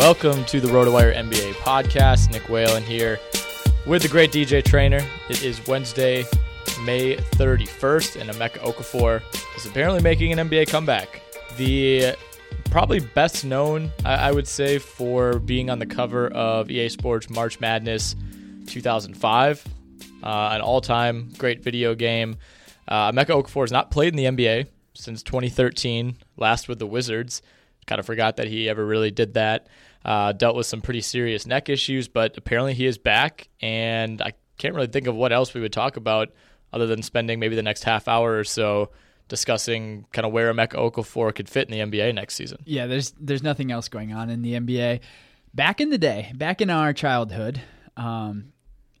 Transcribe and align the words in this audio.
Welcome 0.00 0.46
to 0.46 0.62
the 0.62 0.68
RotoWire 0.68 1.14
NBA 1.14 1.52
podcast. 1.56 2.32
Nick 2.32 2.48
Whalen 2.48 2.82
here 2.82 3.20
with 3.84 4.00
the 4.00 4.08
great 4.08 4.32
DJ 4.32 4.64
Trainor. 4.64 5.04
It 5.28 5.44
is 5.44 5.64
Wednesday, 5.66 6.24
May 6.84 7.16
31st, 7.16 8.18
and 8.18 8.30
Emeka 8.30 8.60
Okafor 8.60 9.20
is 9.58 9.66
apparently 9.66 10.00
making 10.02 10.32
an 10.32 10.48
NBA 10.48 10.68
comeback. 10.70 11.20
The 11.58 12.14
probably 12.70 13.00
best 13.00 13.44
known, 13.44 13.92
I, 14.02 14.32
would 14.32 14.48
say, 14.48 14.78
for 14.78 15.38
being 15.38 15.68
on 15.68 15.78
the 15.78 15.86
cover 15.86 16.28
of 16.28 16.70
EA 16.70 16.88
Sports 16.88 17.28
March 17.28 17.60
Madness 17.60 18.16
2005, 18.68 19.66
uh, 20.22 20.26
an 20.26 20.62
all-time 20.62 21.30
great 21.36 21.62
video 21.62 21.94
game. 21.94 22.38
Uh, 22.88 23.12
Emeka 23.12 23.42
Okafor 23.42 23.64
has 23.64 23.70
not 23.70 23.90
played 23.90 24.14
in 24.14 24.16
the 24.16 24.24
NBA 24.24 24.66
since 24.94 25.22
2013, 25.22 26.16
last 26.38 26.68
with 26.68 26.78
the 26.78 26.86
Wizards. 26.86 27.42
Kind 27.86 27.98
of 27.98 28.06
forgot 28.06 28.36
that 28.36 28.48
he 28.48 28.66
ever 28.66 28.86
really 28.86 29.10
did 29.10 29.34
that. 29.34 29.66
Uh, 30.04 30.32
dealt 30.32 30.56
with 30.56 30.64
some 30.64 30.80
pretty 30.80 31.02
serious 31.02 31.46
neck 31.46 31.68
issues, 31.68 32.08
but 32.08 32.36
apparently 32.38 32.72
he 32.72 32.86
is 32.86 32.96
back, 32.96 33.48
and 33.60 34.22
I 34.22 34.32
can't 34.56 34.74
really 34.74 34.86
think 34.86 35.06
of 35.06 35.14
what 35.14 35.30
else 35.32 35.52
we 35.52 35.60
would 35.60 35.72
talk 35.74 35.96
about 35.96 36.30
other 36.72 36.86
than 36.86 37.02
spending 37.02 37.38
maybe 37.38 37.56
the 37.56 37.62
next 37.62 37.84
half 37.84 38.08
hour 38.08 38.38
or 38.38 38.44
so 38.44 38.90
discussing 39.28 40.04
kind 40.12 40.26
of 40.26 40.32
where 40.32 40.52
Emeka 40.52 40.74
Okafor 40.74 41.34
could 41.34 41.48
fit 41.48 41.70
in 41.70 41.90
the 41.90 41.98
NBA 41.98 42.14
next 42.14 42.34
season. 42.34 42.58
Yeah, 42.64 42.86
there's 42.86 43.14
there's 43.18 43.42
nothing 43.42 43.72
else 43.72 43.88
going 43.88 44.12
on 44.12 44.28
in 44.28 44.42
the 44.42 44.54
NBA. 44.54 45.00
Back 45.54 45.80
in 45.80 45.90
the 45.90 45.98
day, 45.98 46.32
back 46.34 46.60
in 46.60 46.68
our 46.68 46.92
childhood, 46.92 47.60
um, 47.96 48.52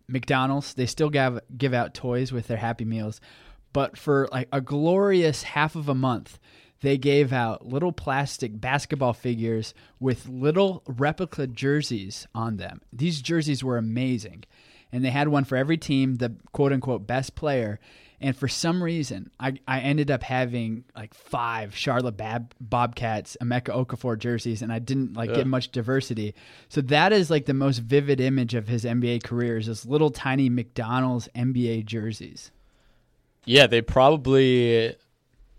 McDonald's 0.08 0.74
they 0.74 0.86
still 0.86 1.10
give 1.10 1.40
give 1.56 1.74
out 1.74 1.94
toys 1.94 2.32
with 2.32 2.46
their 2.46 2.56
Happy 2.56 2.84
Meals, 2.84 3.20
but 3.72 3.98
for 3.98 4.28
like 4.32 4.48
a 4.52 4.60
glorious 4.60 5.42
half 5.42 5.76
of 5.76 5.88
a 5.88 5.94
month, 5.94 6.38
they 6.80 6.96
gave 6.96 7.32
out 7.32 7.66
little 7.66 7.92
plastic 7.92 8.60
basketball 8.60 9.12
figures 9.12 9.74
with 9.98 10.28
little 10.28 10.82
replica 10.86 11.46
jerseys 11.46 12.26
on 12.34 12.56
them. 12.56 12.80
These 12.92 13.20
jerseys 13.20 13.62
were 13.62 13.76
amazing. 13.76 14.44
And 14.92 15.04
they 15.04 15.10
had 15.10 15.28
one 15.28 15.44
for 15.44 15.56
every 15.56 15.76
team, 15.76 16.16
the 16.16 16.34
quote 16.52 16.72
unquote 16.72 17.06
best 17.06 17.34
player. 17.34 17.78
And 18.22 18.36
for 18.36 18.48
some 18.48 18.82
reason, 18.82 19.30
I, 19.40 19.54
I 19.66 19.80
ended 19.80 20.10
up 20.10 20.22
having 20.22 20.84
like 20.94 21.14
five 21.14 21.74
Charlotte 21.74 22.18
Bab- 22.18 22.54
Bobcats, 22.60 23.36
Emeka 23.40 23.68
Okafor 23.68 24.18
jerseys, 24.18 24.60
and 24.60 24.70
I 24.70 24.78
didn't 24.78 25.14
like 25.14 25.32
get 25.32 25.46
much 25.46 25.70
diversity. 25.70 26.34
So 26.68 26.82
that 26.82 27.12
is 27.12 27.30
like 27.30 27.46
the 27.46 27.54
most 27.54 27.78
vivid 27.78 28.20
image 28.20 28.54
of 28.54 28.68
his 28.68 28.84
NBA 28.84 29.22
career 29.22 29.56
is 29.56 29.66
this 29.66 29.86
little 29.86 30.10
tiny 30.10 30.50
McDonald's 30.50 31.28
NBA 31.34 31.86
jerseys. 31.86 32.50
Yeah, 33.46 33.66
they 33.66 33.80
probably 33.80 34.96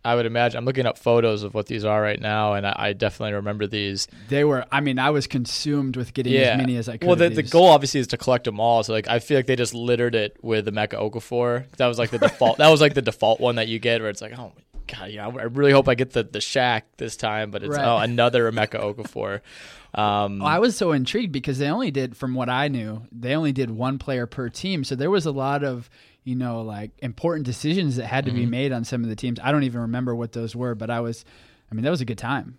I 0.04 0.16
would 0.16 0.26
imagine. 0.26 0.58
I'm 0.58 0.66
looking 0.66 0.86
up 0.88 0.98
photos 0.98 1.44
of 1.44 1.54
what 1.54 1.68
these 1.68 1.86
are 1.86 2.02
right 2.02 2.20
now, 2.20 2.54
and 2.54 2.66
I, 2.66 2.76
I 2.76 2.94
definitely 2.94 3.34
remember 3.34 3.68
these. 3.68 4.08
They 4.30 4.44
were. 4.44 4.66
I 4.72 4.82
mean, 4.82 4.98
I 4.98 5.12
was 5.12 5.28
consumed 5.28 5.96
with 5.96 6.14
getting 6.14 6.34
Yeah. 6.34 6.54
as 6.54 6.58
many 6.58 6.76
as 6.78 6.90
I 6.90 6.98
could. 6.98 7.08
Well, 7.08 7.16
the, 7.16 7.30
the 7.30 7.44
goal 7.44 7.68
obviously 7.68 8.00
is 8.00 8.08
to 8.08 8.18
collect 8.18 8.46
them 8.46 8.60
all. 8.60 8.82
So 8.84 8.94
like, 8.94 9.08
I 9.08 9.20
feel 9.20 9.38
like 9.38 9.46
they 9.46 9.56
just 9.56 9.74
littered 9.76 10.16
it 10.16 10.38
with 10.42 10.66
the 10.66 10.72
Emeka 10.72 10.94
Okafor. 10.94 11.70
That 11.78 11.88
was 11.88 12.00
like 12.00 12.10
the 12.10 12.18
default. 12.20 12.58
That 12.58 12.70
was 12.70 12.82
like 12.82 12.96
the 12.96 13.02
default 13.04 13.40
one 13.40 13.56
that 13.58 13.68
you 13.68 13.78
get, 13.80 14.02
where 14.02 14.10
it's 14.10 14.22
like, 14.22 14.34
oh 14.38 14.54
my 14.56 14.64
god, 14.98 15.12
yeah, 15.12 15.28
I 15.28 15.44
really 15.44 15.72
hope 15.72 15.88
I 15.88 15.94
get 15.96 16.12
the 16.14 16.24
the 16.24 16.40
Shaq 16.40 16.82
this 16.98 17.16
time, 17.16 17.52
but 17.52 17.62
it's 17.62 17.76
Right. 17.78 17.86
oh 17.86 17.98
another 17.98 18.52
Emeka 18.52 18.82
Okafor. 18.82 19.42
Um, 19.94 20.42
I 20.42 20.60
was 20.60 20.78
so 20.78 20.94
intrigued 20.94 21.34
because 21.34 21.58
they 21.58 21.68
only 21.70 21.92
did, 21.92 22.16
from 22.16 22.34
what 22.34 22.50
I 22.50 22.70
knew, 22.70 23.04
they 23.12 23.36
only 23.36 23.52
did 23.52 23.70
one 23.70 23.98
player 24.00 24.26
per 24.26 24.48
team. 24.48 24.86
So 24.86 24.96
there 24.96 25.10
was 25.12 25.26
a 25.26 25.32
lot 25.32 25.66
of, 25.66 25.90
you 26.24 26.36
know, 26.36 26.62
like 26.62 26.92
important 27.00 27.46
decisions 27.46 27.96
that 27.96 28.06
had 28.06 28.26
to 28.26 28.32
Mm-hmm. 28.32 28.40
be 28.42 28.46
made 28.46 28.72
on 28.72 28.84
some 28.84 29.04
of 29.04 29.10
the 29.10 29.16
teams. 29.16 29.40
I 29.42 29.52
don't 29.52 29.64
even 29.64 29.82
remember 29.82 30.16
what 30.16 30.32
those 30.34 30.56
were, 30.56 30.76
but 30.76 30.90
I 30.90 31.00
was, 31.00 31.26
I 31.72 31.76
mean, 31.76 31.84
that 31.84 31.90
was 31.90 32.02
a 32.02 32.06
good 32.06 32.18
time. 32.20 32.58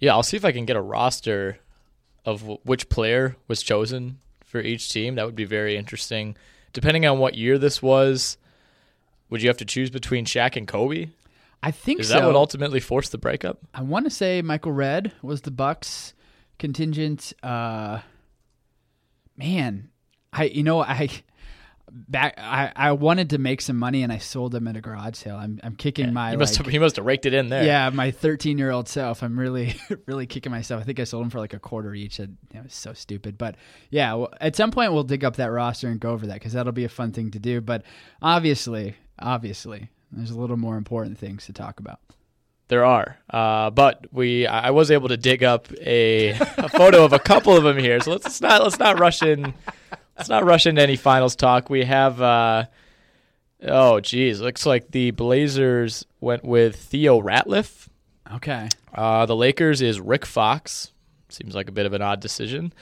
yeah, 0.00 0.12
I'll 0.12 0.22
see 0.22 0.36
if 0.36 0.44
I 0.44 0.52
can 0.52 0.64
get 0.66 0.76
a 0.76 0.82
roster 0.82 1.58
of 2.26 2.40
w- 2.40 2.58
which 2.64 2.88
player 2.88 3.36
was 3.48 3.62
chosen 3.62 4.18
for 4.44 4.60
each 4.60 4.90
team. 4.90 5.14
That 5.14 5.24
would 5.26 5.34
be 5.36 5.44
very 5.46 5.76
interesting. 5.76 6.36
Depending 6.72 7.06
on 7.06 7.18
what 7.18 7.34
year 7.36 7.56
this 7.58 7.80
was, 7.82 8.36
would 9.30 9.40
you 9.42 9.48
have 9.48 9.56
to 9.58 9.64
choose 9.64 9.90
between 9.90 10.24
Shaq 10.26 10.56
and 10.56 10.66
Kobe? 10.68 11.08
I 11.62 11.70
think 11.70 12.00
Is 12.00 12.08
so. 12.08 12.14
that 12.14 12.26
what 12.26 12.34
ultimately 12.36 12.80
forced 12.80 13.12
the 13.12 13.18
breakup? 13.18 13.58
I 13.72 13.80
want 13.82 14.04
to 14.04 14.10
say 14.10 14.42
Michael 14.42 14.72
Redd 14.72 15.12
was 15.22 15.40
the 15.42 15.50
Bucks 15.50 16.12
contingent. 16.58 17.32
Uh, 17.42 18.00
man, 19.36 19.88
I 20.32 20.44
you 20.44 20.62
know 20.62 20.80
I 20.80 21.08
back 22.08 22.34
I, 22.38 22.72
I 22.74 22.92
wanted 22.92 23.30
to 23.30 23.38
make 23.38 23.60
some 23.60 23.76
money 23.78 24.02
and 24.02 24.12
I 24.12 24.18
sold 24.18 24.52
them 24.52 24.66
at 24.66 24.76
a 24.76 24.80
garage 24.80 25.16
sale. 25.16 25.36
I'm 25.36 25.60
I'm 25.62 25.76
kicking 25.76 26.12
my 26.12 26.30
He 26.32 26.36
must 26.36 26.54
like, 26.58 26.64
have 26.66 26.72
he 26.72 26.78
must 26.78 26.96
have 26.96 27.06
raked 27.06 27.24
it 27.24 27.34
in 27.34 27.48
there. 27.48 27.64
yeah 27.64 27.88
my 27.90 28.10
13 28.10 28.58
year 28.58 28.70
old 28.70 28.88
self. 28.88 29.22
I'm 29.22 29.38
really 29.38 29.76
really 30.06 30.26
kicking 30.26 30.50
myself. 30.50 30.82
I 30.82 30.84
think 30.84 30.98
I 30.98 31.04
sold 31.04 31.22
them 31.22 31.30
for 31.30 31.38
like 31.38 31.54
a 31.54 31.58
quarter 31.60 31.94
each. 31.94 32.18
And 32.18 32.36
it 32.52 32.62
was 32.62 32.74
so 32.74 32.92
stupid. 32.94 33.38
But 33.38 33.54
yeah, 33.90 34.14
well, 34.14 34.32
at 34.40 34.56
some 34.56 34.70
point 34.70 34.92
we'll 34.92 35.04
dig 35.04 35.24
up 35.24 35.36
that 35.36 35.52
roster 35.52 35.88
and 35.88 36.00
go 36.00 36.10
over 36.10 36.26
that 36.26 36.34
because 36.34 36.52
that'll 36.52 36.72
be 36.72 36.84
a 36.84 36.88
fun 36.88 37.12
thing 37.12 37.30
to 37.30 37.38
do. 37.38 37.60
But 37.60 37.84
obviously, 38.20 38.96
obviously, 39.18 39.90
there's 40.10 40.30
a 40.30 40.38
little 40.38 40.56
more 40.56 40.76
important 40.76 41.18
things 41.18 41.46
to 41.46 41.52
talk 41.52 41.78
about. 41.78 42.00
There 42.68 42.84
are, 42.84 43.18
uh, 43.28 43.68
but 43.70 44.06
we 44.10 44.46
I 44.46 44.70
was 44.70 44.90
able 44.90 45.08
to 45.08 45.18
dig 45.18 45.44
up 45.44 45.70
a, 45.80 46.30
a 46.30 46.68
photo 46.70 47.04
of 47.04 47.12
a 47.12 47.18
couple 47.18 47.54
of 47.54 47.62
them 47.62 47.76
here. 47.78 48.00
So 48.00 48.12
let's, 48.12 48.24
let's 48.24 48.40
not 48.40 48.62
let's 48.62 48.78
not 48.78 48.98
rush 48.98 49.22
in. 49.22 49.52
Let's 50.16 50.28
not 50.28 50.44
rush 50.44 50.66
into 50.66 50.82
any 50.82 50.96
finals 50.96 51.36
talk. 51.36 51.70
We 51.70 51.84
have. 51.84 52.20
Uh, 52.20 52.64
oh, 53.62 54.00
geez, 54.00 54.40
looks 54.40 54.64
like 54.66 54.90
the 54.90 55.10
Blazers 55.10 56.04
went 56.20 56.44
with 56.44 56.76
Theo 56.76 57.20
Ratliff. 57.20 57.88
Okay. 58.32 58.68
Uh, 58.94 59.26
the 59.26 59.36
Lakers 59.36 59.82
is 59.82 60.00
Rick 60.00 60.24
Fox. 60.24 60.92
Seems 61.28 61.54
like 61.54 61.68
a 61.68 61.72
bit 61.72 61.86
of 61.86 61.92
an 61.92 62.02
odd 62.02 62.20
decision. 62.20 62.72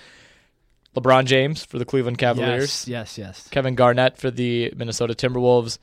LeBron 0.95 1.25
James 1.25 1.65
for 1.65 1.79
the 1.79 1.87
Cleveland 1.87 2.19
Cavaliers. 2.19 2.87
Yes, 2.87 3.17
yes, 3.17 3.19
yes. 3.19 3.49
Kevin 3.49 3.75
Garnett 3.75 4.19
for 4.19 4.31
the 4.31 4.73
Minnesota 4.77 5.15
Timberwolves. 5.15 5.79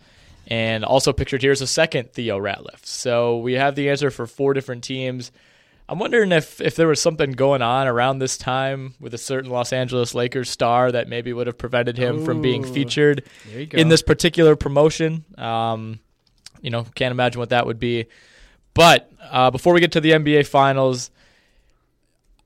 And 0.47 0.83
also 0.83 1.13
pictured 1.13 1.41
here 1.41 1.51
is 1.51 1.61
a 1.61 1.67
second 1.67 2.11
Theo 2.11 2.39
Ratliff. 2.39 2.85
So 2.85 3.37
we 3.37 3.53
have 3.53 3.75
the 3.75 3.89
answer 3.89 4.09
for 4.11 4.25
four 4.27 4.53
different 4.53 4.83
teams. 4.83 5.31
I'm 5.89 5.97
wondering 5.97 6.31
if, 6.31 6.61
if 6.61 6.75
there 6.75 6.87
was 6.87 7.01
something 7.01 7.31
going 7.31 7.63
on 7.63 7.87
around 7.87 8.19
this 8.19 8.37
time 8.37 8.93
with 8.99 9.15
a 9.15 9.17
certain 9.17 9.49
Los 9.49 9.73
Angeles 9.73 10.13
Lakers 10.13 10.47
star 10.47 10.91
that 10.91 11.07
maybe 11.07 11.33
would 11.33 11.47
have 11.47 11.57
prevented 11.57 11.97
him 11.97 12.23
from 12.23 12.43
being 12.43 12.63
featured 12.63 13.25
There 13.49 13.61
you 13.61 13.65
go. 13.65 13.77
in 13.79 13.89
this 13.89 14.03
particular 14.03 14.55
promotion. 14.55 15.25
Um, 15.35 15.99
you 16.61 16.69
know, 16.69 16.83
can't 16.93 17.11
imagine 17.11 17.39
what 17.39 17.49
that 17.49 17.65
would 17.65 17.79
be. 17.79 18.05
But 18.75 19.11
uh, 19.31 19.49
before 19.49 19.73
we 19.73 19.79
get 19.79 19.93
to 19.93 20.01
the 20.01 20.11
NBA 20.11 20.45
Finals, 20.45 21.09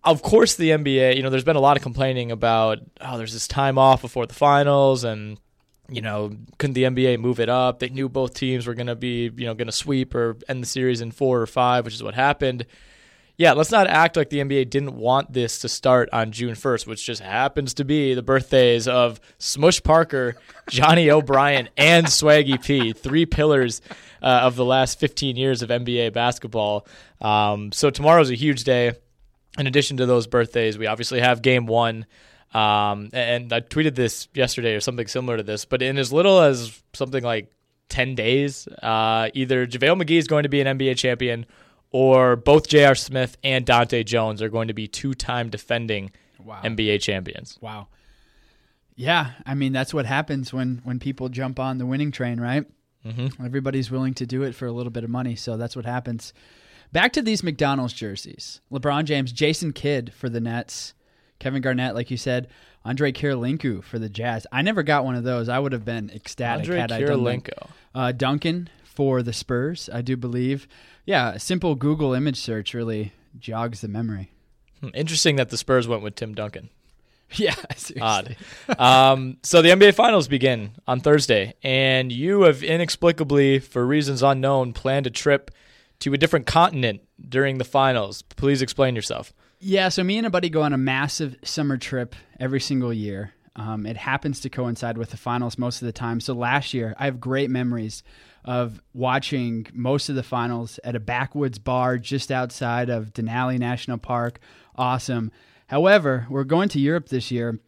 of 0.06 0.22
course, 0.22 0.56
the 0.56 0.70
NBA, 0.70 1.18
you 1.18 1.22
know, 1.22 1.30
there's 1.30 1.44
been 1.44 1.58
a 1.58 1.62
lot 1.62 1.76
of 1.76 1.84
complaining 1.84 2.32
about, 2.32 2.80
oh, 3.02 3.18
there's 3.18 3.34
this 3.34 3.48
time 3.48 3.78
off 3.78 4.02
before 4.02 4.26
the 4.26 4.34
finals, 4.34 5.04
and, 5.04 5.38
you 5.90 6.02
know, 6.02 6.32
couldn't 6.60 6.76
the 6.76 6.84
NBA 6.84 7.20
move 7.20 7.42
it 7.42 7.50
up? 7.50 7.80
They 7.80 7.90
knew 7.90 8.08
both 8.08 8.34
teams 8.34 8.68
were 8.68 8.74
going 8.74 8.88
to 8.88 8.96
be, 8.96 9.32
you 9.36 9.46
know, 9.46 9.54
going 9.54 9.68
to 9.68 9.74
sweep 9.74 10.16
or 10.16 10.38
end 10.48 10.64
the 10.64 10.68
series 10.68 11.02
in 11.02 11.12
four 11.12 11.42
or 11.42 11.48
five, 11.48 11.84
which 11.84 11.94
is 11.94 12.04
what 12.04 12.16
happened. 12.16 12.66
Yeah, 13.36 13.54
let's 13.54 13.72
not 13.72 13.88
act 13.88 14.16
like 14.16 14.30
the 14.30 14.40
NBA 14.40 14.70
didn't 14.70 14.96
want 14.96 15.34
this 15.34 15.60
to 15.60 15.70
start 15.70 16.08
on 16.14 16.32
June 16.32 16.54
1st, 16.54 16.86
which 16.86 17.04
just 17.04 17.22
happens 17.22 17.74
to 17.76 17.84
be 17.84 18.14
the 18.14 18.22
birthdays 18.22 18.88
of 18.88 19.20
Smush 19.40 19.82
Parker, 19.82 20.36
Johnny 20.70 21.10
O'Bryant, 21.10 21.70
and 21.76 22.06
Swaggy 22.06 22.64
P, 22.64 22.94
three 22.94 23.26
pillars 23.26 23.82
uh, 24.22 24.42
of 24.44 24.56
the 24.56 24.64
last 24.64 25.00
15 25.00 25.36
years 25.36 25.64
of 25.64 25.70
NBA 25.70 26.14
basketball. 26.14 26.86
Um, 27.22 27.72
so 27.72 27.90
tomorrow's 27.90 28.30
a 28.30 28.36
huge 28.36 28.66
day 28.66 28.94
in 29.58 29.68
addition 29.68 29.98
to 29.98 30.06
those 30.06 30.28
birthdays, 30.28 30.78
we 30.78 30.88
obviously 30.88 31.20
have 31.20 31.42
game 31.42 31.66
one. 31.66 32.06
Um, 32.54 33.10
and 33.14 33.52
I 33.52 33.62
tweeted 33.62 33.96
this 33.96 34.28
yesterday 34.34 34.76
or 34.76 34.80
something 34.80 35.08
similar 35.08 35.38
to 35.38 35.44
this, 35.44 35.66
but 35.66 35.82
in 35.82 35.98
as 35.98 36.14
little 36.14 36.40
as 36.40 36.82
something 36.94 37.24
like 37.24 37.52
10 37.90 38.16
days, 38.16 38.68
uh, 38.68 39.30
either 39.34 39.66
JaVale 39.66 40.02
McGee 40.02 40.18
is 40.18 40.28
going 40.28 40.44
to 40.44 40.50
be 40.50 40.62
an 40.62 40.78
NBA 40.78 40.98
champion 40.98 41.46
or 41.94 42.36
both 42.36 42.68
J.R. 42.68 42.96
Smith 42.96 43.38
and 43.44 43.66
Dahntay 43.66 44.04
Jones 44.06 44.42
are 44.42 44.50
going 44.50 44.68
to 44.68 44.74
be 44.74 44.88
two 44.90 45.14
time 45.14 45.50
defending 45.50 46.12
Wow. 46.44 46.60
NBA 46.62 47.00
champions. 47.02 47.58
Wow. 47.62 47.88
Yeah, 48.96 49.32
I 49.46 49.54
mean 49.56 49.72
that's 49.72 49.94
what 49.94 50.06
happens 50.06 50.52
when 50.54 50.82
when 50.84 51.00
people 51.00 51.30
jump 51.30 51.58
on 51.60 51.78
the 51.78 51.86
winning 51.86 52.12
train, 52.12 52.40
right? 52.40 52.66
Mm-hmm. 53.06 53.46
Everybody's 53.46 53.90
willing 53.90 54.14
to 54.16 54.26
do 54.26 54.44
it 54.44 54.54
for 54.54 54.66
a 54.66 54.72
little 54.72 54.92
bit 54.92 55.04
of 55.04 55.10
money, 55.10 55.36
so 55.36 55.56
that's 55.58 55.76
what 55.76 55.86
happens. 55.86 56.34
Back 56.92 57.14
to 57.14 57.22
these 57.22 57.44
McDonald's 57.44 57.94
jerseys: 57.94 58.62
LeBron 58.72 59.06
James, 59.06 59.32
Jason 59.32 59.74
Kidd 59.74 60.14
for 60.14 60.30
the 60.30 60.40
Nets, 60.42 60.94
Kevin 61.40 61.62
Garnett, 61.62 61.96
like 61.96 62.12
you 62.12 62.18
said, 62.18 62.50
Andre 62.86 63.12
Kirilenko 63.12 63.84
for 63.84 63.98
the 63.98 64.10
Jazz. 64.10 64.46
I 64.52 64.62
never 64.62 64.84
got 64.84 65.06
one 65.06 65.16
of 65.16 65.24
those. 65.24 65.50
I 65.50 65.58
would 65.60 65.72
have 65.72 65.86
been 65.86 66.10
ecstatic 66.12 66.66
Andre 66.66 66.78
had 66.80 66.92
I 66.92 67.00
done. 67.00 67.10
Kirilenko. 67.10 67.70
Uh, 67.96 68.12
Duncan 68.12 68.70
for 68.84 69.24
the 69.24 69.34
Spurs, 69.34 69.90
I 69.92 70.02
do 70.02 70.16
believe. 70.16 70.68
Yeah, 71.06 71.32
a 71.34 71.40
simple 71.40 71.76
Google 71.76 72.14
image 72.14 72.38
search 72.40 72.74
really 72.74 73.12
jogs 73.40 73.82
the 73.82 73.88
memory. 73.88 74.32
Hmm, 74.82 74.90
Interesting 74.94 75.36
that 75.38 75.50
the 75.50 75.58
Spurs 75.58 75.88
went 75.88 76.02
with 76.04 76.16
Tim 76.16 76.34
Duncan. 76.34 76.70
Yeah, 77.36 77.56
seriously. 77.76 78.00
odd. 78.00 78.36
um, 78.78 79.38
so 79.42 79.64
the 79.64 79.70
NBA 79.70 79.96
Finals 79.96 80.28
begin 80.28 80.74
on 80.86 81.00
Thursday, 81.00 81.56
and 81.64 82.12
you 82.12 82.44
have 82.44 82.62
inexplicably, 82.62 83.58
for 83.58 83.88
reasons 83.88 84.22
unknown, 84.22 84.72
planned 84.74 85.08
a 85.08 85.10
trip 85.10 85.50
to 86.02 86.14
a 86.14 86.18
different 86.18 86.46
continent 86.46 87.02
during 87.28 87.58
the 87.58 87.64
finals. 87.64 88.22
Please 88.22 88.62
explain 88.62 88.96
yourself. 88.96 89.34
Yeah, 89.60 89.90
so 89.90 90.04
me 90.04 90.20
and 90.20 90.28
a 90.28 90.30
buddy 90.30 90.48
go 90.50 90.62
on 90.62 90.74
a 90.74 90.78
massive 90.78 91.36
summer 91.44 91.76
trip 91.78 92.16
every 92.40 92.60
single 92.60 92.94
year. 92.94 93.34
Um, 93.56 93.86
it 93.86 93.98
happens 93.98 94.40
to 94.42 94.50
coincide 94.50 94.98
with 94.98 95.12
the 95.12 95.18
finals 95.18 95.58
most 95.58 95.82
of 95.82 95.86
the 95.86 95.92
time. 95.92 96.20
So 96.20 96.34
last 96.34 96.74
year, 96.74 96.96
I 96.98 97.06
have 97.06 97.20
great 97.20 97.50
memories 97.50 98.04
of 98.44 98.82
watching 98.94 99.68
most 99.74 100.10
of 100.10 100.16
the 100.16 100.24
finals 100.24 100.80
at 100.84 100.96
a 100.96 101.00
backwoods 101.00 101.60
bar 101.60 101.98
just 101.98 102.32
outside 102.32 102.90
of 102.90 103.14
Denali 103.14 103.60
National 103.60 103.98
Park. 103.98 104.40
Awesome. 104.76 105.32
However, 105.68 106.26
we're 106.30 106.44
going 106.44 106.70
to 106.70 106.80
Europe 106.80 107.10
this 107.10 107.32
year, 107.32 107.60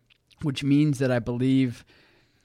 which 0.41 0.63
means 0.63 0.99
that 0.99 1.11
I 1.11 1.19
believe 1.19 1.85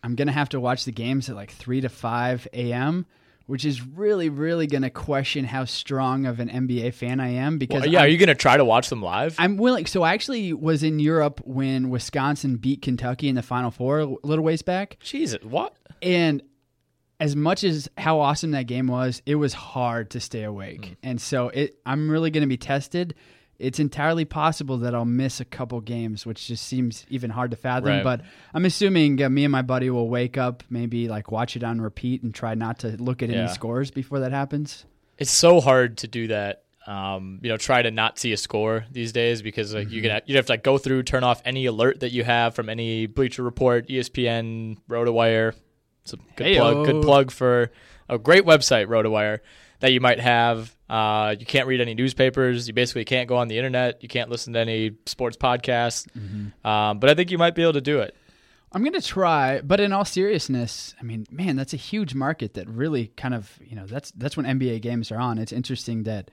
I'm 0.03 0.15
going 0.15 0.29
to 0.29 0.33
have 0.33 0.51
to 0.51 0.61
watch 0.61 0.85
the 0.85 0.93
games 0.93 1.29
at 1.29 1.37
like 1.37 1.51
3 1.51 1.81
to 1.81 1.89
5 1.89 2.49
a.m., 2.53 3.07
which 3.51 3.65
is 3.65 3.85
really, 3.85 4.29
really 4.29 4.67
going 4.67 4.83
to 4.83 4.91
question 4.91 5.45
how 5.45 5.65
strong 5.65 6.25
of 6.25 6.39
an 6.41 6.49
NBA 6.49 6.95
fan 6.95 7.19
I 7.21 7.31
am 7.31 7.59
because 7.59 7.83
Well, 7.83 7.91
yeah, 7.91 7.99
I'm- 8.01 8.07
are 8.07 8.09
you 8.11 8.17
going 8.17 8.29
to 8.29 8.35
try 8.35 8.57
to 8.57 8.65
watch 8.65 8.89
them 8.89 9.03
live? 9.03 9.35
I'm 9.39 9.57
willing. 9.57 9.87
So 9.87 10.03
I 10.03 10.15
actually 10.15 10.53
was 10.53 10.83
in 10.83 10.99
Europe 11.01 11.41
when 11.45 11.91
Wisconsin 11.91 12.57
beat 12.57 12.81
Kentucky 12.83 13.29
in 13.29 13.35
the 13.35 13.43
Final 13.43 13.71
Four 13.71 13.99
a 13.99 14.07
little 14.23 14.45
ways 14.45 14.63
back, 14.63 14.99
Jesus, 15.01 15.43
what? 15.43 15.75
and 16.01 16.43
as 17.19 17.37
much 17.37 17.65
as 17.65 17.87
how 17.99 18.19
awesome 18.21 18.53
that 18.53 18.67
game 18.67 18.87
was, 18.87 19.21
it 19.27 19.35
was 19.35 19.53
hard 19.53 20.09
to 20.11 20.21
stay 20.21 20.43
awake, 20.45 20.81
Mm. 20.83 20.97
and 21.03 21.21
so 21.21 21.49
it. 21.49 21.75
I'm 21.85 22.11
really 22.11 22.31
going 22.31 22.41
to 22.43 22.47
be 22.49 22.57
tested. 22.57 23.15
It's 23.61 23.79
entirely 23.79 24.25
possible 24.25 24.79
that 24.79 24.95
I'll 24.95 25.05
miss 25.05 25.39
a 25.41 25.45
couple 25.45 25.81
games, 25.81 26.25
which 26.25 26.47
just 26.47 26.67
seems 26.67 27.05
even 27.11 27.31
hard 27.31 27.51
to 27.51 27.57
fathom. 27.57 27.91
Right. 27.91 28.03
But 28.05 28.23
I'm 28.55 28.65
assuming 28.65 29.23
uh, 29.23 29.29
me 29.29 29.45
and 29.45 29.53
my 29.53 29.63
buddy 29.63 29.91
will 29.91 30.09
wake 30.09 30.39
up, 30.39 30.63
maybe 30.71 31.09
like 31.09 31.31
watch 31.31 31.57
it 31.57 31.63
on 31.63 31.81
repeat, 31.81 32.23
and 32.23 32.35
try 32.35 32.55
not 32.55 32.79
to 32.81 32.89
look 33.03 33.23
at 33.23 33.29
Yeah. 33.29 33.41
any 33.45 33.49
scores 33.49 33.91
before 33.91 34.21
that 34.21 34.33
happens. 34.33 34.87
It's 35.19 35.31
so 35.31 35.61
hard 35.61 35.99
to 35.99 36.09
do 36.09 36.29
that. 36.29 36.65
Um, 36.87 37.41
you 37.43 37.51
know, 37.51 37.59
try 37.59 37.83
to 37.83 37.91
not 37.91 38.19
see 38.19 38.33
a 38.33 38.37
score 38.39 38.87
these 38.91 39.13
days 39.13 39.43
because 39.43 39.75
like 39.75 39.91
you 39.91 40.01
can 40.01 40.23
you 40.25 40.37
have 40.37 40.47
to 40.47 40.53
like 40.53 40.65
go 40.65 40.79
through, 40.79 41.03
turn 41.03 41.23
off 41.23 41.43
any 41.45 41.67
alert 41.67 42.01
that 42.01 42.11
you 42.11 42.25
have 42.25 42.55
from 42.55 42.71
any 42.71 43.05
Bleacher 43.07 43.43
Report, 43.43 43.87
ESPN, 43.87 44.79
RotoWire. 44.89 45.53
It's 46.03 46.15
a 46.15 46.17
good 46.37 46.57
plug. 46.57 46.87
Good 46.87 47.03
plug 47.03 47.31
for 47.31 47.71
a 48.09 48.19
great 48.19 48.45
website, 48.45 48.87
RotoWire, 48.87 49.41
that 49.81 49.93
you 49.93 50.01
might 50.01 50.21
have. 50.21 50.75
Uh, 50.89 51.35
you 51.39 51.47
can't 51.47 51.67
read 51.67 51.81
any 51.81 51.95
newspapers. 51.95 52.69
You 52.69 52.75
basically 52.75 53.05
can't 53.05 53.29
go 53.29 53.37
on 53.37 53.49
the 53.49 53.59
internet. 53.59 54.03
You 54.03 54.09
can't 54.09 54.31
listen 54.31 54.53
to 54.55 54.59
any 54.61 54.93
sports 55.07 55.37
podcasts. 55.37 56.07
Um, 56.67 56.99
but 56.99 57.11
I 57.11 57.15
think 57.15 57.31
you 57.31 57.39
might 57.39 57.55
be 57.55 57.63
able 57.63 57.75
to 57.75 57.81
do 57.81 58.01
it. 58.01 58.15
I'm 58.73 58.83
going 58.83 58.93
to 58.93 59.03
try, 59.03 59.61
but 59.63 59.81
in 59.81 59.93
all 59.93 60.05
seriousness, 60.05 60.95
I 61.01 61.03
mean, 61.03 61.27
man, 61.31 61.57
that's 61.57 61.73
a 61.73 61.77
huge 61.77 62.15
market 62.15 62.55
that 62.55 62.69
really 62.69 63.09
kind 63.17 63.35
of, 63.35 63.59
you 63.65 63.75
know, 63.75 63.85
that's 63.85 64.13
that's 64.13 64.37
when 64.37 64.47
NBA 64.47 64.81
games 64.83 65.11
are 65.11 65.19
on. 65.19 65.39
It's 65.39 65.53
interesting 65.53 66.05
that, 66.05 66.31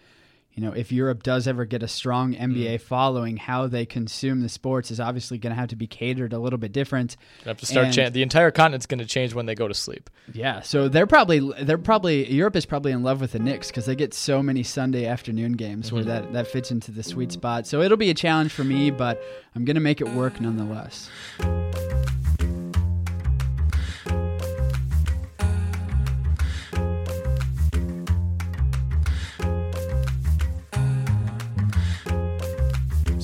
you 0.58 0.64
know, 0.64 0.72
if 0.72 0.92
Europe 0.92 1.22
does 1.22 1.48
ever 1.48 1.66
get 1.66 1.84
a 1.84 1.88
strong 1.88 2.34
NBA 2.34 2.74
mm. 2.76 2.82
following, 2.82 3.38
how 3.38 3.68
they 3.68 3.86
consume 3.86 4.42
the 4.42 4.50
sports 4.50 4.90
is 4.90 5.00
obviously 5.00 5.38
going 5.38 5.52
to 5.52 5.56
have 5.56 5.70
to 5.70 5.76
be 5.76 5.86
catered 5.86 6.34
a 6.34 6.40
little 6.40 6.58
bit 6.58 6.72
different. 6.72 7.16
You 7.46 7.50
have 7.50 7.60
to 7.60 7.68
start. 7.68 7.86
And- 7.86 7.94
Cha- 7.94 8.10
the 8.10 8.24
entire 8.24 8.50
continent's 8.50 8.88
going 8.88 8.98
to 8.98 9.06
change 9.06 9.36
when 9.36 9.46
they 9.46 9.54
go 9.54 9.68
to 9.68 9.76
sleep. 9.76 10.10
Yeah, 10.34 10.62
so 10.62 10.90
they're 10.90 11.06
probably 11.06 11.40
they're 11.62 11.78
probably 11.78 12.30
Europe 12.34 12.56
is 12.56 12.66
probably 12.66 12.92
in 12.92 13.04
love 13.04 13.22
with 13.22 13.34
the 13.34 13.40
Knicks 13.40 13.68
because 13.68 13.86
they 13.86 13.96
get 13.96 14.16
so 14.16 14.42
many 14.42 14.64
Sunday 14.64 15.06
afternoon 15.06 15.54
games 15.54 15.92
where 15.92 16.02
mm-hmm. 16.02 16.10
that 16.10 16.34
that 16.34 16.48
fits 16.48 16.72
into 16.72 16.92
the 16.92 17.04
sweet 17.04 17.32
spot. 17.32 17.68
So 17.68 17.82
it'll 17.82 17.96
be 17.96 18.10
a 18.10 18.16
challenge 18.16 18.52
for 18.52 18.64
me, 18.64 18.90
but 18.90 19.22
I'm 19.56 19.64
going 19.64 19.76
to 19.76 19.82
make 19.82 20.02
it 20.02 20.10
work 20.10 20.42
nonetheless. 20.42 21.08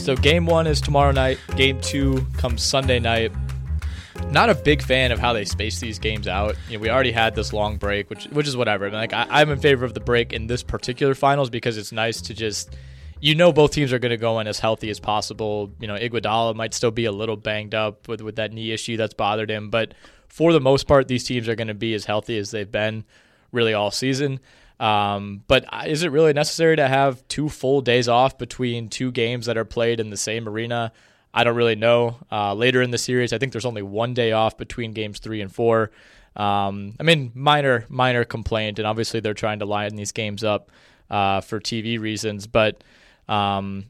So 0.03 0.17
game 0.17 0.45
one 0.45 0.67
is 0.67 0.81
tomorrow 0.81 1.13
night. 1.13 1.39
Game 1.55 1.79
two 1.79 2.27
comes 2.37 2.61
Sunday 2.61 2.99
night. 2.99 3.31
not 4.31 4.49
a 4.49 4.55
big 4.55 4.81
fan 4.81 5.13
of 5.13 5.19
how 5.19 5.31
they 5.31 5.45
space 5.45 5.79
these 5.79 5.97
games 5.97 6.27
out. 6.27 6.57
You 6.67 6.77
know, 6.77 6.81
we 6.81 6.89
already 6.89 7.13
had 7.13 7.35
this 7.35 7.53
long 7.53 7.77
break, 7.77 8.09
which 8.09 8.25
which 8.25 8.45
is 8.45 8.57
whatever. 8.57 8.91
Like 8.91 9.13
I, 9.13 9.25
I'm 9.29 9.49
in 9.49 9.59
favor 9.59 9.85
of 9.85 9.93
the 9.93 10.01
break 10.01 10.33
in 10.33 10.47
this 10.47 10.61
particular 10.61 11.15
finals 11.15 11.49
because 11.49 11.77
it's 11.77 11.93
nice 11.93 12.19
to 12.23 12.33
just 12.33 12.75
you 13.21 13.33
know 13.33 13.53
both 13.53 13.71
teams 13.71 13.93
are 13.93 13.99
going 13.99 14.09
to 14.09 14.17
go 14.17 14.39
in 14.39 14.47
as 14.47 14.59
healthy 14.59 14.89
as 14.89 14.99
possible. 14.99 15.71
You 15.79 15.87
know, 15.87 15.95
Iguodala 15.95 16.53
might 16.53 16.73
still 16.73 16.91
be 16.91 17.05
a 17.05 17.11
little 17.13 17.37
banged 17.37 17.73
up 17.73 18.09
with 18.09 18.19
with 18.19 18.35
that 18.35 18.51
knee 18.51 18.73
issue 18.73 18.97
that's 18.97 19.13
bothered 19.13 19.49
him, 19.49 19.69
but 19.69 19.93
for 20.27 20.51
the 20.51 20.59
most 20.59 20.85
part, 20.85 21.07
these 21.07 21.23
teams 21.23 21.47
are 21.47 21.55
going 21.55 21.69
to 21.69 21.73
be 21.73 21.93
as 21.93 22.03
healthy 22.03 22.37
as 22.37 22.51
they've 22.51 22.69
been 22.69 23.05
really 23.53 23.73
all 23.73 23.89
season. 23.89 24.41
Um, 24.79 25.43
but 25.47 25.65
is 25.85 26.03
it 26.03 26.11
really 26.11 26.33
necessary 26.33 26.75
to 26.75 26.87
have 26.87 27.25
two 27.27 27.49
full 27.49 27.81
days 27.81 28.07
off 28.07 28.37
between 28.37 28.89
two 28.89 29.11
games 29.11 29.45
that 29.45 29.57
are 29.57 29.65
played 29.65 29.99
in 29.99 30.09
the 30.09 30.17
same 30.17 30.47
arena? 30.47 30.91
I 31.33 31.43
don't 31.43 31.55
really 31.55 31.75
know. 31.75 32.17
Uh, 32.31 32.53
later 32.53 32.81
in 32.81 32.91
the 32.91 32.97
series, 32.97 33.33
I 33.33 33.37
think 33.37 33.51
there's 33.51 33.65
only 33.65 33.81
one 33.81 34.13
day 34.13 34.33
off 34.33 34.57
between 34.57 34.93
games 34.93 35.19
three 35.19 35.41
and 35.41 35.53
four. 35.53 35.91
Um, 36.35 36.95
I 36.99 37.03
mean, 37.03 37.31
minor 37.33 37.85
minor 37.89 38.23
complaint, 38.23 38.79
and 38.79 38.87
obviously 38.87 39.19
they're 39.19 39.33
trying 39.33 39.59
to 39.59 39.65
line 39.65 39.95
these 39.95 40.11
games 40.11 40.43
up 40.43 40.71
uh, 41.09 41.41
for 41.41 41.59
TV 41.59 41.99
reasons. 41.99 42.47
But 42.47 42.83
um, 43.27 43.85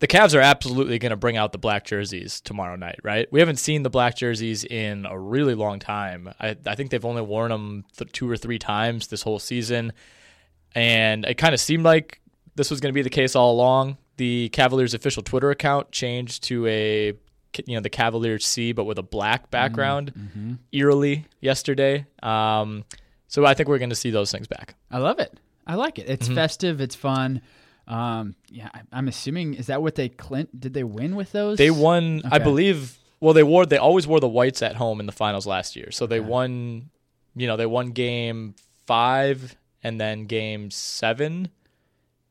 the 0.00 0.06
Cavs 0.06 0.34
are 0.34 0.40
absolutely 0.40 0.98
going 0.98 1.10
to 1.10 1.16
bring 1.16 1.36
out 1.36 1.52
the 1.52 1.58
black 1.58 1.84
jerseys 1.84 2.40
tomorrow 2.40 2.76
night, 2.76 2.98
right? 3.02 3.30
We 3.32 3.40
haven't 3.40 3.56
seen 3.56 3.82
the 3.82 3.90
black 3.90 4.16
jerseys 4.16 4.64
in 4.64 5.06
a 5.06 5.18
really 5.18 5.54
long 5.54 5.78
time. 5.78 6.32
I, 6.40 6.56
I 6.66 6.74
think 6.74 6.90
they've 6.90 7.04
only 7.04 7.22
worn 7.22 7.50
them 7.50 7.84
th- 7.96 8.12
two 8.12 8.28
or 8.28 8.36
three 8.36 8.58
times 8.58 9.06
this 9.06 9.22
whole 9.22 9.38
season, 9.38 9.92
and 10.74 11.24
it 11.24 11.34
kind 11.34 11.54
of 11.54 11.60
seemed 11.60 11.84
like 11.84 12.20
this 12.56 12.70
was 12.70 12.80
going 12.80 12.92
to 12.92 12.94
be 12.94 13.02
the 13.02 13.10
case 13.10 13.34
all 13.36 13.52
along 13.52 13.96
the 14.16 14.48
Cavaliers 14.50 14.94
official 14.94 15.22
Twitter 15.22 15.50
account 15.50 15.90
changed 15.90 16.44
to 16.44 16.66
a 16.66 17.12
you 17.66 17.76
know 17.76 17.80
the 17.80 17.90
Cavaliers 17.90 18.44
C 18.44 18.72
but 18.72 18.84
with 18.84 18.98
a 18.98 19.02
black 19.02 19.50
background 19.50 20.12
mm-hmm. 20.14 20.54
eerily 20.72 21.26
yesterday. 21.40 22.06
Um, 22.22 22.84
so 23.28 23.44
I 23.44 23.54
think 23.54 23.68
we're 23.68 23.78
going 23.78 23.90
to 23.90 23.96
see 23.96 24.10
those 24.10 24.30
things 24.30 24.46
back. 24.46 24.74
I 24.90 24.98
love 24.98 25.18
it. 25.18 25.38
I 25.66 25.76
like 25.76 25.98
it. 25.98 26.08
It's 26.08 26.26
mm-hmm. 26.26 26.34
festive. 26.34 26.80
It's 26.80 26.94
fun. 26.94 27.40
Um, 27.86 28.34
yeah, 28.48 28.70
I'm 28.92 29.08
assuming 29.08 29.54
is 29.54 29.66
that 29.66 29.82
what 29.82 29.94
they 29.94 30.08
Clint 30.08 30.58
did 30.58 30.74
they 30.74 30.84
win 30.84 31.16
with 31.16 31.32
those? 31.32 31.58
They 31.58 31.70
won, 31.70 32.20
okay. 32.24 32.28
I 32.30 32.38
believe. 32.38 32.98
Well, 33.20 33.34
they 33.34 33.42
wore 33.42 33.66
they 33.66 33.76
always 33.76 34.06
wore 34.06 34.20
the 34.20 34.28
whites 34.28 34.62
at 34.62 34.76
home 34.76 35.00
in 35.00 35.06
the 35.06 35.12
finals 35.12 35.46
last 35.46 35.76
year, 35.76 35.90
so 35.90 36.06
they 36.06 36.20
won. 36.20 36.90
You 37.36 37.46
know, 37.46 37.56
they 37.56 37.66
won 37.66 37.90
game 37.90 38.54
five 38.86 39.56
and 39.82 40.00
then 40.00 40.26
game 40.26 40.70
seven 40.70 41.48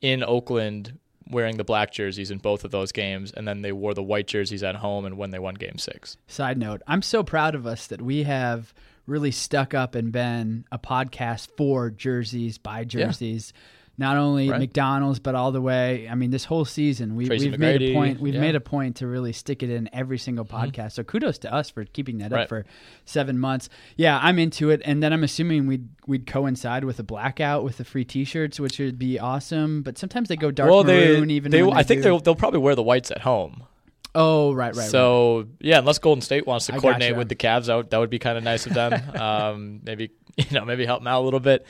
in 0.01 0.24
Oakland 0.24 0.98
wearing 1.29 1.57
the 1.57 1.63
black 1.63 1.91
jerseys 1.91 2.31
in 2.31 2.38
both 2.38 2.63
of 2.63 2.72
those 2.72 2.91
games, 2.91 3.31
and 3.31 3.48
then 3.48 3.62
they 3.62 3.72
wore 3.72 3.93
the 3.93 4.03
white 4.03 4.27
jerseys 4.27 4.63
at 4.63 4.75
home 4.75 5.05
and 5.05 5.17
when 5.17 5.31
they 5.31 5.39
won 5.39 5.55
game 5.55 5.77
six. 5.77 6.17
Side 6.27 6.57
note, 6.57 6.81
I'm 6.88 7.01
so 7.01 7.24
proud 7.24 7.55
of 7.55 7.65
us 7.65 7.88
that 7.88 8.01
we 8.01 8.24
have 8.24 8.74
really 9.05 9.31
stuck 9.31 9.74
up 9.74 9.95
and 9.95 10.12
been 10.12 10.65
a 10.72 10.79
podcast 10.79 11.50
for 11.57 11.89
jerseys, 11.89 12.57
by 12.57 12.83
jerseys. 12.83 13.53
Yeah 13.53 13.62
not 13.97 14.17
only 14.17 14.50
right. 14.50 14.59
McDonald's 14.59 15.19
but 15.19 15.35
all 15.35 15.51
the 15.51 15.62
way. 15.62 16.07
I 16.09 16.15
mean, 16.15 16.31
this 16.31 16.45
whole 16.45 16.65
season 16.65 17.15
we, 17.15 17.27
have 17.27 17.59
made 17.59 17.81
a 17.81 17.93
point. 17.93 18.19
We've 18.19 18.33
yeah. 18.33 18.41
made 18.41 18.55
a 18.55 18.62
point 18.62 18.97
to 18.97 19.07
really 19.07 19.33
stick 19.33 19.63
it 19.63 19.69
in 19.69 19.89
every 19.93 20.17
single 20.17 20.45
mm-hmm. 20.45 20.55
podcast. 20.55 20.71
Mm-hmm. 20.71 20.89
So 20.89 21.03
kudos 21.03 21.38
to 21.39 21.53
us 21.53 21.69
for 21.69 21.85
keeping 21.85 22.17
that 22.19 22.31
right. 22.31 22.43
up 22.43 22.50
for 22.50 22.65
seven 23.05 23.38
months. 23.38 23.69
Yeah, 23.95 24.19
I'm 24.21 24.39
into 24.39 24.69
it, 24.69 24.81
and 24.85 25.03
then 25.03 25.13
I'm 25.13 25.23
assuming 25.23 25.67
we'd 25.67 25.88
we'd 26.07 26.25
coincide 26.25 26.83
with 26.83 27.00
a 27.00 27.03
blackout 27.03 27.63
with 27.63 27.77
the 27.77 27.85
free 27.85 28.05
T-shirts, 28.05 28.59
which 28.59 28.79
would 28.79 28.97
be 28.97 29.19
awesome. 29.19 29.83
But 29.83 29.97
sometimes 29.97 30.29
they 30.29 30.35
go 30.35 30.51
dark 30.51 30.69
well, 30.69 30.83
maroon. 30.83 31.27
They, 31.27 31.35
even 31.35 31.51
they, 31.51 31.62
they 31.62 31.71
I 31.71 31.83
think 31.83 32.03
they'll, 32.03 32.19
they'll 32.19 32.35
probably 32.35 32.59
wear 32.59 32.75
the 32.75 32.83
whites 32.83 33.12
at 33.12 33.21
home. 33.21 33.63
Oh, 34.15 34.53
right, 34.53 34.75
right. 34.75 34.89
So 34.89 35.38
right. 35.38 35.47
yeah, 35.59 35.79
unless 35.79 35.97
Golden 35.97 36.21
State 36.21 36.45
wants 36.45 36.67
to 36.67 36.73
coordinate 36.73 37.15
with 37.15 37.29
the 37.29 37.35
Cavs, 37.35 37.67
out 37.69 37.89
that 37.89 37.97
would 37.97 38.12
be 38.12 38.19
kind 38.19 38.38
of 38.38 38.43
nice 38.43 38.65
of 38.65 38.73
them. 38.73 38.93
um, 39.19 39.79
maybe 39.83 40.12
you 40.38 40.45
know, 40.51 40.65
maybe 40.65 40.85
help 40.85 41.01
them 41.01 41.07
out 41.07 41.21
a 41.21 41.25
little 41.25 41.39
bit. 41.39 41.65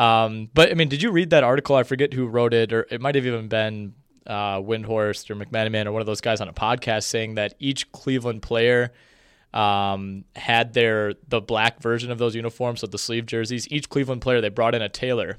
Um, 0.00 0.48
but 0.54 0.70
I 0.70 0.74
mean, 0.74 0.88
did 0.88 1.02
you 1.02 1.10
read 1.12 1.28
that 1.30 1.44
article? 1.44 1.76
I 1.76 1.82
forget 1.82 2.14
who 2.14 2.26
wrote 2.26 2.54
it, 2.54 2.72
or 2.72 2.86
it 2.90 3.02
might 3.02 3.16
have 3.16 3.26
even 3.26 3.48
been 3.48 3.92
uh, 4.26 4.56
Windhorst 4.56 5.28
or 5.28 5.36
McMenamin 5.36 5.84
or 5.84 5.92
one 5.92 6.00
of 6.00 6.06
those 6.06 6.22
guys 6.22 6.40
on 6.40 6.48
a 6.48 6.54
podcast 6.54 7.02
saying 7.02 7.34
that 7.34 7.54
each 7.58 7.92
Cleveland 7.92 8.40
player 8.40 8.92
um, 9.52 10.24
had 10.34 10.72
their 10.72 11.14
the 11.28 11.42
black 11.42 11.82
version 11.82 12.10
of 12.10 12.16
those 12.16 12.34
uniforms, 12.34 12.80
so 12.80 12.86
the 12.86 12.96
sleeve 12.96 13.26
jerseys. 13.26 13.70
Each 13.70 13.90
Cleveland 13.90 14.22
player 14.22 14.40
they 14.40 14.48
brought 14.48 14.74
in 14.74 14.80
a 14.80 14.88
tailor 14.88 15.38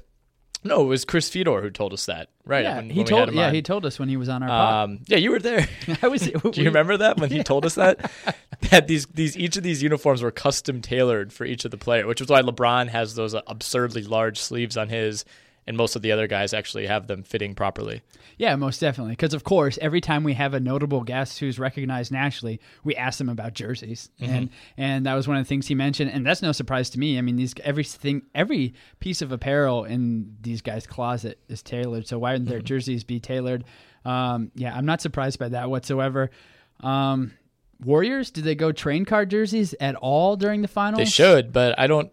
no, 0.64 0.82
it 0.82 0.86
was 0.86 1.04
Chris 1.04 1.28
Fedor 1.28 1.60
who 1.60 1.70
told 1.70 1.92
us 1.92 2.06
that. 2.06 2.28
Right? 2.44 2.62
Yeah, 2.64 2.76
when, 2.76 2.90
he 2.90 2.98
when 3.00 3.06
told. 3.06 3.32
yeah, 3.32 3.48
on. 3.48 3.54
he 3.54 3.62
told 3.62 3.84
us 3.84 3.98
when 3.98 4.08
he 4.08 4.16
was 4.16 4.28
on 4.28 4.42
our. 4.42 4.48
Pod. 4.48 4.88
Um, 4.90 4.98
yeah, 5.06 5.18
you 5.18 5.30
were 5.30 5.38
there. 5.38 5.68
I 6.02 6.08
was. 6.08 6.22
Do 6.30 6.50
you 6.54 6.64
remember 6.64 6.96
that 6.96 7.18
when 7.18 7.30
he 7.30 7.42
told 7.42 7.64
us 7.66 7.74
that 7.74 8.10
that 8.70 8.86
these 8.86 9.06
these 9.06 9.36
each 9.36 9.56
of 9.56 9.62
these 9.62 9.82
uniforms 9.82 10.22
were 10.22 10.30
custom 10.30 10.80
tailored 10.80 11.32
for 11.32 11.44
each 11.44 11.64
of 11.64 11.70
the 11.70 11.76
player, 11.76 12.06
which 12.06 12.20
is 12.20 12.28
why 12.28 12.42
LeBron 12.42 12.88
has 12.88 13.14
those 13.14 13.34
absurdly 13.34 14.02
large 14.02 14.38
sleeves 14.38 14.76
on 14.76 14.88
his, 14.88 15.24
and 15.66 15.76
most 15.76 15.96
of 15.96 16.02
the 16.02 16.12
other 16.12 16.26
guys 16.26 16.52
actually 16.52 16.86
have 16.86 17.06
them 17.06 17.22
fitting 17.22 17.54
properly. 17.54 18.02
Yeah, 18.36 18.56
most 18.56 18.80
definitely. 18.80 19.12
Because 19.12 19.34
of 19.34 19.44
course, 19.44 19.78
every 19.80 20.00
time 20.00 20.24
we 20.24 20.34
have 20.34 20.54
a 20.54 20.60
notable 20.60 21.02
guest 21.02 21.38
who's 21.38 21.58
recognized 21.58 22.10
nationally, 22.10 22.60
we 22.84 22.96
ask 22.96 23.18
them 23.18 23.28
about 23.28 23.54
jerseys, 23.54 24.10
mm-hmm. 24.20 24.32
and 24.32 24.50
and 24.76 25.06
that 25.06 25.14
was 25.14 25.28
one 25.28 25.36
of 25.36 25.44
the 25.44 25.48
things 25.48 25.66
he 25.66 25.74
mentioned, 25.74 26.10
and 26.10 26.26
that's 26.26 26.42
no 26.42 26.52
surprise 26.52 26.90
to 26.90 26.98
me. 26.98 27.18
I 27.18 27.20
mean, 27.20 27.36
these 27.36 27.54
everything, 27.62 28.22
every 28.34 28.74
piece 29.00 29.22
of 29.22 29.32
apparel 29.32 29.84
in 29.84 30.36
these 30.40 30.62
guys' 30.62 30.86
closet 30.86 31.38
is 31.48 31.62
tailored. 31.62 32.06
So 32.06 32.18
why 32.18 32.32
wouldn't 32.32 32.48
their 32.48 32.58
mm-hmm. 32.58 32.66
jerseys 32.66 33.04
be 33.04 33.20
tailored? 33.20 33.64
Um, 34.04 34.50
yeah, 34.54 34.74
I'm 34.74 34.86
not 34.86 35.00
surprised 35.00 35.38
by 35.38 35.50
that 35.50 35.70
whatsoever. 35.70 36.30
Um, 36.80 37.32
Warriors, 37.84 38.30
did 38.30 38.44
they 38.44 38.54
go 38.54 38.72
train 38.72 39.04
card 39.04 39.30
jerseys 39.30 39.74
at 39.80 39.94
all 39.96 40.36
during 40.36 40.62
the 40.62 40.68
finals? 40.68 40.98
They 40.98 41.04
should, 41.10 41.52
but 41.52 41.78
I 41.78 41.86
don't. 41.86 42.12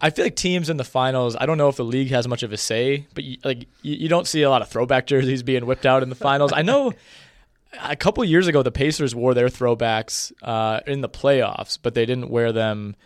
I 0.00 0.10
feel 0.10 0.24
like 0.24 0.36
teams 0.36 0.70
in 0.70 0.76
the 0.76 0.84
finals. 0.84 1.36
I 1.38 1.46
don't 1.46 1.58
know 1.58 1.68
if 1.68 1.76
the 1.76 1.84
league 1.84 2.10
has 2.10 2.28
much 2.28 2.42
of 2.42 2.52
a 2.52 2.56
say, 2.56 3.06
but 3.14 3.24
you, 3.24 3.38
like 3.44 3.66
you, 3.82 3.96
you 3.96 4.08
don't 4.08 4.26
see 4.26 4.42
a 4.42 4.50
lot 4.50 4.62
of 4.62 4.68
throwback 4.68 5.06
jerseys 5.06 5.42
being 5.42 5.66
whipped 5.66 5.86
out 5.86 6.02
in 6.02 6.08
the 6.08 6.14
finals. 6.14 6.52
I 6.52 6.62
know 6.62 6.92
a 7.82 7.96
couple 7.96 8.24
years 8.24 8.46
ago 8.46 8.62
the 8.62 8.72
Pacers 8.72 9.14
wore 9.14 9.34
their 9.34 9.48
throwbacks 9.48 10.32
uh, 10.42 10.80
in 10.86 11.00
the 11.00 11.08
playoffs, 11.08 11.78
but 11.80 11.94
they 11.94 12.06
didn't 12.06 12.30
wear 12.30 12.52
them 12.52 12.96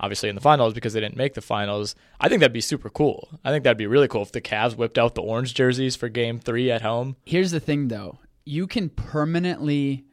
obviously 0.00 0.28
in 0.30 0.34
the 0.34 0.40
finals 0.40 0.72
because 0.72 0.94
they 0.94 1.00
didn't 1.00 1.16
make 1.16 1.34
the 1.34 1.42
finals. 1.42 1.94
I 2.18 2.28
think 2.28 2.40
that'd 2.40 2.52
be 2.52 2.60
super 2.60 2.88
cool. 2.88 3.28
I 3.44 3.50
think 3.50 3.64
that'd 3.64 3.76
be 3.76 3.86
really 3.86 4.08
cool 4.08 4.22
if 4.22 4.32
the 4.32 4.40
Cavs 4.40 4.74
whipped 4.74 4.98
out 4.98 5.14
the 5.14 5.22
orange 5.22 5.54
jerseys 5.54 5.94
for 5.94 6.08
Game 6.08 6.38
Three 6.38 6.70
at 6.70 6.82
home. 6.82 7.16
Here's 7.24 7.50
the 7.50 7.60
thing, 7.60 7.88
though: 7.88 8.18
you 8.44 8.66
can 8.66 8.88
permanently 8.88 10.04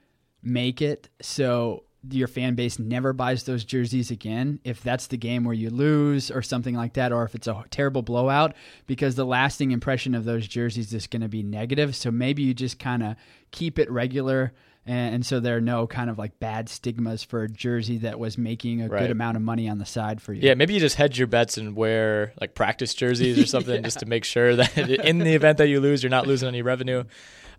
make 0.43 0.81
it 0.81 1.09
so 1.21 1.83
your 2.11 2.27
fan 2.27 2.55
base 2.55 2.79
never 2.79 3.13
buys 3.13 3.43
those 3.43 3.63
jerseys 3.63 4.11
again 4.11 4.59
if 4.63 4.81
that's 4.83 5.07
the 5.07 5.17
game 5.17 5.43
where 5.43 5.53
you 5.53 5.69
lose 5.69 6.29
or 6.31 6.41
something 6.41 6.75
like 6.75 6.93
that 6.93 7.11
or 7.11 7.23
if 7.23 7.35
it's 7.35 7.47
a 7.47 7.63
terrible 7.69 8.01
blowout 8.01 8.55
because 8.85 9.15
the 9.15 9.25
lasting 9.25 9.71
impression 9.71 10.15
of 10.15 10.25
those 10.25 10.47
jerseys 10.47 10.93
is 10.93 11.07
going 11.07 11.21
to 11.21 11.27
be 11.27 11.43
negative 11.43 11.95
so 11.95 12.11
maybe 12.11 12.43
you 12.43 12.53
just 12.53 12.79
kind 12.79 13.03
of 13.03 13.15
keep 13.51 13.79
it 13.79 13.89
regular 13.89 14.53
and, 14.85 15.15
and, 15.15 15.25
so 15.25 15.41
there 15.41 15.57
are 15.57 15.61
no 15.61 15.85
kind 15.85 16.09
of 16.09 16.17
like 16.17 16.39
bad 16.39 16.69
stigmas 16.69 17.21
for 17.21 17.43
a 17.43 17.49
jersey 17.49 17.97
that 17.99 18.19
was 18.19 18.37
making 18.37 18.81
a 18.81 18.87
right. 18.87 19.01
good 19.01 19.11
amount 19.11 19.35
of 19.35 19.43
money 19.43 19.67
on 19.67 19.77
the 19.77 19.85
side 19.85 20.21
for 20.21 20.33
you 20.33 20.41
yeah 20.41 20.53
maybe 20.53 20.73
you 20.73 20.79
just 20.79 20.95
hedge 20.95 21.17
your 21.17 21.27
bets 21.27 21.57
and 21.57 21.75
wear 21.75 22.33
like 22.39 22.55
practice 22.55 22.93
jerseys 22.93 23.37
or 23.37 23.45
something 23.47 23.75
yeah. 23.75 23.81
just 23.81 23.99
to 23.99 24.05
make 24.05 24.23
sure 24.23 24.55
that 24.55 24.77
in 24.77 25.19
the 25.19 25.33
event 25.33 25.57
that 25.57 25.67
you 25.67 25.79
lose 25.79 26.03
you're 26.03 26.09
not 26.09 26.27
losing 26.27 26.47
any 26.47 26.61
revenue 26.61 27.03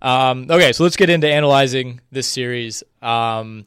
um, 0.00 0.47
okay 0.49 0.73
so 0.73 0.85
let's 0.85 0.97
get 0.97 1.11
into 1.11 1.28
analyzing 1.28 2.00
this 2.11 2.26
series 2.26 2.83
um, 3.02 3.67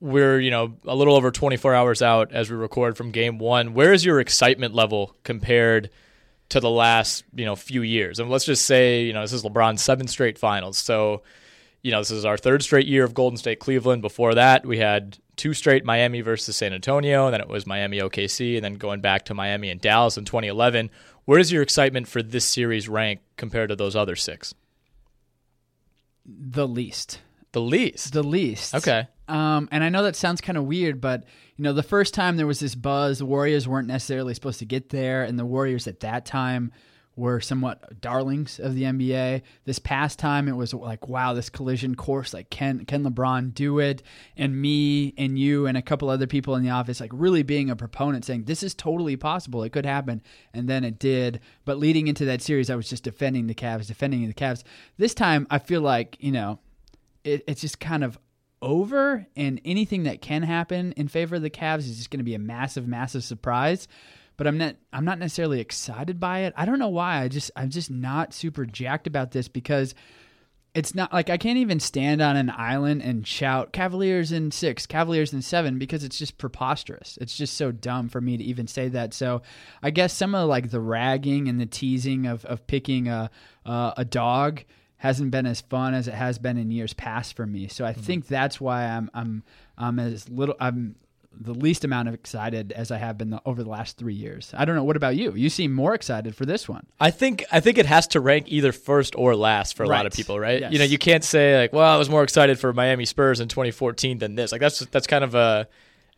we're 0.00 0.40
you 0.40 0.50
know 0.50 0.76
a 0.84 0.94
little 0.94 1.14
over 1.14 1.30
24 1.30 1.74
hours 1.74 2.02
out 2.02 2.32
as 2.32 2.50
we 2.50 2.56
record 2.56 2.96
from 2.96 3.10
game 3.10 3.38
one. 3.38 3.74
Where 3.74 3.92
is 3.92 4.04
your 4.04 4.20
excitement 4.20 4.74
level 4.74 5.16
compared 5.24 5.90
to 6.50 6.60
the 6.60 6.70
last 6.70 7.24
you 7.34 7.44
know 7.44 7.56
few 7.56 7.82
years? 7.82 8.18
And 8.18 8.30
let's 8.30 8.44
just 8.44 8.66
say 8.66 9.04
you 9.04 9.12
know 9.12 9.22
this 9.22 9.32
is 9.32 9.42
lebron's 9.42 9.82
seven 9.82 10.06
straight 10.08 10.38
finals. 10.38 10.78
So 10.78 11.22
you 11.82 11.90
know 11.90 12.00
this 12.00 12.10
is 12.10 12.24
our 12.24 12.36
third 12.36 12.62
straight 12.62 12.86
year 12.86 13.04
of 13.04 13.14
golden 13.14 13.36
state 13.36 13.58
cleveland. 13.58 14.02
Before 14.02 14.34
that 14.34 14.66
we 14.66 14.78
had 14.78 15.18
two 15.36 15.52
straight 15.52 15.84
miami 15.84 16.20
versus 16.20 16.54
san 16.54 16.72
antonio 16.72 17.24
and 17.26 17.34
then 17.34 17.40
it 17.40 17.48
was 17.48 17.66
miami 17.66 17.98
okc 17.98 18.54
and 18.54 18.64
then 18.64 18.74
going 18.74 19.00
back 19.00 19.24
to 19.24 19.34
miami 19.34 19.68
and 19.68 19.80
dallas 19.80 20.16
in 20.16 20.24
2011 20.24 20.88
where 21.24 21.38
does 21.38 21.50
your 21.50 21.62
excitement 21.62 22.06
for 22.06 22.22
this 22.22 22.44
series 22.44 22.88
rank 22.88 23.20
compared 23.36 23.70
to 23.70 23.76
those 23.76 23.96
other 23.96 24.16
six? 24.16 24.54
The 26.26 26.68
least 26.68 27.20
the 27.54 27.60
least 27.60 28.12
the 28.12 28.22
least 28.22 28.74
okay 28.74 29.08
um, 29.28 29.68
and 29.72 29.82
I 29.82 29.88
know 29.88 30.02
that 30.02 30.16
sounds 30.16 30.40
kind 30.40 30.58
of 30.58 30.64
weird, 30.64 31.00
but 31.00 31.24
you 31.56 31.62
know, 31.62 31.72
the 31.72 31.82
first 31.82 32.14
time 32.14 32.36
there 32.36 32.46
was 32.46 32.60
this 32.60 32.74
buzz, 32.74 33.18
the 33.18 33.26
Warriors 33.26 33.66
weren't 33.66 33.88
necessarily 33.88 34.34
supposed 34.34 34.58
to 34.58 34.66
get 34.66 34.90
there, 34.90 35.22
and 35.22 35.38
the 35.38 35.46
Warriors 35.46 35.86
at 35.86 36.00
that 36.00 36.26
time 36.26 36.72
were 37.16 37.40
somewhat 37.40 38.00
darlings 38.00 38.58
of 38.58 38.74
the 38.74 38.82
NBA. 38.82 39.42
This 39.64 39.78
past 39.78 40.18
time, 40.18 40.48
it 40.48 40.56
was 40.56 40.74
like, 40.74 41.08
wow, 41.08 41.32
this 41.32 41.48
collision 41.48 41.94
course, 41.94 42.34
like 42.34 42.50
can 42.50 42.84
can 42.84 43.04
LeBron 43.04 43.54
do 43.54 43.78
it? 43.78 44.02
And 44.36 44.60
me 44.60 45.14
and 45.16 45.38
you 45.38 45.66
and 45.66 45.78
a 45.78 45.82
couple 45.82 46.10
other 46.10 46.26
people 46.26 46.56
in 46.56 46.64
the 46.64 46.70
office, 46.70 47.00
like 47.00 47.12
really 47.14 47.44
being 47.44 47.70
a 47.70 47.76
proponent, 47.76 48.24
saying 48.24 48.44
this 48.44 48.62
is 48.62 48.74
totally 48.74 49.16
possible, 49.16 49.62
it 49.62 49.70
could 49.70 49.86
happen, 49.86 50.22
and 50.52 50.68
then 50.68 50.84
it 50.84 50.98
did. 50.98 51.40
But 51.64 51.78
leading 51.78 52.08
into 52.08 52.24
that 52.26 52.42
series, 52.42 52.68
I 52.68 52.74
was 52.74 52.90
just 52.90 53.04
defending 53.04 53.46
the 53.46 53.54
Cavs, 53.54 53.86
defending 53.86 54.26
the 54.26 54.34
Cavs. 54.34 54.64
This 54.98 55.14
time, 55.14 55.46
I 55.50 55.60
feel 55.60 55.80
like 55.80 56.16
you 56.18 56.32
know, 56.32 56.58
it, 57.24 57.44
it's 57.48 57.60
just 57.60 57.80
kind 57.80 58.04
of 58.04 58.18
over, 58.62 59.26
and 59.36 59.60
anything 59.64 60.04
that 60.04 60.22
can 60.22 60.42
happen 60.42 60.92
in 60.92 61.08
favor 61.08 61.36
of 61.36 61.42
the 61.42 61.50
Cavs 61.50 61.80
is 61.80 61.96
just 61.96 62.10
going 62.10 62.18
to 62.18 62.24
be 62.24 62.34
a 62.34 62.38
massive, 62.38 62.86
massive 62.86 63.24
surprise. 63.24 63.88
But 64.36 64.46
I'm 64.46 64.58
not 64.58 64.76
I'm 64.92 65.04
not 65.04 65.18
necessarily 65.18 65.60
excited 65.60 66.18
by 66.18 66.40
it. 66.40 66.54
I 66.56 66.64
don't 66.64 66.80
know 66.80 66.88
why. 66.88 67.20
I 67.20 67.28
just 67.28 67.50
I'm 67.54 67.70
just 67.70 67.90
not 67.90 68.34
super 68.34 68.66
jacked 68.66 69.06
about 69.06 69.30
this 69.30 69.46
because 69.46 69.94
it's 70.74 70.92
not 70.92 71.12
like 71.12 71.30
I 71.30 71.36
can't 71.36 71.58
even 71.58 71.78
stand 71.78 72.20
on 72.20 72.36
an 72.36 72.50
island 72.50 73.00
and 73.02 73.24
shout 73.24 73.72
Cavaliers 73.72 74.32
in 74.32 74.50
six, 74.50 74.86
Cavaliers 74.86 75.32
in 75.32 75.40
seven 75.40 75.78
because 75.78 76.02
it's 76.02 76.18
just 76.18 76.36
preposterous. 76.36 77.16
It's 77.20 77.36
just 77.36 77.56
so 77.56 77.70
dumb 77.70 78.08
for 78.08 78.20
me 78.20 78.36
to 78.36 78.42
even 78.42 78.66
say 78.66 78.88
that. 78.88 79.14
So 79.14 79.42
I 79.84 79.90
guess 79.90 80.12
some 80.12 80.34
of 80.34 80.48
like 80.48 80.70
the 80.70 80.80
ragging 80.80 81.48
and 81.48 81.60
the 81.60 81.66
teasing 81.66 82.26
of, 82.26 82.44
of 82.44 82.66
picking 82.66 83.06
a 83.06 83.30
uh, 83.64 83.92
a 83.96 84.04
dog 84.04 84.64
hasn't 85.04 85.30
been 85.30 85.44
as 85.44 85.60
fun 85.60 85.92
as 85.92 86.08
it 86.08 86.14
has 86.14 86.38
been 86.38 86.56
in 86.56 86.70
years 86.70 86.94
past 86.94 87.36
for 87.36 87.44
me. 87.46 87.68
So 87.68 87.84
I 87.84 87.92
mm-hmm. 87.92 88.00
think 88.00 88.26
that's 88.26 88.58
why 88.58 88.86
I'm 88.86 89.10
I'm 89.12 89.42
I'm 89.76 89.98
as 89.98 90.30
little 90.30 90.56
I'm 90.58 90.94
the 91.38 91.52
least 91.52 91.84
amount 91.84 92.08
of 92.08 92.14
excited 92.14 92.72
as 92.72 92.90
I 92.90 92.96
have 92.96 93.18
been 93.18 93.28
the, 93.28 93.42
over 93.44 93.62
the 93.62 93.68
last 93.68 93.98
three 93.98 94.14
years. 94.14 94.54
I 94.56 94.64
don't 94.64 94.76
know. 94.76 94.84
What 94.84 94.96
about 94.96 95.14
you? 95.14 95.34
You 95.34 95.50
seem 95.50 95.74
more 95.74 95.92
excited 95.92 96.34
for 96.34 96.46
this 96.46 96.70
one. 96.70 96.86
I 96.98 97.10
think 97.10 97.44
I 97.52 97.60
think 97.60 97.76
it 97.76 97.84
has 97.84 98.06
to 98.08 98.20
rank 98.20 98.46
either 98.48 98.72
first 98.72 99.14
or 99.14 99.36
last 99.36 99.76
for 99.76 99.84
a 99.84 99.88
right. 99.88 99.98
lot 99.98 100.06
of 100.06 100.14
people, 100.14 100.40
right? 100.40 100.60
Yes. 100.60 100.72
You 100.72 100.78
know, 100.78 100.86
you 100.86 100.96
can't 100.96 101.22
say 101.22 101.58
like, 101.58 101.74
"Well, 101.74 101.92
I 101.92 101.98
was 101.98 102.08
more 102.08 102.22
excited 102.22 102.58
for 102.58 102.72
Miami 102.72 103.04
Spurs 103.04 103.40
in 103.40 103.48
2014 103.48 104.16
than 104.16 104.36
this." 104.36 104.52
Like 104.52 104.62
that's 104.62 104.78
that's 104.86 105.06
kind 105.06 105.22
of 105.22 105.34
a 105.34 105.68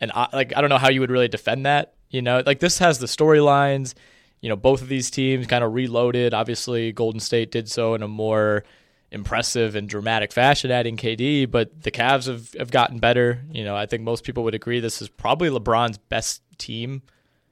an 0.00 0.12
like 0.32 0.56
I 0.56 0.60
don't 0.60 0.70
know 0.70 0.78
how 0.78 0.90
you 0.90 1.00
would 1.00 1.10
really 1.10 1.26
defend 1.26 1.66
that. 1.66 1.94
You 2.08 2.22
know, 2.22 2.40
like 2.46 2.60
this 2.60 2.78
has 2.78 3.00
the 3.00 3.06
storylines. 3.06 3.94
You 4.40 4.48
know, 4.48 4.56
both 4.56 4.82
of 4.82 4.88
these 4.88 5.10
teams 5.10 5.46
kind 5.46 5.64
of 5.64 5.74
reloaded. 5.74 6.34
Obviously, 6.34 6.92
Golden 6.92 7.20
State 7.20 7.50
did 7.50 7.70
so 7.70 7.94
in 7.94 8.02
a 8.02 8.08
more 8.08 8.64
impressive 9.10 9.76
and 9.76 9.88
dramatic 9.88 10.32
fashion 10.32 10.70
adding 10.70 10.96
KD, 10.96 11.50
but 11.50 11.82
the 11.82 11.90
Cavs 11.90 12.26
have, 12.26 12.52
have 12.54 12.70
gotten 12.70 12.98
better. 12.98 13.42
You 13.50 13.64
know, 13.64 13.76
I 13.76 13.86
think 13.86 14.02
most 14.02 14.24
people 14.24 14.44
would 14.44 14.54
agree 14.54 14.80
this 14.80 15.00
is 15.00 15.08
probably 15.08 15.48
LeBron's 15.48 15.98
best 15.98 16.42
team 16.58 17.02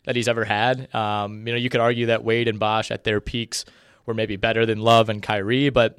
that 0.05 0.17
he's 0.17 0.29
ever 0.29 0.45
had. 0.45 0.95
Um, 0.95 1.47
you 1.47 1.53
know, 1.53 1.59
you 1.59 1.71
could 1.71 1.81
argue 1.81 2.07
that 2.07 2.25
Wade 2.25 2.49
and 2.49 2.59
Bosh 2.59 2.91
at 2.91 3.05
their 3.05 3.21
peaks 3.21 3.64
were 4.07 4.14
maybe 4.14 4.37
better 4.37 4.67
than 4.67 4.81
Love 4.81 5.09
and 5.09 5.23
Kyrie, 5.23 5.71
but 5.71 5.99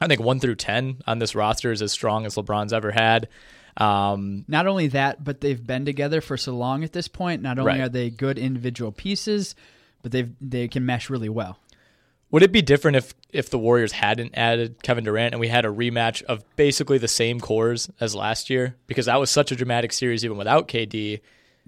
I 0.00 0.06
think 0.06 0.20
one 0.20 0.40
through 0.40 0.56
10 0.56 1.02
on 1.06 1.18
this 1.18 1.34
roster 1.34 1.72
is 1.72 1.82
as 1.82 1.92
strong 1.92 2.26
as 2.26 2.36
LeBron's 2.36 2.72
ever 2.72 2.90
had. 2.90 3.28
Um, 3.76 4.44
not 4.48 4.66
only 4.66 4.88
that, 4.88 5.22
but 5.22 5.40
they've 5.40 5.64
been 5.64 5.84
together 5.84 6.20
for 6.20 6.36
so 6.36 6.54
long 6.54 6.84
at 6.84 6.92
this 6.92 7.08
point. 7.08 7.42
Not 7.42 7.58
only 7.58 7.72
right. 7.72 7.80
are 7.80 7.88
they 7.88 8.10
good 8.10 8.38
individual 8.38 8.92
pieces, 8.92 9.54
but 10.08 10.12
they 10.12 10.28
they 10.40 10.68
can 10.68 10.86
mesh 10.86 11.10
really 11.10 11.28
well. 11.28 11.58
Would 12.30 12.42
it 12.42 12.52
be 12.52 12.62
different 12.62 12.96
if 12.96 13.14
if 13.30 13.50
the 13.50 13.58
Warriors 13.58 13.92
hadn't 13.92 14.36
added 14.36 14.82
Kevin 14.82 15.04
Durant 15.04 15.34
and 15.34 15.40
we 15.40 15.48
had 15.48 15.64
a 15.64 15.68
rematch 15.68 16.22
of 16.24 16.44
basically 16.56 16.98
the 16.98 17.08
same 17.08 17.40
cores 17.40 17.90
as 18.00 18.14
last 18.14 18.50
year? 18.50 18.76
Because 18.86 19.06
that 19.06 19.20
was 19.20 19.30
such 19.30 19.52
a 19.52 19.56
dramatic 19.56 19.92
series 19.92 20.24
even 20.24 20.36
without 20.36 20.68
KD 20.68 21.20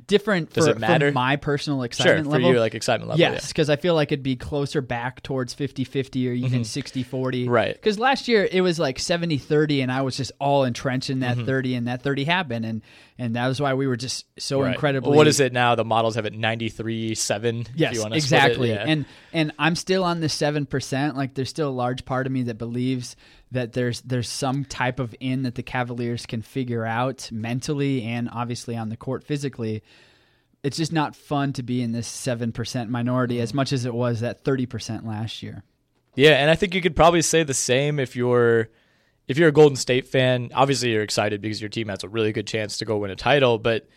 different 0.06 0.52
Does 0.52 0.66
for, 0.66 0.72
it 0.72 0.78
matter? 0.78 1.12
my 1.12 1.36
personal 1.36 1.82
excitement 1.82 2.26
sure, 2.26 2.32
level. 2.32 2.48
for 2.48 2.54
you, 2.54 2.60
like 2.60 2.74
excitement 2.74 3.10
level. 3.10 3.20
Yes, 3.20 3.48
because 3.48 3.68
yeah. 3.68 3.74
I 3.74 3.76
feel 3.76 3.94
like 3.94 4.12
it'd 4.12 4.22
be 4.22 4.36
closer 4.36 4.80
back 4.80 5.22
towards 5.22 5.54
50-50 5.54 6.28
or 6.28 6.32
even 6.32 6.62
mm-hmm. 6.62 7.14
60-40. 7.16 7.48
Right. 7.48 7.74
Because 7.74 7.98
last 7.98 8.28
year 8.28 8.48
it 8.50 8.60
was 8.60 8.78
like 8.78 8.98
70-30 8.98 9.82
and 9.82 9.92
I 9.92 10.02
was 10.02 10.16
just 10.16 10.32
all 10.38 10.64
entrenched 10.64 11.10
in 11.10 11.20
that 11.20 11.36
mm-hmm. 11.36 11.46
30 11.46 11.74
and 11.74 11.88
that 11.88 12.02
30 12.02 12.24
happened 12.24 12.64
and 12.64 12.82
and 13.18 13.36
that 13.36 13.48
was 13.48 13.60
why 13.60 13.74
we 13.74 13.86
were 13.86 13.98
just 13.98 14.24
so 14.38 14.62
right. 14.62 14.72
incredibly 14.72 15.10
well, 15.10 15.18
what 15.18 15.26
is 15.26 15.40
it 15.40 15.52
now? 15.52 15.74
The 15.74 15.84
models 15.84 16.14
have 16.14 16.24
it 16.24 16.32
93-7 16.32 17.68
Yes, 17.74 18.02
exactly. 18.12 18.70
Yeah. 18.70 18.84
And 18.86 19.04
and 19.32 19.52
I'm 19.58 19.76
still 19.76 20.04
on 20.04 20.20
the 20.20 20.28
7%. 20.28 21.14
Like 21.14 21.34
there's 21.34 21.50
still 21.50 21.68
a 21.68 21.70
large 21.70 22.04
part 22.06 22.26
of 22.26 22.32
me 22.32 22.44
that 22.44 22.56
believes 22.56 23.16
that 23.52 23.72
there's 23.72 24.00
there's 24.02 24.28
some 24.28 24.64
type 24.64 25.00
of 25.00 25.14
in 25.20 25.42
that 25.42 25.54
the 25.54 25.62
Cavaliers 25.62 26.26
can 26.26 26.42
figure 26.42 26.86
out 26.86 27.30
mentally 27.32 28.02
and 28.04 28.28
obviously 28.32 28.76
on 28.76 28.88
the 28.88 28.96
court 28.96 29.24
physically. 29.24 29.82
It's 30.62 30.76
just 30.76 30.92
not 30.92 31.16
fun 31.16 31.52
to 31.54 31.62
be 31.62 31.82
in 31.82 31.92
this 31.92 32.06
seven 32.06 32.52
percent 32.52 32.90
minority 32.90 33.40
as 33.40 33.54
much 33.54 33.72
as 33.72 33.84
it 33.84 33.94
was 33.94 34.20
that 34.20 34.44
thirty 34.44 34.66
percent 34.66 35.06
last 35.06 35.42
year. 35.42 35.64
Yeah, 36.14 36.32
and 36.32 36.50
I 36.50 36.54
think 36.54 36.74
you 36.74 36.82
could 36.82 36.96
probably 36.96 37.22
say 37.22 37.42
the 37.42 37.54
same 37.54 37.98
if 37.98 38.14
you're 38.14 38.68
if 39.26 39.38
you're 39.38 39.48
a 39.48 39.52
Golden 39.52 39.76
State 39.76 40.08
fan. 40.08 40.50
Obviously, 40.54 40.90
you're 40.90 41.02
excited 41.02 41.40
because 41.40 41.60
your 41.60 41.70
team 41.70 41.88
has 41.88 42.04
a 42.04 42.08
really 42.08 42.32
good 42.32 42.46
chance 42.46 42.78
to 42.78 42.84
go 42.84 42.98
win 42.98 43.10
a 43.10 43.16
title, 43.16 43.58
but 43.58 43.88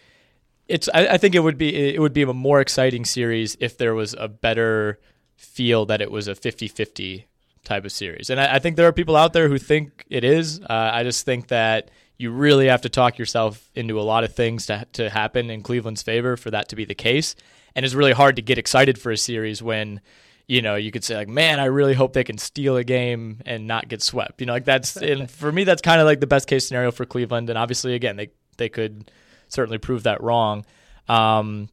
it's 0.68 0.90
I, 0.94 1.08
I 1.08 1.18
think 1.18 1.36
it 1.36 1.40
would 1.40 1.58
be 1.58 1.94
it 1.94 2.00
would 2.00 2.14
be 2.14 2.24
a 2.24 2.34
more 2.34 2.62
exciting 2.62 3.06
series 3.06 3.58
if 3.60 3.78
there 3.78 3.94
was 3.94 4.16
a 4.18 4.28
better 4.28 5.00
feel 5.36 5.86
that 5.88 6.02
it 6.02 6.10
was 6.10 6.28
a 6.28 6.36
50-50 6.36 7.26
type 7.64 7.86
of 7.86 7.92
series. 7.92 8.30
And 8.30 8.40
I, 8.40 8.56
I, 8.56 8.60
think 8.60 8.76
there 8.76 8.88
are 8.88 8.94
people 8.94 9.16
out 9.16 9.34
there 9.34 9.48
who 9.48 9.58
think 9.58 10.06
it 10.10 10.24
is. 10.24 10.60
Uh, 10.62 10.92
I 10.94 11.04
just 11.04 11.26
think 11.26 11.48
that 11.48 11.92
you 12.18 12.32
really 12.32 12.68
have 12.68 12.82
to 12.82 12.90
talk 12.90 13.18
yourself 13.18 13.70
into 13.76 14.00
a 14.00 14.04
lot 14.04 14.24
of 14.24 14.34
things 14.34 14.66
to, 14.68 14.86
to 14.94 15.10
happen 15.10 15.50
in 15.50 15.64
Cleveland's 15.64 16.02
favor 16.02 16.38
for 16.38 16.52
that 16.52 16.70
to 16.70 16.76
be 16.76 16.86
the 16.86 16.96
case. 16.96 17.36
And 17.76 17.86
it's 17.86 17.96
really 17.96 18.12
hard 18.12 18.36
to 18.36 18.42
get 18.42 18.58
excited 18.58 19.00
for 19.00 19.12
a 19.12 19.18
series 19.18 19.64
when, 19.64 20.02
you 20.48 20.62
know, 20.62 20.76
you 20.76 20.92
could 20.92 21.04
say 21.04 21.16
like, 21.16 21.28
man, 21.28 21.60
I 21.60 21.66
really 21.66 21.94
hope 21.94 22.14
they 22.14 22.24
can 22.24 22.38
steal 22.38 22.78
a 22.78 22.84
game 22.84 23.42
and 23.46 23.66
not 23.66 23.88
get 23.88 24.02
swept. 24.02 24.42
You 24.42 24.48
know, 24.48 24.54
like 24.54 24.66
that's, 24.66 24.96
and 24.98 25.30
for 25.32 25.52
me, 25.52 25.64
that's 25.64 25.82
kind 25.82 26.00
of 26.00 26.06
like 26.06 26.20
the 26.20 26.28
best 26.28 26.48
case 26.48 26.68
scenario 26.68 26.92
for 26.92 27.06
Cleveland. 27.06 27.50
And 27.50 27.58
obviously, 27.58 27.96
again, 27.96 28.16
they, 28.16 28.30
they 28.58 28.70
could 28.70 29.10
certainly 29.48 29.80
prove 29.80 30.04
that 30.04 30.22
wrong. 30.22 30.66
Um, 31.08 31.70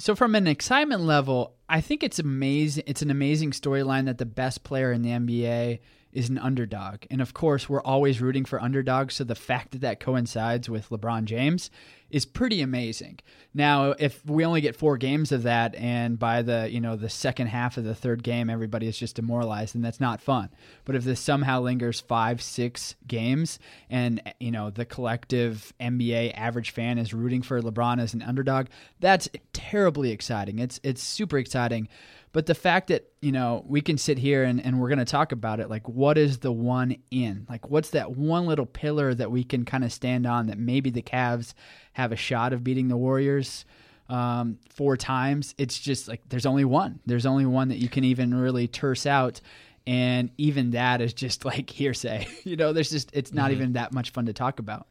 so 0.00 0.14
from 0.14 0.34
an 0.34 0.46
excitement 0.46 1.02
level, 1.02 1.54
I 1.68 1.80
think 1.80 2.02
it's 2.02 2.18
amazing. 2.18 2.84
It's 2.86 3.02
an 3.02 3.10
amazing 3.10 3.52
storyline 3.52 4.06
that 4.06 4.18
the 4.18 4.26
best 4.26 4.64
player 4.64 4.92
in 4.92 5.02
the 5.02 5.10
NBA 5.10 5.80
is 6.12 6.28
an 6.28 6.38
underdog, 6.38 7.04
and 7.10 7.20
of 7.20 7.34
course, 7.34 7.68
we're 7.68 7.82
always 7.82 8.20
rooting 8.20 8.44
for 8.44 8.60
underdogs. 8.60 9.14
So 9.14 9.24
the 9.24 9.36
fact 9.36 9.72
that 9.72 9.82
that 9.82 10.00
coincides 10.00 10.68
with 10.68 10.88
LeBron 10.88 11.24
James 11.24 11.70
is 12.10 12.24
pretty 12.24 12.60
amazing. 12.60 13.20
Now, 13.52 13.94
if 13.98 14.24
we 14.26 14.44
only 14.44 14.60
get 14.60 14.76
four 14.76 14.96
games 14.96 15.32
of 15.32 15.44
that, 15.44 15.74
and 15.74 16.18
by 16.18 16.42
the 16.42 16.68
you 16.70 16.80
know 16.80 16.96
the 16.96 17.08
second 17.08 17.48
half 17.48 17.76
of 17.76 17.84
the 17.84 17.94
third 17.94 18.22
game, 18.22 18.48
everybody 18.48 18.86
is 18.86 18.98
just 18.98 19.16
demoralized, 19.16 19.74
and 19.74 19.84
that's 19.84 20.00
not 20.00 20.20
fun. 20.20 20.50
But 20.84 20.94
if 20.94 21.04
this 21.04 21.20
somehow 21.20 21.60
lingers 21.60 22.00
five, 22.00 22.40
six 22.42 22.94
games, 23.06 23.58
and 23.88 24.22
you 24.38 24.50
know 24.50 24.70
the 24.70 24.84
collective 24.84 25.72
NBA 25.80 26.32
average 26.34 26.70
fan 26.70 26.98
is 26.98 27.12
rooting 27.12 27.42
for 27.42 27.60
LeBron 27.60 28.00
as 28.00 28.14
an 28.14 28.22
underdog, 28.22 28.66
that's 29.00 29.28
terribly 29.52 30.12
exciting. 30.12 30.58
It's 30.58 30.78
it's 30.82 31.02
super 31.02 31.38
exciting. 31.38 31.88
But 32.32 32.46
the 32.46 32.54
fact 32.54 32.88
that, 32.88 33.10
you 33.20 33.32
know, 33.32 33.64
we 33.66 33.80
can 33.80 33.98
sit 33.98 34.16
here 34.18 34.44
and, 34.44 34.64
and 34.64 34.80
we're 34.80 34.88
going 34.88 35.00
to 35.00 35.04
talk 35.04 35.32
about 35.32 35.58
it, 35.58 35.68
like, 35.68 35.88
what 35.88 36.16
is 36.16 36.38
the 36.38 36.52
one 36.52 36.96
in? 37.10 37.44
Like, 37.48 37.68
what's 37.68 37.90
that 37.90 38.12
one 38.12 38.46
little 38.46 38.66
pillar 38.66 39.12
that 39.14 39.32
we 39.32 39.42
can 39.42 39.64
kind 39.64 39.82
of 39.82 39.92
stand 39.92 40.26
on 40.26 40.46
that 40.46 40.58
maybe 40.58 40.90
the 40.90 41.02
Cavs 41.02 41.54
have 41.94 42.12
a 42.12 42.16
shot 42.16 42.52
of 42.52 42.62
beating 42.62 42.86
the 42.86 42.96
Warriors 42.96 43.64
um, 44.08 44.58
four 44.68 44.96
times? 44.96 45.56
It's 45.58 45.78
just 45.78 46.06
like 46.06 46.20
there's 46.28 46.46
only 46.46 46.64
one. 46.64 47.00
There's 47.04 47.26
only 47.26 47.46
one 47.46 47.68
that 47.68 47.78
you 47.78 47.88
can 47.88 48.04
even 48.04 48.32
really 48.32 48.68
terse 48.68 49.06
out. 49.06 49.40
And 49.84 50.30
even 50.38 50.70
that 50.70 51.00
is 51.00 51.12
just 51.12 51.44
like 51.44 51.68
hearsay. 51.68 52.28
you 52.44 52.54
know, 52.54 52.72
there's 52.72 52.90
just, 52.90 53.10
it's 53.12 53.32
not 53.32 53.46
mm-hmm. 53.46 53.54
even 53.54 53.72
that 53.72 53.92
much 53.92 54.10
fun 54.10 54.26
to 54.26 54.32
talk 54.32 54.60
about. 54.60 54.86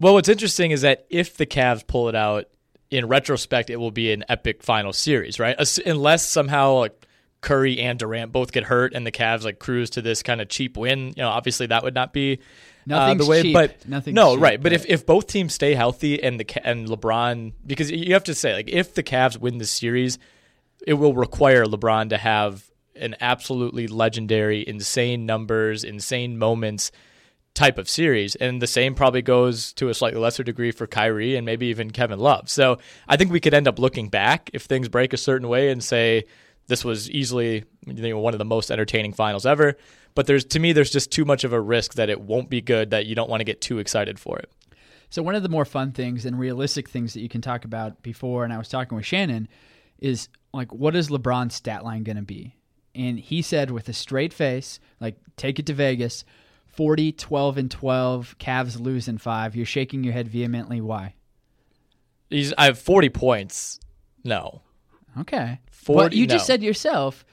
Well, 0.00 0.14
what's 0.14 0.28
interesting 0.28 0.70
is 0.70 0.82
that 0.82 1.06
if 1.10 1.36
the 1.36 1.46
Cavs 1.46 1.86
pull 1.86 2.08
it 2.08 2.14
out, 2.14 2.48
in 2.90 3.06
retrospect, 3.08 3.70
it 3.70 3.76
will 3.76 3.90
be 3.90 4.12
an 4.12 4.24
epic 4.28 4.62
final 4.62 4.92
series, 4.92 5.38
right? 5.38 5.56
Unless 5.84 6.28
somehow 6.28 6.74
like 6.80 7.06
Curry 7.40 7.78
and 7.80 7.98
Durant 7.98 8.32
both 8.32 8.52
get 8.52 8.64
hurt 8.64 8.94
and 8.94 9.06
the 9.06 9.12
Cavs 9.12 9.44
like 9.44 9.58
cruise 9.58 9.90
to 9.90 10.02
this 10.02 10.22
kind 10.22 10.40
of 10.40 10.48
cheap 10.48 10.76
win. 10.76 11.08
You 11.08 11.22
know, 11.22 11.28
obviously 11.28 11.66
that 11.66 11.82
would 11.82 11.94
not 11.94 12.12
be 12.12 12.40
uh, 12.90 13.14
the 13.14 13.26
way. 13.26 13.42
Cheap. 13.42 13.54
But 13.54 13.88
Nothing's 13.88 14.14
no, 14.14 14.34
cheap, 14.34 14.42
right. 14.42 14.58
But, 14.58 14.64
but 14.64 14.72
if, 14.72 14.86
if 14.86 15.06
both 15.06 15.26
teams 15.26 15.54
stay 15.54 15.74
healthy 15.74 16.22
and 16.22 16.40
the 16.40 16.66
and 16.66 16.88
LeBron, 16.88 17.52
because 17.66 17.90
you 17.90 18.14
have 18.14 18.24
to 18.24 18.34
say 18.34 18.54
like 18.54 18.68
if 18.68 18.94
the 18.94 19.02
Cavs 19.02 19.38
win 19.38 19.58
the 19.58 19.66
series, 19.66 20.18
it 20.86 20.94
will 20.94 21.14
require 21.14 21.64
LeBron 21.64 22.10
to 22.10 22.16
have 22.16 22.70
an 22.94 23.14
absolutely 23.20 23.86
legendary, 23.86 24.66
insane 24.66 25.26
numbers, 25.26 25.84
insane 25.84 26.38
moments 26.38 26.90
type 27.56 27.78
of 27.78 27.88
series. 27.88 28.36
And 28.36 28.62
the 28.62 28.66
same 28.66 28.94
probably 28.94 29.22
goes 29.22 29.72
to 29.74 29.88
a 29.88 29.94
slightly 29.94 30.20
lesser 30.20 30.44
degree 30.44 30.70
for 30.70 30.86
Kyrie 30.86 31.34
and 31.34 31.44
maybe 31.44 31.66
even 31.66 31.90
Kevin 31.90 32.20
Love. 32.20 32.48
So 32.48 32.78
I 33.08 33.16
think 33.16 33.32
we 33.32 33.40
could 33.40 33.54
end 33.54 33.66
up 33.66 33.78
looking 33.78 34.08
back 34.08 34.50
if 34.52 34.62
things 34.62 34.88
break 34.88 35.12
a 35.12 35.16
certain 35.16 35.48
way 35.48 35.70
and 35.70 35.82
say 35.82 36.26
this 36.68 36.84
was 36.84 37.10
easily 37.10 37.64
you 37.86 37.94
know, 37.94 38.18
one 38.18 38.34
of 38.34 38.38
the 38.38 38.44
most 38.44 38.70
entertaining 38.70 39.12
finals 39.12 39.46
ever. 39.46 39.76
But 40.14 40.26
there's 40.26 40.44
to 40.46 40.60
me, 40.60 40.72
there's 40.72 40.90
just 40.90 41.10
too 41.10 41.24
much 41.24 41.44
of 41.44 41.52
a 41.52 41.60
risk 41.60 41.94
that 41.94 42.08
it 42.08 42.20
won't 42.20 42.50
be 42.50 42.60
good 42.60 42.90
that 42.90 43.06
you 43.06 43.14
don't 43.14 43.30
want 43.30 43.40
to 43.40 43.44
get 43.44 43.60
too 43.60 43.78
excited 43.78 44.20
for 44.20 44.38
it. 44.38 44.50
So 45.08 45.22
one 45.22 45.34
of 45.34 45.42
the 45.42 45.48
more 45.48 45.64
fun 45.64 45.92
things 45.92 46.26
and 46.26 46.38
realistic 46.38 46.88
things 46.88 47.14
that 47.14 47.20
you 47.20 47.28
can 47.28 47.40
talk 47.40 47.64
about 47.64 48.02
before, 48.02 48.44
and 48.44 48.52
I 48.52 48.58
was 48.58 48.68
talking 48.68 48.96
with 48.96 49.06
Shannon, 49.06 49.48
is 49.98 50.28
like 50.52 50.72
what 50.72 50.94
is 50.94 51.08
LeBron's 51.08 51.54
stat 51.54 51.84
line 51.84 52.02
going 52.02 52.16
to 52.16 52.22
be? 52.22 52.56
And 52.94 53.18
he 53.18 53.42
said 53.42 53.70
with 53.70 53.88
a 53.88 53.92
straight 53.92 54.32
face, 54.32 54.80
like 55.00 55.16
take 55.36 55.58
it 55.58 55.66
to 55.66 55.74
Vegas, 55.74 56.24
40, 56.76 57.12
12, 57.12 57.58
and 57.58 57.70
12. 57.70 58.36
Cavs 58.38 58.80
lose 58.80 59.08
in 59.08 59.18
five. 59.18 59.56
You're 59.56 59.66
shaking 59.66 60.04
your 60.04 60.12
head 60.12 60.28
vehemently. 60.28 60.80
Why? 60.80 61.14
He's, 62.30 62.52
I 62.58 62.66
have 62.66 62.78
40 62.78 63.08
points. 63.10 63.80
No. 64.24 64.62
Okay. 65.20 65.60
40, 65.70 65.96
well, 65.96 66.14
you 66.14 66.26
no. 66.26 66.34
just 66.34 66.46
said 66.46 66.62
yourself 66.62 67.24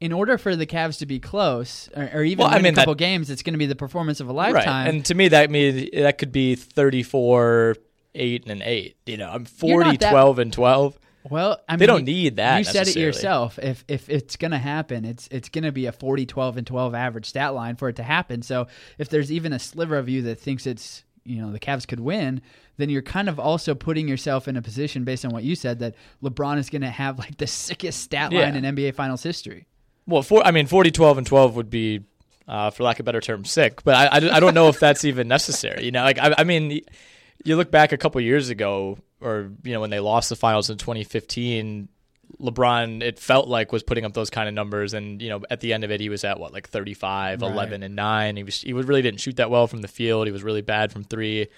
in 0.00 0.12
order 0.12 0.36
for 0.38 0.54
the 0.54 0.66
Cavs 0.66 0.98
to 0.98 1.06
be 1.06 1.18
close, 1.18 1.88
or, 1.96 2.10
or 2.14 2.22
even 2.24 2.44
Well, 2.44 2.52
I 2.52 2.56
win 2.56 2.64
mean, 2.64 2.72
a 2.74 2.76
couple 2.76 2.94
that- 2.94 2.98
games, 2.98 3.30
it's 3.30 3.42
going 3.42 3.54
to 3.54 3.58
be 3.58 3.66
the 3.66 3.76
performance 3.76 4.20
of 4.20 4.28
a 4.28 4.32
lifetime. 4.32 4.84
Right. 4.86 4.94
And 4.94 5.04
to 5.06 5.14
me, 5.14 5.28
that 5.28 5.50
means 5.50 5.90
that 5.94 6.18
could 6.18 6.32
be 6.32 6.54
34, 6.56 7.76
8, 8.14 8.44
and 8.46 8.62
8. 8.62 8.96
You 9.06 9.16
know, 9.16 9.30
I'm 9.30 9.44
40, 9.44 9.90
not 9.90 10.00
that- 10.00 10.10
12, 10.10 10.38
and 10.38 10.52
12. 10.52 10.98
Well, 11.30 11.58
I 11.68 11.72
mean, 11.72 11.78
They 11.78 11.86
don't 11.86 12.00
you- 12.00 12.14
need 12.14 12.36
that 12.36 12.58
You 12.58 12.64
said 12.64 12.86
it 12.88 12.96
yourself. 12.96 13.58
If 13.58 13.84
if 13.88 14.08
it's 14.10 14.36
going 14.36 14.50
to 14.50 14.58
happen, 14.58 15.04
it's 15.04 15.26
it's 15.30 15.48
going 15.48 15.64
to 15.64 15.72
be 15.72 15.86
a 15.86 15.92
40 15.92 16.26
12 16.26 16.56
and 16.58 16.66
12 16.66 16.94
average 16.94 17.26
stat 17.26 17.54
line 17.54 17.76
for 17.76 17.88
it 17.88 17.96
to 17.96 18.02
happen. 18.02 18.42
So, 18.42 18.66
if 18.98 19.08
there's 19.08 19.32
even 19.32 19.52
a 19.52 19.58
sliver 19.58 19.96
of 19.96 20.08
you 20.08 20.22
that 20.22 20.38
thinks 20.38 20.66
it's, 20.66 21.02
you 21.24 21.40
know, 21.40 21.50
the 21.50 21.58
Cavs 21.60 21.88
could 21.88 22.00
win, 22.00 22.42
then 22.76 22.90
you're 22.90 23.00
kind 23.02 23.28
of 23.30 23.40
also 23.40 23.74
putting 23.74 24.06
yourself 24.06 24.48
in 24.48 24.56
a 24.56 24.62
position 24.62 25.04
based 25.04 25.24
on 25.24 25.30
what 25.30 25.44
you 25.44 25.54
said 25.54 25.78
that 25.78 25.94
LeBron 26.22 26.58
is 26.58 26.68
going 26.68 26.82
to 26.82 26.90
have 26.90 27.18
like 27.18 27.38
the 27.38 27.46
sickest 27.46 28.00
stat 28.02 28.30
line 28.32 28.54
Yeah. 28.54 28.68
in 28.68 28.76
NBA 28.76 28.94
finals 28.94 29.22
history. 29.22 29.66
Well, 30.06 30.20
four, 30.22 30.46
I 30.46 30.50
mean, 30.50 30.66
40, 30.66 30.90
12, 30.90 31.16
and 31.16 31.26
12 31.26 31.56
would 31.56 31.70
be, 31.70 32.02
uh, 32.46 32.68
for 32.68 32.82
lack 32.82 32.96
of 33.00 33.04
a 33.04 33.06
better 33.06 33.22
term, 33.22 33.46
sick. 33.46 33.82
But 33.84 33.94
I, 33.94 34.04
I, 34.18 34.36
I 34.36 34.40
don't 34.40 34.52
know 34.52 34.68
if 34.68 34.78
that's 34.78 35.02
even 35.06 35.28
necessary. 35.28 35.86
You 35.86 35.92
know, 35.92 36.02
like, 36.02 36.18
I, 36.18 36.34
I 36.36 36.44
mean, 36.44 36.82
you 37.42 37.56
look 37.56 37.70
back 37.70 37.92
a 37.92 37.96
couple 37.96 38.20
years 38.20 38.50
ago, 38.50 38.98
or, 39.24 39.50
you 39.64 39.72
know, 39.72 39.80
when 39.80 39.90
they 39.90 40.00
lost 40.00 40.28
the 40.28 40.36
finals 40.36 40.70
in 40.70 40.78
2015, 40.78 41.88
LeBron, 42.40 43.02
it 43.02 43.18
felt 43.18 43.48
like, 43.48 43.72
was 43.72 43.82
putting 43.82 44.04
up 44.04 44.12
those 44.12 44.30
kind 44.30 44.48
of 44.48 44.54
numbers. 44.54 44.92
And, 44.94 45.22
you 45.22 45.30
know, 45.30 45.42
at 45.50 45.60
the 45.60 45.72
end 45.72 45.84
of 45.84 45.90
it, 45.90 46.00
he 46.00 46.08
was 46.08 46.24
at, 46.24 46.38
what, 46.38 46.52
like 46.52 46.68
35, 46.68 47.40
Right. 47.42 47.50
11, 47.50 47.82
and 47.82 47.96
9. 47.96 48.36
He, 48.36 48.42
was, 48.42 48.60
he 48.60 48.72
really 48.72 49.02
didn't 49.02 49.20
shoot 49.20 49.36
that 49.36 49.50
well 49.50 49.66
from 49.66 49.80
the 49.82 49.88
field. 49.88 50.26
He 50.26 50.32
was 50.32 50.42
really 50.42 50.62
bad 50.62 50.92
from 50.92 51.04
three. 51.04 51.48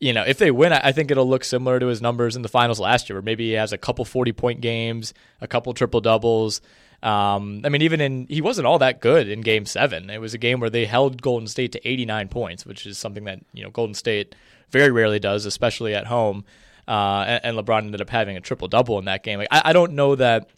You 0.00 0.12
know, 0.12 0.24
if 0.26 0.38
they 0.38 0.50
win, 0.50 0.72
I 0.72 0.88
I 0.88 0.92
think 0.92 1.12
it'll 1.12 1.28
look 1.28 1.44
similar 1.44 1.78
to 1.78 1.86
his 1.86 2.02
numbers 2.02 2.34
in 2.34 2.42
the 2.42 2.48
finals 2.48 2.80
last 2.80 3.08
year, 3.08 3.16
where 3.16 3.22
maybe 3.22 3.46
he 3.46 3.52
has 3.52 3.72
a 3.72 3.78
couple 3.78 4.04
40 4.04 4.32
point 4.32 4.60
games, 4.60 5.14
a 5.40 5.46
couple 5.46 5.72
triple 5.74 6.00
doubles. 6.00 6.60
Um, 7.04 7.62
I 7.64 7.68
mean, 7.68 7.82
even 7.82 8.00
in 8.00 8.26
he 8.28 8.40
wasn't 8.40 8.66
all 8.66 8.80
that 8.80 9.00
good 9.00 9.28
in 9.28 9.42
Game 9.42 9.64
Seven. 9.64 10.10
It 10.10 10.20
was 10.20 10.34
a 10.34 10.38
game 10.38 10.58
where 10.58 10.70
they 10.70 10.86
held 10.86 11.22
Golden 11.22 11.46
State 11.46 11.70
to 11.72 11.88
89 11.88 12.28
points, 12.28 12.66
which 12.66 12.84
is 12.84 12.98
something 12.98 13.24
that 13.24 13.40
you 13.52 13.62
know 13.62 13.70
Golden 13.70 13.94
State 13.94 14.34
very 14.70 14.90
rarely 14.90 15.20
does, 15.20 15.46
especially 15.46 15.94
at 15.94 16.06
home. 16.06 16.44
Uh, 16.88 17.24
and, 17.26 17.56
and 17.56 17.66
LeBron 17.66 17.78
ended 17.84 18.00
up 18.00 18.10
having 18.10 18.36
a 18.36 18.40
triple 18.40 18.68
double 18.68 18.98
in 18.98 19.04
that 19.06 19.22
game. 19.22 19.38
Like, 19.38 19.48
I, 19.50 19.62
I 19.66 19.72
don't 19.72 19.92
know 19.92 20.14
that 20.16 20.50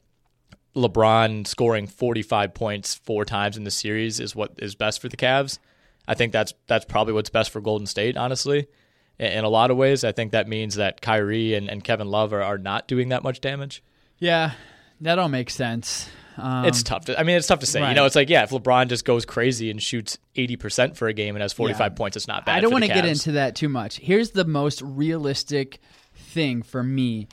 LeBron 0.77 1.47
scoring 1.47 1.87
45 1.87 2.55
points 2.55 2.95
four 2.95 3.25
times 3.25 3.57
in 3.57 3.65
the 3.65 3.71
series 3.71 4.21
is 4.21 4.35
what 4.35 4.53
is 4.59 4.75
best 4.75 5.01
for 5.01 5.09
the 5.09 5.17
Cavs. 5.17 5.59
I 6.07 6.15
think 6.15 6.33
that's 6.33 6.53
that's 6.67 6.85
probably 6.85 7.15
what's 7.15 7.31
best 7.31 7.51
for 7.51 7.61
Golden 7.61 7.87
State, 7.87 8.17
honestly. 8.17 8.67
In, 9.19 9.33
in 9.33 9.45
a 9.45 9.49
lot 9.49 9.71
of 9.71 9.77
ways, 9.77 10.05
I 10.05 10.13
think 10.13 10.33
that 10.33 10.49
means 10.49 10.75
that 10.77 11.01
Kyrie 11.01 11.55
and, 11.55 11.69
and 11.71 11.83
Kevin 11.83 12.09
Love 12.09 12.33
are, 12.33 12.43
are 12.43 12.59
not 12.59 12.89
doing 12.89 13.11
that 13.11 13.23
much 13.23 13.41
damage. 13.41 13.83
Yeah, 14.19 14.53
that 15.01 15.19
all 15.19 15.29
makes 15.29 15.55
sense. 15.55 16.09
Um, 16.37 16.65
it's 16.65 16.83
tough 16.83 17.05
to. 17.05 17.19
I 17.19 17.23
mean, 17.23 17.37
it's 17.37 17.47
tough 17.47 17.61
to 17.61 17.67
say. 17.67 17.87
You 17.89 17.95
know, 17.95 18.07
it's 18.07 18.17
like 18.17 18.29
yeah, 18.29 18.43
if 18.43 18.51
LeBron 18.51 18.89
just 18.89 19.05
goes 19.05 19.25
crazy 19.25 19.71
and 19.71 19.81
shoots 19.81 20.19
eighty 20.35 20.57
percent 20.57 20.97
for 20.97 21.07
a 21.07 21.13
game 21.13 21.37
and 21.37 21.43
has 21.43 21.53
forty 21.53 21.75
five 21.75 21.93
Yeah. 21.93 21.97
points, 21.97 22.17
it's 22.17 22.27
not 22.27 22.45
bad. 22.45 22.57
I 22.57 22.61
don't 22.61 22.73
want 22.73 22.85
to 22.85 22.93
get 22.93 23.05
into 23.07 23.33
that 23.33 23.55
too 23.55 23.69
much. 23.69 23.99
Here's 23.99 24.31
the 24.33 24.45
most 24.45 24.83
realistic 24.83 25.81
thing 26.35 26.63
for 26.63 26.83
me 26.83 27.29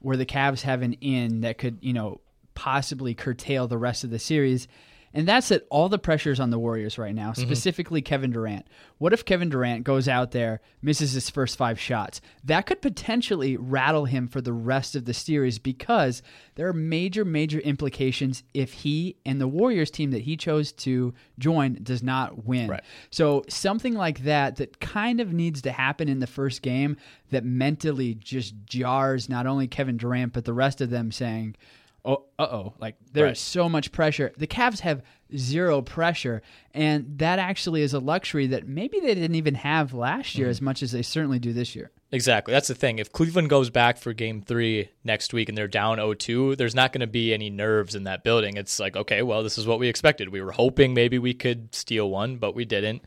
where 0.00 0.16
the 0.16 0.26
Cavs 0.26 0.62
have 0.62 0.82
an 0.82 0.94
in 0.94 1.42
that 1.42 1.56
could, 1.56 1.78
you 1.80 1.92
know, 1.92 2.20
possibly 2.54 3.14
curtail 3.14 3.68
the 3.68 3.78
rest 3.78 4.04
of 4.04 4.10
the 4.10 4.18
series. 4.18 4.68
And 5.12 5.26
that's 5.26 5.48
that 5.48 5.66
all 5.70 5.88
the 5.88 5.98
pressure's 5.98 6.38
on 6.38 6.50
the 6.50 6.58
Warriors 6.58 6.96
right 6.96 7.14
now, 7.14 7.30
Mm-hmm. 7.32 7.42
specifically 7.42 8.00
Kevin 8.00 8.30
Durant. 8.30 8.66
What 8.98 9.12
if 9.12 9.24
Kevin 9.24 9.48
Durant 9.48 9.82
goes 9.82 10.06
out 10.06 10.30
there, 10.30 10.60
misses 10.82 11.12
his 11.12 11.28
first 11.30 11.56
five 11.58 11.80
shots? 11.80 12.20
That 12.44 12.66
could 12.66 12.80
potentially 12.80 13.56
rattle 13.56 14.04
him 14.04 14.28
for 14.28 14.40
the 14.40 14.52
rest 14.52 14.94
of 14.94 15.06
the 15.06 15.14
series 15.14 15.58
because 15.58 16.22
there 16.54 16.68
are 16.68 16.72
major, 16.72 17.24
major 17.24 17.58
implications 17.58 18.42
if 18.54 18.72
he 18.72 19.16
and 19.26 19.40
the 19.40 19.48
Warriors 19.48 19.90
team 19.90 20.12
that 20.12 20.22
he 20.22 20.36
chose 20.36 20.70
to 20.72 21.12
join 21.38 21.78
does 21.82 22.02
not 22.02 22.44
win. 22.44 22.68
Right. 22.70 22.82
So 23.10 23.44
something 23.48 23.94
like 23.94 24.24
that 24.24 24.56
that 24.56 24.78
kind 24.80 25.20
of 25.20 25.32
needs 25.32 25.62
to 25.62 25.72
happen 25.72 26.08
in 26.08 26.20
the 26.20 26.26
first 26.28 26.62
game 26.62 26.96
that 27.30 27.44
mentally 27.44 28.14
just 28.14 28.54
jars 28.64 29.28
not 29.28 29.46
only 29.46 29.66
Kevin 29.66 29.96
Durant 29.96 30.32
but 30.32 30.44
the 30.44 30.52
rest 30.52 30.80
of 30.80 30.90
them 30.90 31.10
saying, 31.10 31.56
"Oh, 32.04 32.24
uh-oh, 32.38 32.74
like 32.78 32.96
there's 33.12 33.26
Right. 33.28 33.36
so 33.36 33.68
much 33.68 33.92
pressure." 33.92 34.32
The 34.36 34.46
Cavs 34.46 34.80
have 34.80 35.02
zero 35.36 35.82
pressure, 35.82 36.42
and 36.74 37.18
that 37.18 37.38
actually 37.38 37.82
is 37.82 37.94
a 37.94 37.98
luxury 38.00 38.46
that 38.48 38.66
maybe 38.66 38.98
they 39.00 39.14
didn't 39.14 39.36
even 39.36 39.54
have 39.56 39.92
last 39.94 40.36
year 40.36 40.48
as 40.48 40.60
much 40.60 40.82
as 40.82 40.92
they 40.92 41.02
certainly 41.02 41.38
do 41.38 41.52
this 41.52 41.74
year. 41.76 41.90
Exactly. 42.12 42.50
That's 42.52 42.66
the 42.66 42.74
thing. 42.74 42.98
If 42.98 43.12
Cleveland 43.12 43.50
goes 43.50 43.70
back 43.70 43.96
for 43.96 44.12
game 44.12 44.42
three 44.42 44.88
next 45.04 45.32
week 45.32 45.48
and 45.48 45.56
they're 45.56 45.68
down 45.68 45.98
0 45.98 46.14
2, 46.14 46.56
there's 46.56 46.74
not 46.74 46.92
going 46.92 47.02
to 47.02 47.06
be 47.06 47.32
any 47.32 47.50
nerves 47.50 47.94
in 47.94 48.02
that 48.04 48.24
building. 48.24 48.56
It's 48.56 48.80
like, 48.80 48.96
okay, 48.96 49.22
well, 49.22 49.44
this 49.44 49.56
is 49.58 49.66
what 49.66 49.78
we 49.78 49.86
expected. 49.88 50.28
We 50.30 50.42
were 50.42 50.50
hoping 50.50 50.92
maybe 50.92 51.20
we 51.20 51.34
could 51.34 51.72
steal 51.72 52.10
one, 52.10 52.36
but 52.38 52.54
we 52.56 52.64
didn't. 52.64 53.02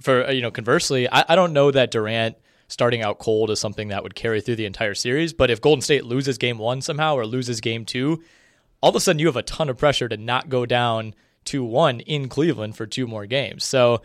For, 0.00 0.26
uh, 0.26 0.30
you 0.30 0.42
know, 0.42 0.52
conversely, 0.52 1.08
I, 1.10 1.24
I 1.30 1.34
don't 1.34 1.52
know 1.52 1.72
that 1.72 1.90
Durant 1.90 2.36
starting 2.68 3.02
out 3.02 3.18
cold 3.18 3.50
is 3.50 3.60
something 3.60 3.88
that 3.88 4.02
would 4.02 4.14
carry 4.14 4.40
through 4.40 4.56
the 4.56 4.66
entire 4.66 4.94
series. 4.94 5.32
But 5.32 5.50
if 5.50 5.60
Golden 5.60 5.82
State 5.82 6.04
loses 6.04 6.38
game 6.38 6.58
one 6.58 6.80
somehow 6.80 7.14
or 7.16 7.26
loses 7.26 7.60
game 7.60 7.84
two, 7.84 8.22
all 8.80 8.90
of 8.90 8.96
a 8.96 9.00
sudden 9.00 9.18
you 9.18 9.26
have 9.26 9.36
a 9.36 9.42
ton 9.42 9.68
of 9.68 9.78
pressure 9.78 10.08
to 10.08 10.16
not 10.16 10.48
go 10.48 10.66
down 10.66 11.14
2 11.46 11.64
1 11.64 12.00
in 12.00 12.28
Cleveland 12.28 12.76
for 12.76 12.86
two 12.86 13.06
more 13.06 13.24
games. 13.24 13.64
So, 13.64 14.02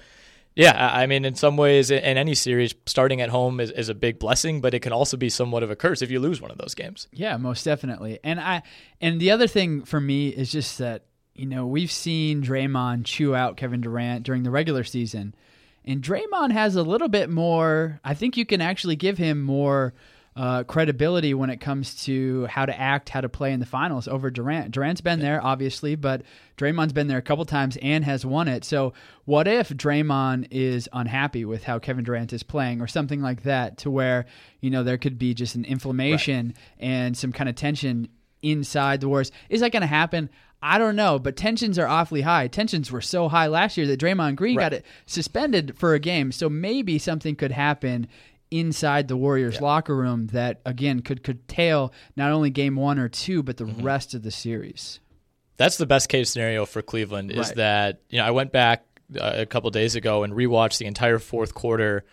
yeah, 0.55 0.91
I 0.93 1.07
mean, 1.07 1.25
in 1.25 1.35
some 1.35 1.57
ways, 1.57 1.91
in 1.91 2.17
any 2.17 2.35
series, 2.35 2.73
starting 2.85 3.21
at 3.21 3.29
home 3.29 3.59
is, 3.59 3.71
is 3.71 3.89
a 3.89 3.93
big 3.93 4.19
blessing, 4.19 4.61
but 4.61 4.73
it 4.73 4.81
can 4.81 4.93
also 4.93 5.17
be 5.17 5.29
somewhat 5.29 5.63
of 5.63 5.71
a 5.71 5.75
curse 5.75 6.01
if 6.01 6.11
you 6.11 6.19
lose 6.19 6.41
one 6.41 6.51
of 6.51 6.57
those 6.57 6.75
games. 6.75 7.07
Yeah, 7.11 7.37
most 7.37 7.63
definitely. 7.63 8.19
And 8.23 8.39
I 8.39 8.63
and 8.99 9.19
the 9.19 9.31
other 9.31 9.47
thing 9.47 9.83
for 9.83 9.99
me 9.99 10.29
is 10.29 10.51
just 10.51 10.77
that 10.77 11.05
you 11.35 11.45
know 11.45 11.65
we've 11.65 11.91
seen 11.91 12.43
Draymond 12.43 13.05
chew 13.05 13.35
out 13.35 13.57
Kevin 13.57 13.81
Durant 13.81 14.23
during 14.23 14.43
the 14.43 14.51
regular 14.51 14.83
season, 14.83 15.35
and 15.85 16.01
Draymond 16.01 16.51
has 16.51 16.75
a 16.75 16.83
little 16.83 17.09
bit 17.09 17.29
more. 17.29 17.99
I 18.03 18.13
think 18.13 18.37
you 18.37 18.45
can 18.45 18.61
actually 18.61 18.95
give 18.95 19.17
him 19.17 19.41
more 19.41 19.93
uh, 20.35 20.63
credibility 20.63 21.33
when 21.33 21.49
it 21.49 21.59
comes 21.59 22.03
to 22.05 22.45
how 22.45 22.65
to 22.65 22.79
act, 22.79 23.09
how 23.09 23.19
to 23.19 23.27
play 23.27 23.51
in 23.51 23.59
the 23.59 23.65
finals 23.65 24.07
over 24.07 24.31
Durant. 24.31 24.71
Durant's 24.71 25.01
been 25.01 25.19
there, 25.19 25.43
obviously, 25.43 25.95
but 25.95 26.21
Draymond's 26.57 26.93
been 26.93 27.07
there 27.07 27.17
a 27.17 27.21
couple 27.21 27.43
times 27.43 27.77
and 27.81 28.05
has 28.05 28.25
won 28.25 28.47
it. 28.47 28.63
So, 28.63 28.93
what 29.25 29.47
if 29.47 29.69
Draymond 29.69 30.47
is 30.49 30.87
unhappy 30.93 31.43
with 31.43 31.63
how 31.63 31.79
Kevin 31.79 32.05
Durant 32.05 32.31
is 32.31 32.43
playing, 32.43 32.81
or 32.81 32.87
something 32.87 33.21
like 33.21 33.43
that, 33.43 33.79
to 33.79 33.91
where 33.91 34.25
you 34.61 34.69
know 34.69 34.83
there 34.83 34.97
could 34.97 35.19
be 35.19 35.33
just 35.33 35.55
an 35.55 35.65
inflammation 35.65 36.53
and 36.79 37.17
some 37.17 37.33
kind 37.33 37.49
of 37.49 37.55
tension 37.55 38.07
inside 38.41 39.01
the 39.01 39.09
Warriors? 39.09 39.31
Is 39.49 39.59
that 39.61 39.71
going 39.71 39.81
to 39.81 39.87
happen? 39.87 40.29
I 40.61 40.77
don't 40.77 40.95
know, 40.95 41.17
but 41.17 41.35
tensions 41.35 41.79
are 41.79 41.87
awfully 41.87 42.21
high. 42.21 42.47
Tensions 42.47 42.91
were 42.91 43.01
so 43.01 43.27
high 43.29 43.47
last 43.47 43.77
year 43.77 43.87
that 43.87 43.99
Draymond 43.99 44.35
Green 44.35 44.57
got 44.57 44.73
it 44.73 44.85
suspended 45.07 45.75
for 45.77 45.93
a 45.95 45.99
game. 45.99 46.31
So 46.31 46.49
maybe 46.49 46.99
something 46.99 47.35
could 47.35 47.51
happen 47.51 48.07
inside 48.51 49.07
the 49.07 49.15
Warriors 49.17 49.61
locker 49.61 49.95
room 49.95 50.27
that 50.27 50.59
again 50.65 51.01
could 51.01 51.23
curtail 51.23 51.93
not 52.15 52.31
only 52.31 52.49
game 52.49 52.75
1 52.75 52.99
or 52.99 53.07
2 53.09 53.41
but 53.43 53.57
the 53.57 53.63
Mm-hmm. 53.63 53.81
rest 53.83 54.13
of 54.13 54.23
the 54.23 54.31
series. 54.31 54.99
That's 55.57 55.77
the 55.77 55.85
best 55.85 56.09
case 56.09 56.29
scenario 56.31 56.65
for 56.65 56.81
Cleveland 56.81 57.31
is 57.31 57.37
Right. 57.47 57.55
that, 57.55 58.01
you 58.09 58.17
know, 58.19 58.25
I 58.25 58.31
went 58.31 58.51
back 58.51 58.83
uh, 59.19 59.33
a 59.37 59.45
couple 59.45 59.69
days 59.71 59.95
ago 59.95 60.23
and 60.23 60.33
rewatched 60.33 60.77
the 60.79 60.85
entire 60.85 61.17
fourth 61.19 61.53
quarter 61.53 62.03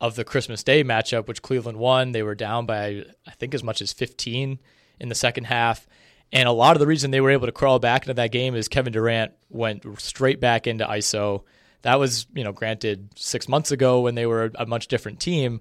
of 0.00 0.16
the 0.16 0.24
Christmas 0.24 0.62
Day 0.62 0.82
matchup, 0.84 1.26
which 1.28 1.42
Cleveland 1.42 1.78
won. 1.78 2.12
They 2.12 2.22
were 2.22 2.34
down 2.34 2.66
by, 2.66 3.04
I 3.26 3.30
think, 3.32 3.52
as 3.54 3.62
much 3.64 3.82
as 3.82 3.92
15 3.92 4.58
in 5.00 5.08
the 5.08 5.14
second 5.14 5.44
half. 5.44 5.86
And 6.32 6.48
a 6.48 6.52
lot 6.52 6.76
of 6.76 6.80
the 6.80 6.86
reason 6.86 7.10
they 7.10 7.20
were 7.20 7.30
able 7.30 7.46
to 7.46 7.52
crawl 7.52 7.78
back 7.78 8.02
into 8.02 8.14
that 8.14 8.30
game 8.30 8.54
is 8.54 8.68
Kevin 8.68 8.92
Durant 8.92 9.32
went 9.48 9.84
straight 10.00 10.40
back 10.40 10.66
into 10.66 10.86
ISO. 10.86 11.42
That 11.82 11.98
was, 11.98 12.26
you 12.34 12.44
know, 12.44 12.52
granted 12.52 13.08
six 13.16 13.48
months 13.48 13.72
ago 13.72 14.00
when 14.00 14.14
they 14.14 14.26
were 14.26 14.52
a 14.54 14.66
much 14.66 14.88
different 14.88 15.18
team, 15.18 15.60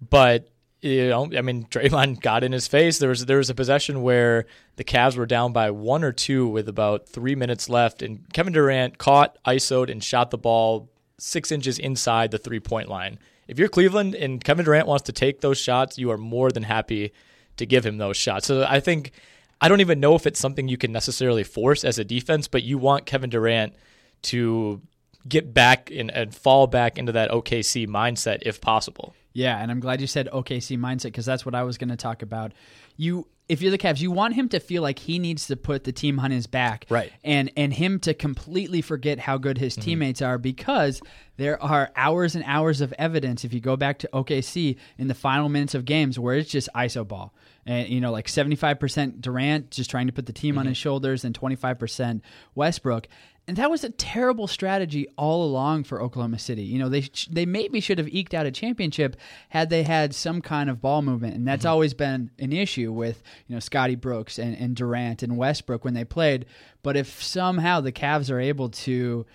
but 0.00 0.48
you 0.80 1.08
know, 1.08 1.28
I 1.36 1.40
mean, 1.42 1.64
Draymond 1.64 2.20
got 2.22 2.44
in 2.44 2.52
his 2.52 2.68
face. 2.68 2.98
There 2.98 3.08
was 3.08 3.26
there 3.26 3.38
was 3.38 3.50
a 3.50 3.54
possession 3.54 4.02
where 4.02 4.46
the 4.76 4.84
Cavs 4.84 5.16
were 5.16 5.26
down 5.26 5.52
by 5.52 5.70
one 5.70 6.04
or 6.04 6.12
two 6.12 6.46
with 6.46 6.68
about 6.68 7.08
three 7.08 7.34
minutes 7.34 7.68
left, 7.68 8.02
and 8.02 8.32
Kevin 8.32 8.52
Durant 8.52 8.98
caught, 8.98 9.38
isoed, 9.44 9.90
and 9.90 10.02
shot 10.02 10.30
the 10.30 10.38
ball 10.38 10.88
six 11.18 11.50
inches 11.50 11.78
inside 11.78 12.30
the 12.30 12.38
three 12.38 12.60
point 12.60 12.88
line. 12.88 13.18
If 13.48 13.58
you're 13.58 13.68
Cleveland 13.68 14.14
and 14.14 14.42
Kevin 14.42 14.64
Durant 14.64 14.86
wants 14.86 15.04
to 15.04 15.12
take 15.12 15.40
those 15.40 15.58
shots, 15.58 15.98
you 15.98 16.10
are 16.10 16.18
more 16.18 16.50
than 16.50 16.62
happy 16.62 17.12
to 17.56 17.66
give 17.66 17.84
him 17.84 17.98
those 17.98 18.16
shots. 18.16 18.46
So 18.46 18.64
I 18.64 18.78
think 18.80 19.12
I 19.60 19.68
don't 19.68 19.80
even 19.80 20.00
know 20.00 20.14
if 20.14 20.26
it's 20.26 20.38
something 20.38 20.68
you 20.68 20.76
can 20.76 20.92
necessarily 20.92 21.44
force 21.44 21.84
as 21.84 21.98
a 21.98 22.04
defense, 22.04 22.48
but 22.48 22.62
you 22.62 22.78
want 22.78 23.06
Kevin 23.06 23.30
Durant 23.30 23.74
to 24.22 24.80
get 25.28 25.52
back 25.52 25.90
and, 25.90 26.10
and 26.10 26.34
fall 26.34 26.66
back 26.66 26.98
into 26.98 27.12
that 27.12 27.30
OKC 27.30 27.86
mindset 27.86 28.38
if 28.42 28.60
possible. 28.60 29.14
Yeah, 29.32 29.60
and 29.60 29.70
I'm 29.70 29.80
glad 29.80 30.00
you 30.00 30.06
said 30.06 30.28
OKC 30.32 30.78
mindset 30.78 31.04
because 31.04 31.26
that's 31.26 31.44
what 31.44 31.54
I 31.54 31.62
was 31.62 31.78
going 31.78 31.90
to 31.90 31.96
talk 31.96 32.22
about. 32.22 32.52
You 32.96 33.26
if 33.48 33.62
you're 33.62 33.70
the 33.70 33.78
Cavs, 33.78 34.00
you 34.00 34.10
want 34.10 34.34
him 34.34 34.48
to 34.50 34.60
feel 34.60 34.82
like 34.82 34.98
he 34.98 35.18
needs 35.18 35.46
to 35.46 35.56
put 35.56 35.84
the 35.84 35.92
team 35.92 36.20
on 36.20 36.30
his 36.30 36.46
back, 36.46 36.84
Right. 36.90 37.12
And 37.24 37.50
and 37.56 37.72
him 37.72 37.98
to 38.00 38.14
completely 38.14 38.82
forget 38.82 39.18
how 39.18 39.38
good 39.38 39.58
his 39.58 39.74
mm-hmm. 39.74 39.82
teammates 39.82 40.22
are 40.22 40.38
because 40.38 41.00
there 41.36 41.62
are 41.62 41.90
hours 41.96 42.34
and 42.34 42.44
hours 42.46 42.80
of 42.80 42.92
evidence. 42.98 43.44
If 43.44 43.52
you 43.52 43.60
go 43.60 43.76
back 43.76 43.98
to 44.00 44.10
OKC 44.12 44.76
in 44.98 45.08
the 45.08 45.14
final 45.14 45.48
minutes 45.48 45.74
of 45.74 45.84
games 45.84 46.18
where 46.18 46.36
it's 46.36 46.50
just 46.50 46.68
iso 46.74 47.06
ball, 47.06 47.32
and 47.68 47.88
you 47.88 48.00
know 48.00 48.10
like 48.10 48.26
75% 48.26 49.20
Durant 49.20 49.70
just 49.70 49.90
trying 49.90 50.06
to 50.08 50.12
put 50.12 50.26
the 50.26 50.32
team 50.32 50.58
on 50.58 50.64
mm-hmm. 50.64 50.70
his 50.70 50.78
shoulders, 50.78 51.24
and 51.24 51.38
25% 51.38 52.22
Westbrook. 52.54 53.06
And 53.46 53.56
that 53.56 53.70
was 53.70 53.82
a 53.82 53.88
terrible 53.88 54.46
strategy 54.46 55.06
all 55.16 55.42
along 55.42 55.84
for 55.84 56.02
Oklahoma 56.02 56.38
City. 56.38 56.64
You 56.64 56.78
know, 56.78 56.88
they 56.88 57.08
they 57.30 57.46
maybe 57.46 57.80
should 57.80 57.98
have 57.98 58.08
eked 58.08 58.34
out 58.34 58.46
a 58.46 58.50
championship 58.50 59.16
had 59.50 59.70
they 59.70 59.84
had 59.84 60.14
some 60.14 60.42
kind 60.42 60.68
of 60.68 60.80
ball 60.80 61.02
movement, 61.02 61.34
and 61.36 61.46
that's 61.46 61.64
mm-hmm. 61.64 61.72
always 61.72 61.94
been 61.94 62.30
an 62.38 62.52
issue 62.52 62.90
with 62.90 63.22
you 63.46 63.54
know 63.54 63.60
Scotty 63.60 63.94
Brooks 63.94 64.38
and, 64.38 64.56
and 64.56 64.74
Durant 64.74 65.22
and 65.22 65.36
Westbrook 65.36 65.84
when 65.84 65.94
they 65.94 66.04
played. 66.04 66.46
But 66.82 66.96
if 66.96 67.22
somehow 67.22 67.80
the 67.80 67.92
Cavs 67.92 68.30
are 68.30 68.40
able 68.40 68.70
to, 68.70 69.26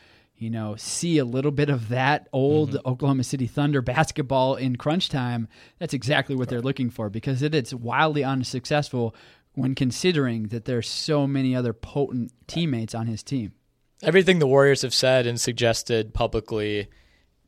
you 0.43 0.49
know, 0.49 0.75
see 0.75 1.17
a 1.17 1.25
little 1.25 1.51
bit 1.51 1.69
of 1.69 1.87
that 1.87 2.27
old 2.33 2.77
Oklahoma 2.85 3.23
City 3.23 3.47
Thunder 3.47 3.81
basketball 3.81 4.55
in 4.55 4.75
crunch 4.75 5.07
time, 5.07 5.47
that's 5.79 5.93
exactly 5.93 6.35
what 6.35 6.49
they're 6.49 6.61
looking 6.61 6.89
for 6.89 7.09
because 7.09 7.41
it, 7.41 7.55
it's 7.55 7.73
wildly 7.73 8.25
unsuccessful 8.25 9.15
when 9.53 9.73
considering 9.73 10.47
that 10.47 10.65
there's 10.65 10.89
so 10.89 11.25
many 11.25 11.55
other 11.55 11.71
potent 11.71 12.33
teammates 12.45 12.93
on 12.93 13.07
his 13.07 13.23
team. 13.23 13.53
everything 14.01 14.39
the 14.39 14.47
Warriors 14.47 14.81
have 14.81 14.93
said 14.93 15.25
and 15.25 15.39
suggested 15.39 16.13
publicly 16.13 16.89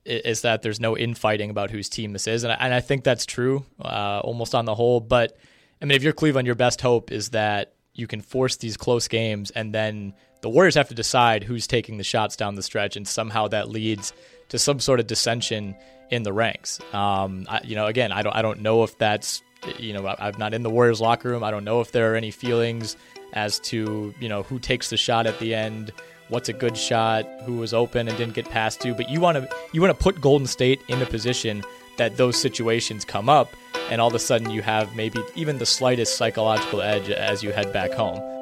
is 0.06 0.42
that 0.42 0.62
there's 0.62 0.80
no 0.80 0.96
infighting 0.96 1.50
about 1.50 1.72
whose 1.72 1.90
team 1.90 2.14
this 2.14 2.28
is, 2.28 2.44
and 2.44 2.54
I, 2.54 2.58
and 2.62 2.74
I 2.74 2.80
think 2.80 3.04
that's 3.04 3.26
true, 3.26 3.66
uh, 3.82 4.22
almost 4.24 4.56
on 4.56 4.66
the 4.66 4.76
whole. 4.76 5.02
But 5.02 5.36
I 5.82 5.86
mean, 5.86 5.96
if 5.96 6.04
you're 6.04 6.14
Cleveland, 6.14 6.46
your 6.46 6.56
best 6.56 6.80
hope 6.80 7.12
is 7.12 7.30
that 7.30 7.74
you 7.94 8.08
can 8.08 8.22
force 8.22 8.56
these 8.56 8.78
close 8.78 9.08
games, 9.08 9.52
and 9.52 9.74
then 9.74 10.14
the 10.46 10.50
Warriors 10.50 10.76
have 10.76 10.90
to 10.90 10.94
decide 10.94 11.44
who's 11.44 11.66
taking 11.66 11.98
the 11.98 12.04
shots 12.04 12.36
down 12.36 12.54
the 12.54 12.62
stretch, 12.62 12.96
and 12.96 13.08
somehow 13.08 13.48
that 13.48 13.68
leads 13.68 14.14
to 14.50 14.60
some 14.60 14.80
sort 14.80 15.00
of 15.00 15.08
dissension 15.08 15.76
in 16.12 16.22
the 16.22 16.32
ranks. 16.32 16.80
Um, 16.94 17.48
I, 17.50 17.62
you 17.64 17.76
know, 17.76 17.88
again, 17.88 18.12
I 18.12 18.22
don't, 18.22 18.36
I 18.36 18.44
don't 18.44 18.62
know 18.62 18.84
if 18.84 18.96
that's, 19.00 19.42
you 19.80 19.92
know, 19.92 20.06
I- 20.06 20.28
I'm 20.28 20.38
not 20.38 20.54
in 20.54 20.62
the 20.62 20.70
Warriors 20.70 21.02
locker 21.02 21.30
room. 21.30 21.44
I 21.44 21.50
don't 21.50 21.64
know 21.64 21.82
if 21.82 21.92
there 21.94 22.14
are 22.14 22.16
any 22.16 22.30
feelings 22.30 22.96
as 23.34 23.58
to, 23.62 24.14
you 24.20 24.30
know, 24.30 24.44
who 24.44 24.60
takes 24.60 24.92
the 24.92 24.98
shot 24.98 25.26
at 25.26 25.40
the 25.40 25.56
end 25.56 25.92
what's 26.30 26.48
a 26.48 26.54
good 26.54 26.78
shot, 26.78 27.26
who 27.46 27.58
was 27.58 27.74
open 27.74 28.08
and 28.08 28.16
didn't 28.16 28.36
get 28.36 28.48
passed 28.48 28.82
to. 28.82 28.94
But 28.94 29.10
you 29.10 29.20
want 29.20 29.38
to 29.38 29.50
you 29.74 29.82
want 29.82 29.98
to 29.98 30.04
put 30.04 30.22
Golden 30.22 30.46
State 30.46 30.80
in 30.90 31.02
a 31.02 31.08
position 31.08 31.64
that 31.98 32.18
those 32.18 32.40
situations 32.40 33.04
come 33.04 33.30
up, 33.30 33.56
and 33.90 34.00
all 34.00 34.10
of 34.10 34.14
a 34.14 34.20
sudden 34.20 34.52
you 34.52 34.62
have 34.62 34.96
maybe 34.96 35.20
even 35.36 35.58
the 35.58 35.66
slightest 35.66 36.18
psychological 36.18 36.84
edge 36.84 37.10
as 37.10 37.42
you 37.42 37.52
head 37.52 37.74
back 37.74 37.94
home. 37.94 38.35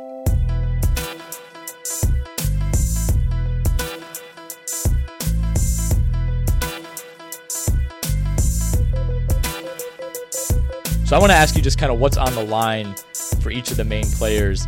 So 11.05 11.17
I 11.17 11.19
want 11.19 11.31
to 11.31 11.35
ask 11.35 11.55
you 11.55 11.61
just 11.61 11.77
kind 11.77 11.91
of 11.91 11.99
what's 11.99 12.15
on 12.15 12.33
the 12.33 12.43
line 12.43 12.95
for 13.41 13.51
each 13.51 13.71
of 13.71 13.77
the 13.77 13.83
main 13.83 14.05
players 14.05 14.65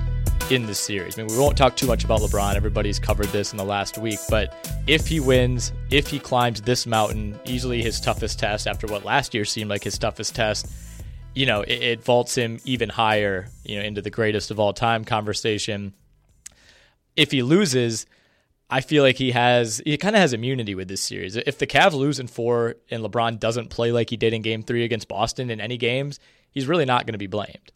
in 0.51 0.65
this 0.65 0.79
series. 0.79 1.17
I 1.17 1.23
mean, 1.23 1.31
we 1.31 1.39
won't 1.39 1.57
talk 1.57 1.77
too 1.77 1.87
much 1.87 2.03
about 2.03 2.19
LeBron. 2.19 2.55
Everybody's 2.55 2.99
covered 2.99 3.27
this 3.27 3.51
in 3.51 3.57
the 3.57 3.63
last 3.63 3.97
week. 3.97 4.19
But 4.29 4.53
if 4.85 5.07
he 5.07 5.21
wins, 5.21 5.71
if 5.89 6.07
he 6.07 6.19
climbs 6.19 6.61
this 6.61 6.85
mountain, 6.85 7.39
easily 7.45 7.81
his 7.81 8.01
toughest 8.01 8.37
test 8.37 8.67
after 8.67 8.85
what 8.85 9.05
last 9.05 9.33
year 9.33 9.45
seemed 9.45 9.69
like 9.69 9.83
his 9.83 9.97
toughest 9.97 10.35
test, 10.35 10.67
you 11.33 11.45
know, 11.45 11.61
it, 11.61 11.81
it 11.81 12.03
vaults 12.03 12.35
him 12.35 12.59
even 12.65 12.89
higher, 12.89 13.47
you 13.63 13.79
know, 13.79 13.85
into 13.85 14.01
the 14.01 14.11
greatest 14.11 14.51
of 14.51 14.59
all 14.59 14.73
time 14.73 15.05
conversation. 15.05 15.93
If 17.15 17.31
he 17.31 17.43
loses, 17.43 18.05
I 18.75 18.81
feel 18.81 19.03
like 19.03 19.15
he 19.15 19.31
has 19.31 19.81
he 19.85 19.95
kind 19.95 20.17
of 20.17 20.19
has 20.19 20.33
immunity 20.33 20.75
with 20.75 20.89
this 20.89 21.01
series. 21.01 21.37
If 21.37 21.59
the 21.59 21.65
Cavs 21.65 21.93
lose 21.93 22.19
in 22.19 22.27
four 22.27 22.75
and 22.91 23.01
LeBron 23.01 23.39
doesn't 23.39 23.69
play 23.69 23.93
like 23.93 24.09
he 24.09 24.17
did 24.17 24.33
in 24.33 24.41
Game 24.41 24.63
Three 24.63 24.83
against 24.83 25.07
Boston 25.07 25.49
in 25.49 25.61
any 25.61 25.77
games, 25.77 26.19
he's 26.51 26.67
really 26.67 26.83
not 26.83 27.05
going 27.05 27.13
to 27.13 27.17
be 27.17 27.27
blamed. 27.27 27.71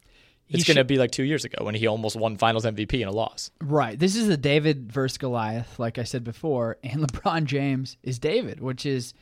It's 0.49 0.65
going 0.65 0.75
to 0.75 0.83
be 0.83 0.97
like 0.97 1.11
two 1.11 1.23
years 1.23 1.45
ago 1.45 1.63
when 1.63 1.73
he 1.73 1.87
almost 1.87 2.17
won 2.17 2.35
Finals 2.35 2.65
MVP 2.65 2.99
in 2.99 3.07
a 3.07 3.13
loss. 3.13 3.49
Right. 3.61 3.97
This 3.97 4.17
is 4.17 4.27
the 4.27 4.35
David 4.35 4.91
versus 4.91 5.17
Goliath, 5.17 5.79
like 5.79 5.97
I 5.97 6.03
said 6.03 6.25
before, 6.25 6.75
and 6.83 7.07
LeBron 7.07 7.45
James 7.45 7.95
is 8.03 8.19
David, 8.19 8.59
which 8.59 8.85
is 8.85 9.13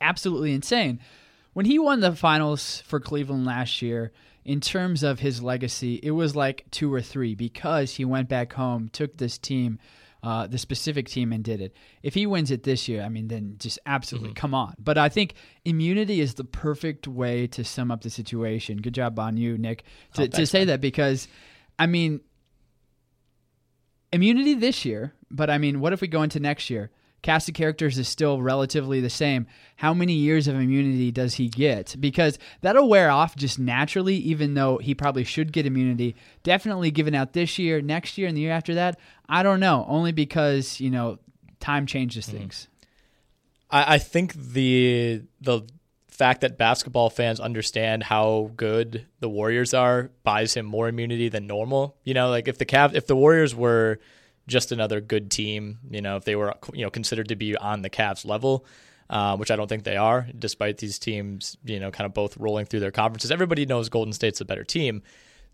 absolutely 0.00 0.54
insane. 0.54 1.00
When 1.52 1.66
he 1.66 1.78
won 1.78 2.00
the 2.00 2.16
finals 2.16 2.80
for 2.86 2.98
Cleveland 2.98 3.44
last 3.44 3.82
year, 3.82 4.10
in 4.46 4.62
terms 4.62 5.02
of 5.02 5.20
his 5.20 5.42
legacy, 5.42 6.00
it 6.02 6.12
was 6.12 6.34
like 6.34 6.64
two 6.70 6.90
or 6.94 7.02
three 7.02 7.34
because 7.34 7.92
he 7.92 8.06
went 8.06 8.30
back 8.30 8.54
home, 8.54 8.88
took 8.90 9.18
this 9.18 9.36
team, 9.36 9.78
uh, 10.22 10.46
the 10.46 10.58
specific 10.58 11.08
team, 11.08 11.32
and 11.32 11.44
did 11.44 11.60
it. 11.60 11.76
If 12.02 12.14
he 12.14 12.26
wins 12.26 12.50
it 12.50 12.62
this 12.62 12.88
year, 12.88 13.02
I 13.02 13.08
mean, 13.08 13.28
then 13.28 13.56
just 13.58 13.78
absolutely 13.86 14.32
come 14.34 14.54
on. 14.54 14.74
But 14.78 14.98
I 14.98 15.08
think 15.08 15.34
immunity 15.64 16.20
is 16.20 16.34
the 16.34 16.44
perfect 16.44 17.06
way 17.06 17.46
to 17.48 17.64
sum 17.64 17.90
up 17.90 18.02
the 18.02 18.10
situation. 18.10 18.78
Good 18.78 18.94
job 18.94 19.18
on 19.18 19.36
you, 19.36 19.56
Nick, 19.58 19.84
to, 20.14 20.28
to 20.28 20.46
say 20.46 20.64
that 20.64 20.80
because, 20.80 21.28
I 21.78 21.86
mean, 21.86 22.20
immunity 24.12 24.54
this 24.54 24.84
year, 24.84 25.14
but 25.30 25.50
I 25.50 25.58
mean, 25.58 25.80
what 25.80 25.92
if 25.92 26.00
we 26.00 26.08
go 26.08 26.22
into 26.22 26.40
next 26.40 26.70
year? 26.70 26.90
Cast 27.26 27.48
of 27.48 27.56
characters 27.56 27.98
is 27.98 28.06
still 28.06 28.40
relatively 28.40 29.00
the 29.00 29.10
same. 29.10 29.48
How 29.74 29.92
many 29.92 30.12
years 30.12 30.46
of 30.46 30.54
immunity 30.54 31.10
does 31.10 31.34
he 31.34 31.48
get? 31.48 31.96
Because 31.98 32.38
that'll 32.60 32.88
wear 32.88 33.10
off 33.10 33.34
just 33.34 33.58
naturally, 33.58 34.14
even 34.14 34.54
though 34.54 34.78
he 34.78 34.94
probably 34.94 35.24
should 35.24 35.52
get 35.52 35.66
immunity. 35.66 36.14
Definitely 36.44 36.92
given 36.92 37.16
out 37.16 37.32
this 37.32 37.58
year, 37.58 37.80
next 37.80 38.16
year, 38.16 38.28
and 38.28 38.36
the 38.36 38.42
year 38.42 38.52
after 38.52 38.76
that. 38.76 39.00
I 39.28 39.42
don't 39.42 39.58
know. 39.58 39.84
Only 39.88 40.12
because, 40.12 40.78
you 40.78 40.88
know, 40.88 41.18
time 41.58 41.86
changes 41.86 42.28
mm-hmm. 42.28 42.36
things. 42.36 42.68
I, 43.72 43.94
I 43.94 43.98
think 43.98 44.32
the 44.34 45.22
the 45.40 45.62
fact 46.06 46.42
that 46.42 46.56
basketball 46.56 47.10
fans 47.10 47.40
understand 47.40 48.04
how 48.04 48.52
good 48.54 49.04
the 49.18 49.28
Warriors 49.28 49.74
are 49.74 50.12
buys 50.22 50.54
him 50.54 50.64
more 50.64 50.86
immunity 50.86 51.28
than 51.28 51.48
normal. 51.48 51.96
You 52.04 52.14
know, 52.14 52.30
like 52.30 52.46
if 52.46 52.58
the 52.58 52.66
Cav 52.66 52.94
if 52.94 53.08
the 53.08 53.16
Warriors 53.16 53.52
were 53.52 53.98
just 54.46 54.72
another 54.72 55.00
good 55.00 55.30
team, 55.30 55.78
you 55.90 56.00
know, 56.00 56.16
if 56.16 56.24
they 56.24 56.36
were 56.36 56.54
you 56.72 56.84
know 56.84 56.90
considered 56.90 57.28
to 57.28 57.36
be 57.36 57.56
on 57.56 57.82
the 57.82 57.90
Cavs 57.90 58.24
level, 58.24 58.64
uh, 59.10 59.36
which 59.36 59.50
I 59.50 59.56
don't 59.56 59.68
think 59.68 59.84
they 59.84 59.96
are, 59.96 60.26
despite 60.38 60.78
these 60.78 60.98
teams, 60.98 61.56
you 61.64 61.80
know, 61.80 61.90
kind 61.90 62.06
of 62.06 62.14
both 62.14 62.36
rolling 62.36 62.66
through 62.66 62.80
their 62.80 62.90
conferences. 62.90 63.30
Everybody 63.30 63.66
knows 63.66 63.88
Golden 63.88 64.12
State's 64.12 64.40
a 64.40 64.44
better 64.44 64.64
team. 64.64 65.02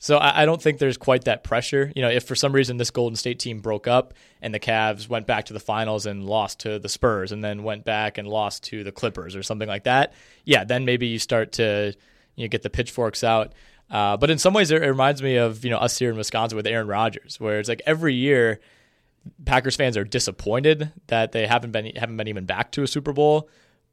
So 0.03 0.19
I, 0.19 0.47
don't 0.47 0.61
think 0.61 0.79
there's 0.79 0.97
quite 0.97 1.27
that 1.27 1.45
pressure. 1.45 1.93
You 1.95 2.03
know, 2.03 2.11
if 2.11 2.25
for 2.25 2.35
some 2.35 2.53
reason 2.53 2.77
this 2.77 2.91
Golden 2.91 3.15
State 3.15 3.39
team 3.39 3.61
broke 3.61 3.87
up 3.87 4.15
and 4.41 4.53
the 4.53 4.59
Cavs 4.59 5.09
went 5.09 5.29
back 5.29 5.45
to 5.45 5.53
the 5.53 5.61
finals 5.61 6.07
and 6.07 6.25
lost 6.25 6.59
to 6.61 6.81
the 6.81 6.89
Spurs 6.89 7.31
and 7.31 7.45
then 7.45 7.63
went 7.63 7.85
back 7.85 8.19
and 8.19 8.27
lost 8.27 8.65
to 8.65 8.83
the 8.83 8.91
Clippers 8.91 9.37
or 9.37 9.45
something 9.45 9.69
like 9.69 9.85
that, 9.85 10.13
yeah, 10.45 10.65
then 10.65 10.85
maybe 10.85 11.07
you 11.07 11.21
start 11.21 11.53
to 11.53 11.95
you 12.35 12.45
know 12.45 12.49
get 12.49 12.63
the 12.63 12.71
pitchforks 12.71 13.23
out. 13.23 13.53
Uh, 13.93 14.17
but 14.17 14.29
in 14.29 14.39
some 14.39 14.55
ways, 14.55 14.73
it 14.73 14.83
reminds 14.83 15.23
me 15.23 15.37
of 15.37 15.65
you 15.65 15.71
know 15.71 15.79
us 15.79 15.97
here 15.97 16.11
in 16.11 16.17
Wisconsin 16.17 16.57
with 16.57 16.67
Aaron 16.67 16.89
Rodgers, 16.89 17.39
where 17.39 17.61
it's 17.61 17.69
like 17.69 17.83
every 17.87 18.15
year 18.15 18.59
Packers 19.45 19.77
fans 19.77 19.97
are 19.97 20.05
disappointed 20.05 20.93
that 21.09 21.33
they 21.33 21.47
haven't 21.47 21.73
been 21.73 21.87
haven't 21.97 22.17
been 22.17 22.29
even 22.29 22.47
back 22.47 22.73
to 22.73 22.83
a 22.83 22.87
Super 22.87 23.13
Bowl. 23.13 23.49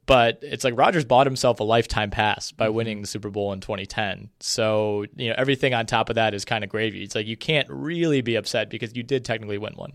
But 0.06 0.40
it's 0.42 0.64
like 0.64 0.76
Rodgers 0.76 1.06
bought 1.06 1.28
himself 1.28 1.60
a 1.60 1.64
lifetime 1.64 2.10
pass 2.10 2.52
by 2.52 2.66
mm-hmm. 2.66 2.76
winning 2.76 3.02
the 3.02 3.08
Super 3.08 3.30
Bowl 3.30 3.54
in 3.54 3.60
2010. 3.60 4.30
So 4.40 5.06
you 5.16 5.30
know 5.30 5.36
everything 5.38 5.74
on 5.74 5.86
top 5.86 6.10
of 6.10 6.16
that 6.16 6.34
is 6.34 6.46
kind 6.46 6.64
of 6.64 6.70
gravy. 6.70 7.04
It's 7.04 7.16
like 7.16 7.28
you 7.28 7.38
can't 7.38 7.68
really 7.70 8.22
be 8.22 8.36
upset 8.36 8.70
because 8.70 8.96
you 8.96 9.04
did 9.04 9.24
technically 9.24 9.60
win 9.60 9.74
one. 9.76 9.94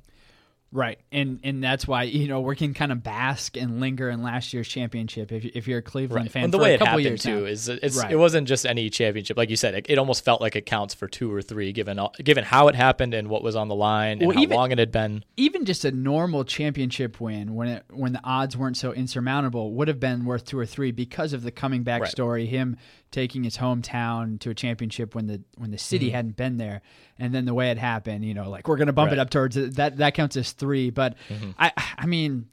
Right, 0.77 0.99
and 1.13 1.39
and 1.45 1.63
that's 1.63 1.87
why 1.87 2.03
you 2.03 2.27
know 2.27 2.41
we 2.41 2.57
can 2.57 2.75
kind 2.75 2.91
of 2.91 3.01
bask 3.05 3.57
and 3.57 3.79
linger 3.81 4.11
in 4.11 4.25
last 4.25 4.53
year's 4.53 4.67
championship 4.67 5.31
if, 5.31 5.45
if 5.45 5.69
you're 5.69 5.79
a 5.79 5.83
Cleveland 5.83 6.33
fan 6.33 6.43
And 6.45 6.53
the 6.53 6.59
for 6.59 6.65
way 6.65 6.73
a 6.73 6.75
it 6.75 6.83
happened 6.83 7.21
too 7.21 7.41
now. 7.43 7.47
is 7.47 7.71
Right. 7.71 8.11
it 8.11 8.17
wasn't 8.17 8.49
just 8.49 8.67
any 8.67 8.91
championship, 8.91 9.37
like 9.37 9.51
you 9.51 9.57
said. 9.57 9.77
It, 9.77 9.87
it 9.89 9.99
almost 9.99 10.25
felt 10.25 10.41
like 10.41 10.57
it 10.57 10.67
counts 10.67 10.93
for 10.93 11.07
two 11.07 11.33
or 11.33 11.43
three, 11.43 11.73
given 11.73 12.01
all- 12.01 12.13
given 12.25 12.43
how 12.43 12.67
it 12.67 12.75
happened 12.75 13.15
and 13.15 13.29
what 13.29 13.45
was 13.45 13.55
on 13.55 13.69
the 13.69 13.77
line 13.77 14.19
and 14.19 14.27
Well, 14.27 14.37
how 14.37 14.43
even- 14.43 14.57
long 14.57 14.73
it 14.73 14.79
had 14.79 14.91
been. 14.91 15.25
even 15.37 15.65
just 15.65 15.85
a 15.85 15.93
normal 15.93 16.43
championship 16.43 17.21
win 17.21 17.55
when 17.55 17.69
it 17.69 17.85
when 17.93 18.13
the 18.13 18.21
odds 18.25 18.57
weren't 18.57 18.77
so 18.77 18.93
insurmountable 18.93 19.73
would 19.75 19.87
have 19.87 20.01
been 20.01 20.25
worth 20.25 20.45
two 20.45 20.59
or 20.59 20.67
three 20.67 20.91
because 20.91 21.33
of 21.33 21.45
the 21.45 21.53
coming 21.53 21.85
back 21.85 22.03
Right. 22.03 22.11
story 22.11 22.47
him 22.47 22.77
taking 23.15 23.45
his 23.45 23.57
hometown 23.57 24.41
to 24.41 24.51
a 24.51 24.55
championship 24.55 25.15
when 25.15 25.29
the 25.29 25.41
when 25.57 25.71
the 25.71 25.79
city 25.79 26.07
mm-hmm. 26.07 26.17
hadn't 26.17 26.37
been 26.37 26.57
there. 26.57 26.83
And 27.17 27.33
then 27.33 27.45
the 27.45 27.55
way 27.55 27.71
it 27.71 27.79
happened 27.79 28.25
you 28.25 28.35
know 28.35 28.51
like 28.51 28.67
we're 28.67 28.77
going 28.77 28.89
to 28.89 28.93
bump 28.93 29.13
it 29.13 29.21
up 29.21 29.31
towards 29.31 29.55
that 29.55 29.99
that 29.99 30.15
counts 30.15 30.37
as 30.37 30.51
3 30.51 30.91
but 30.91 31.15
mm-hmm. 31.29 31.53
i 31.57 31.71
i 31.97 32.07
mean 32.07 32.49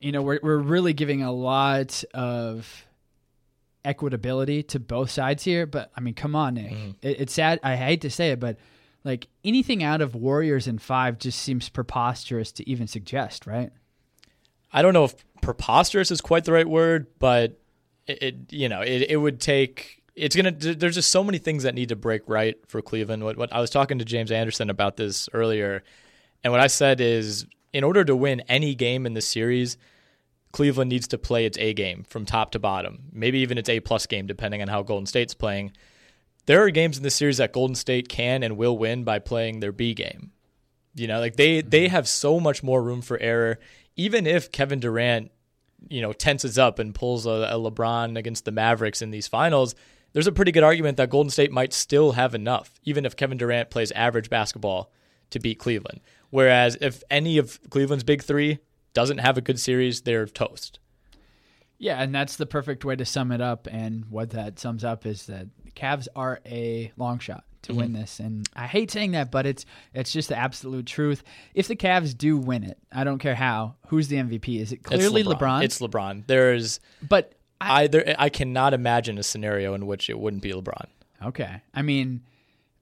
you 0.00 0.10
know 0.10 0.22
we're 0.22 0.40
we're 0.42 0.58
really 0.58 0.92
giving 0.92 1.22
a 1.22 1.30
lot 1.30 2.02
of 2.12 2.84
equitability 3.84 4.66
to 4.66 4.80
both 4.80 5.10
sides 5.10 5.44
here. 5.44 5.66
But 5.66 5.92
i 5.96 6.00
mean 6.00 6.14
come 6.14 6.34
on 6.34 6.54
Nick. 6.54 6.72
Mm-hmm. 6.72 6.90
It, 7.02 7.20
it's 7.20 7.32
sad. 7.32 7.60
I 7.62 7.76
hate 7.76 8.00
to 8.00 8.10
say 8.10 8.32
it 8.32 8.40
but 8.40 8.58
like 9.04 9.28
anything 9.44 9.84
out 9.84 10.00
of 10.00 10.16
Warriors 10.16 10.66
in 10.66 10.78
five 10.78 11.20
just 11.20 11.40
seems 11.40 11.68
preposterous 11.68 12.50
to 12.50 12.68
even 12.68 12.88
suggest, 12.88 13.46
right? 13.46 13.70
I 14.72 14.82
don't 14.82 14.94
know 14.94 15.04
if 15.04 15.14
preposterous 15.42 16.10
is 16.10 16.20
quite 16.20 16.44
the 16.44 16.52
right 16.52 16.68
word, 16.68 17.06
but 17.20 17.56
it, 18.06 18.22
it 18.22 18.52
you 18.52 18.68
know 18.68 18.82
it, 18.82 19.06
it 19.10 19.16
would 19.16 19.40
take 19.40 20.02
it's 20.16 20.34
gonna. 20.34 20.50
There's 20.50 20.94
just 20.94 21.10
so 21.10 21.22
many 21.22 21.38
things 21.38 21.64
that 21.64 21.74
need 21.74 21.90
to 21.90 21.96
break 21.96 22.22
right 22.26 22.56
for 22.66 22.80
Cleveland. 22.80 23.22
What, 23.22 23.36
what 23.36 23.52
I 23.52 23.60
was 23.60 23.70
talking 23.70 23.98
to 23.98 24.04
James 24.04 24.32
Anderson 24.32 24.70
about 24.70 24.96
this 24.96 25.28
earlier, 25.34 25.84
and 26.42 26.52
what 26.52 26.60
I 26.60 26.68
said 26.68 27.00
is, 27.02 27.46
in 27.72 27.84
order 27.84 28.02
to 28.02 28.16
win 28.16 28.40
any 28.48 28.74
game 28.74 29.04
in 29.04 29.12
the 29.12 29.20
series, 29.20 29.76
Cleveland 30.52 30.88
needs 30.88 31.06
to 31.08 31.18
play 31.18 31.44
its 31.44 31.58
A 31.58 31.74
game 31.74 32.04
from 32.08 32.24
top 32.24 32.52
to 32.52 32.58
bottom, 32.58 33.10
maybe 33.12 33.40
even 33.40 33.58
its 33.58 33.68
A 33.68 33.80
plus 33.80 34.06
game, 34.06 34.26
depending 34.26 34.62
on 34.62 34.68
how 34.68 34.82
Golden 34.82 35.04
State's 35.04 35.34
playing. 35.34 35.72
There 36.46 36.62
are 36.62 36.70
games 36.70 36.96
in 36.96 37.02
the 37.02 37.10
series 37.10 37.36
that 37.36 37.52
Golden 37.52 37.74
State 37.74 38.08
can 38.08 38.42
and 38.42 38.56
will 38.56 38.78
win 38.78 39.04
by 39.04 39.18
playing 39.18 39.60
their 39.60 39.72
B 39.72 39.92
game. 39.92 40.30
You 40.94 41.08
know, 41.08 41.20
like 41.20 41.36
they 41.36 41.60
they 41.60 41.86
mm-hmm. 41.86 41.92
have 41.94 42.08
so 42.08 42.40
much 42.40 42.62
more 42.62 42.82
room 42.82 43.02
for 43.02 43.18
error. 43.18 43.58
Even 43.96 44.26
if 44.26 44.50
Kevin 44.50 44.80
Durant, 44.80 45.30
you 45.88 46.00
know, 46.00 46.12
tenses 46.12 46.58
up 46.58 46.78
and 46.78 46.94
pulls 46.94 47.26
a, 47.26 47.30
a 47.30 47.58
LeBron 47.58 48.18
against 48.18 48.44
the 48.44 48.52
Mavericks 48.52 49.02
in 49.02 49.10
these 49.10 49.28
finals, 49.28 49.74
there's 50.12 50.26
a 50.26 50.32
pretty 50.32 50.52
good 50.52 50.62
argument 50.62 50.96
that 50.96 51.10
Golden 51.10 51.30
State 51.30 51.52
might 51.52 51.72
still 51.72 52.12
have 52.12 52.34
enough, 52.34 52.80
even 52.84 53.04
if 53.04 53.16
Kevin 53.16 53.38
Durant 53.38 53.70
plays 53.70 53.92
average 53.92 54.30
basketball 54.30 54.90
to 55.30 55.38
beat 55.38 55.58
Cleveland. 55.58 56.00
Whereas 56.30 56.76
if 56.80 57.02
any 57.10 57.38
of 57.38 57.60
Cleveland's 57.70 58.04
big 58.04 58.22
three 58.22 58.58
doesn't 58.94 59.18
have 59.18 59.36
a 59.36 59.42
good 59.42 59.60
series, 59.60 60.02
they're 60.02 60.26
toast. 60.26 60.78
Yeah, 61.78 62.00
and 62.02 62.14
that's 62.14 62.36
the 62.36 62.46
perfect 62.46 62.84
way 62.84 62.96
to 62.96 63.04
sum 63.04 63.30
it 63.30 63.40
up. 63.40 63.68
And 63.70 64.06
what 64.06 64.30
that 64.30 64.58
sums 64.58 64.84
up 64.84 65.04
is 65.04 65.26
that 65.26 65.48
the 65.64 65.70
Cavs 65.70 66.08
are 66.16 66.40
a 66.46 66.92
long 66.96 67.18
shot 67.18 67.44
to 67.66 67.72
mm-hmm. 67.72 67.80
win 67.80 67.92
this. 67.92 68.20
And 68.20 68.48
I 68.54 68.66
hate 68.66 68.90
saying 68.90 69.12
that, 69.12 69.30
but 69.30 69.46
it's 69.46 69.66
it's 69.94 70.12
just 70.12 70.28
the 70.28 70.36
absolute 70.36 70.86
truth. 70.86 71.22
If 71.54 71.68
the 71.68 71.76
Cavs 71.76 72.16
do 72.16 72.38
win 72.38 72.64
it, 72.64 72.78
I 72.92 73.04
don't 73.04 73.18
care 73.18 73.34
how. 73.34 73.76
Who's 73.88 74.08
the 74.08 74.16
MVP? 74.16 74.60
Is 74.60 74.72
it 74.72 74.82
clearly 74.82 75.20
it's 75.20 75.30
LeBron. 75.30 75.38
LeBron? 75.38 75.64
It's 75.64 75.78
LeBron. 75.80 76.26
There's 76.26 76.80
but 77.06 77.34
I, 77.60 77.82
I 77.82 77.86
there 77.86 78.16
I 78.18 78.28
cannot 78.28 78.74
imagine 78.74 79.18
a 79.18 79.22
scenario 79.22 79.74
in 79.74 79.86
which 79.86 80.08
it 80.10 80.18
wouldn't 80.18 80.42
be 80.42 80.52
LeBron. 80.52 80.86
Okay, 81.22 81.62
I 81.74 81.82
mean. 81.82 82.22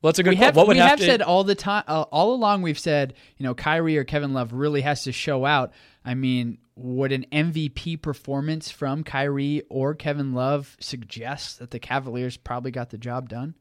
Well, 0.02 0.10
that's 0.10 0.18
a 0.18 0.22
good. 0.22 0.30
We 0.30 0.36
have, 0.36 0.54
what 0.54 0.68
we 0.68 0.76
have, 0.76 0.90
have 0.90 0.98
to, 0.98 1.04
said 1.06 1.22
all 1.22 1.44
the 1.44 1.54
time, 1.54 1.84
uh, 1.88 2.02
all 2.02 2.34
along. 2.34 2.60
We've 2.60 2.78
said, 2.78 3.14
you 3.38 3.44
know, 3.44 3.54
Kyrie 3.54 3.96
or 3.96 4.04
Kevin 4.04 4.34
Love 4.34 4.52
really 4.52 4.82
has 4.82 5.04
to 5.04 5.12
show 5.12 5.46
out. 5.46 5.72
I 6.04 6.12
mean, 6.12 6.58
would 6.76 7.10
an 7.10 7.24
MVP 7.32 8.02
performance 8.02 8.70
from 8.70 9.02
Kyrie 9.02 9.62
or 9.70 9.94
Kevin 9.94 10.34
Love 10.34 10.76
suggest 10.78 11.58
that 11.58 11.70
the 11.70 11.78
Cavaliers 11.78 12.36
probably 12.36 12.70
got 12.70 12.90
the 12.90 12.98
job 12.98 13.30
done? 13.30 13.54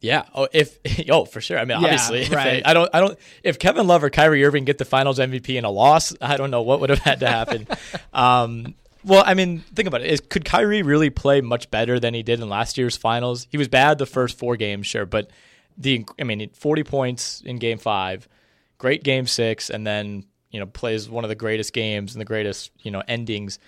Yeah. 0.00 0.24
Oh, 0.34 0.48
if 0.52 0.78
oh 1.10 1.24
for 1.24 1.40
sure. 1.40 1.58
I 1.58 1.64
mean, 1.64 1.80
Yeah, 1.80 1.86
obviously, 1.86 2.20
if 2.22 2.32
right. 2.32 2.62
they- 2.62 2.64
I 2.64 2.74
don't. 2.74 2.88
I 2.92 3.00
don't. 3.00 3.18
If 3.42 3.58
Kevin 3.58 3.86
Love 3.86 4.04
or 4.04 4.10
Kyrie 4.10 4.44
Irving 4.44 4.64
get 4.64 4.78
the 4.78 4.84
Finals 4.84 5.18
MVP 5.18 5.56
in 5.56 5.64
a 5.64 5.70
loss, 5.70 6.14
I 6.20 6.36
don't 6.36 6.50
know 6.50 6.62
what 6.62 6.80
would 6.80 6.90
have 6.90 7.00
had 7.00 7.20
to 7.20 7.28
happen. 7.28 7.66
um, 8.12 8.74
well, 9.04 9.22
I 9.26 9.34
mean, 9.34 9.60
think 9.74 9.88
about 9.88 10.02
it. 10.02 10.10
Is, 10.10 10.20
could 10.20 10.44
Kyrie 10.44 10.82
really 10.82 11.10
play 11.10 11.40
much 11.40 11.70
better 11.70 11.98
than 12.00 12.14
he 12.14 12.22
did 12.22 12.40
in 12.40 12.48
last 12.48 12.76
year's 12.78 12.96
Finals? 12.96 13.46
He 13.50 13.56
was 13.56 13.68
bad 13.68 13.98
the 13.98 14.06
first 14.06 14.36
four 14.38 14.56
games, 14.56 14.86
sure, 14.86 15.06
but 15.06 15.30
the 15.76 16.04
I 16.20 16.24
mean, 16.24 16.48
forty 16.50 16.84
points 16.84 17.40
in 17.44 17.58
Game 17.58 17.78
Five, 17.78 18.28
great 18.76 19.02
Game 19.04 19.26
Six, 19.26 19.70
and 19.70 19.86
then 19.86 20.26
you 20.50 20.60
know 20.60 20.66
plays 20.66 21.08
one 21.08 21.24
of 21.24 21.28
the 21.28 21.34
greatest 21.36 21.72
games 21.72 22.14
and 22.14 22.20
the 22.20 22.24
greatest 22.24 22.70
you 22.80 22.90
know 22.90 23.02
endings 23.06 23.58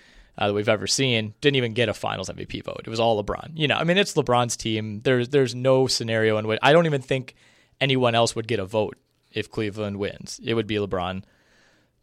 uh, 0.41 0.47
that 0.47 0.53
we've 0.55 0.67
ever 0.67 0.87
seen. 0.87 1.35
Didn't 1.39 1.57
even 1.57 1.73
get 1.73 1.87
a 1.87 1.93
Finals 1.93 2.27
MVP 2.27 2.63
vote. 2.63 2.81
It 2.83 2.89
was 2.89 2.99
all 2.99 3.23
LeBron. 3.23 3.51
You 3.53 3.67
know, 3.67 3.75
I 3.75 3.83
mean, 3.83 3.99
it's 3.99 4.15
LeBron's 4.15 4.57
team. 4.57 5.01
There's 5.03 5.29
there's 5.29 5.53
no 5.53 5.85
scenario 5.85 6.37
in 6.37 6.47
which 6.47 6.59
I 6.63 6.73
don't 6.73 6.87
even 6.87 7.03
think 7.03 7.35
anyone 7.79 8.15
else 8.15 8.35
would 8.35 8.47
get 8.47 8.59
a 8.59 8.65
vote 8.65 8.97
if 9.31 9.51
Cleveland 9.51 9.97
wins. 9.97 10.41
It 10.43 10.55
would 10.55 10.65
be 10.65 10.75
LeBron. 10.75 11.23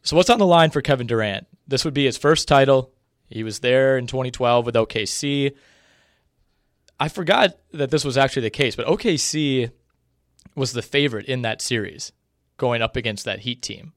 So 0.02 0.16
what's 0.16 0.30
on 0.30 0.38
the 0.38 0.46
line 0.46 0.70
for 0.70 0.80
Kevin 0.80 1.08
Durant? 1.08 1.48
This 1.66 1.84
would 1.84 1.94
be 1.94 2.04
his 2.04 2.16
first 2.16 2.46
title. 2.46 2.92
He 3.28 3.42
was 3.42 3.58
there 3.58 3.98
in 3.98 4.06
2012 4.06 4.64
with 4.64 4.76
OKC. 4.76 5.56
I 7.00 7.08
forgot 7.08 7.58
that 7.72 7.90
this 7.90 8.04
was 8.04 8.16
actually 8.16 8.42
the 8.42 8.50
case, 8.50 8.76
but 8.76 8.86
OKC 8.86 9.72
was 10.54 10.72
the 10.72 10.82
favorite 10.82 11.26
in 11.26 11.42
that 11.42 11.60
series 11.60 12.12
going 12.56 12.82
up 12.82 12.94
against 12.94 13.24
that 13.24 13.40
Heat 13.40 13.62
team 13.62 13.92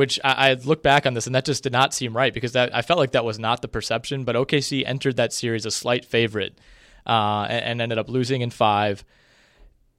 which 0.00 0.18
I, 0.24 0.48
I 0.48 0.54
look 0.54 0.82
back 0.82 1.04
on 1.04 1.12
this 1.12 1.26
and 1.26 1.34
that 1.34 1.44
just 1.44 1.62
did 1.62 1.74
not 1.74 1.92
seem 1.92 2.16
right 2.16 2.32
because 2.32 2.52
that 2.52 2.74
I 2.74 2.80
felt 2.80 2.98
like 2.98 3.10
that 3.10 3.22
was 3.22 3.38
not 3.38 3.60
the 3.60 3.68
perception. 3.68 4.24
But 4.24 4.34
OKC 4.34 4.82
entered 4.86 5.16
that 5.16 5.30
series 5.30 5.66
a 5.66 5.70
slight 5.70 6.06
favorite 6.06 6.58
uh, 7.06 7.46
and, 7.50 7.64
and 7.64 7.82
ended 7.82 7.98
up 7.98 8.08
losing 8.08 8.40
in 8.40 8.48
five. 8.48 9.04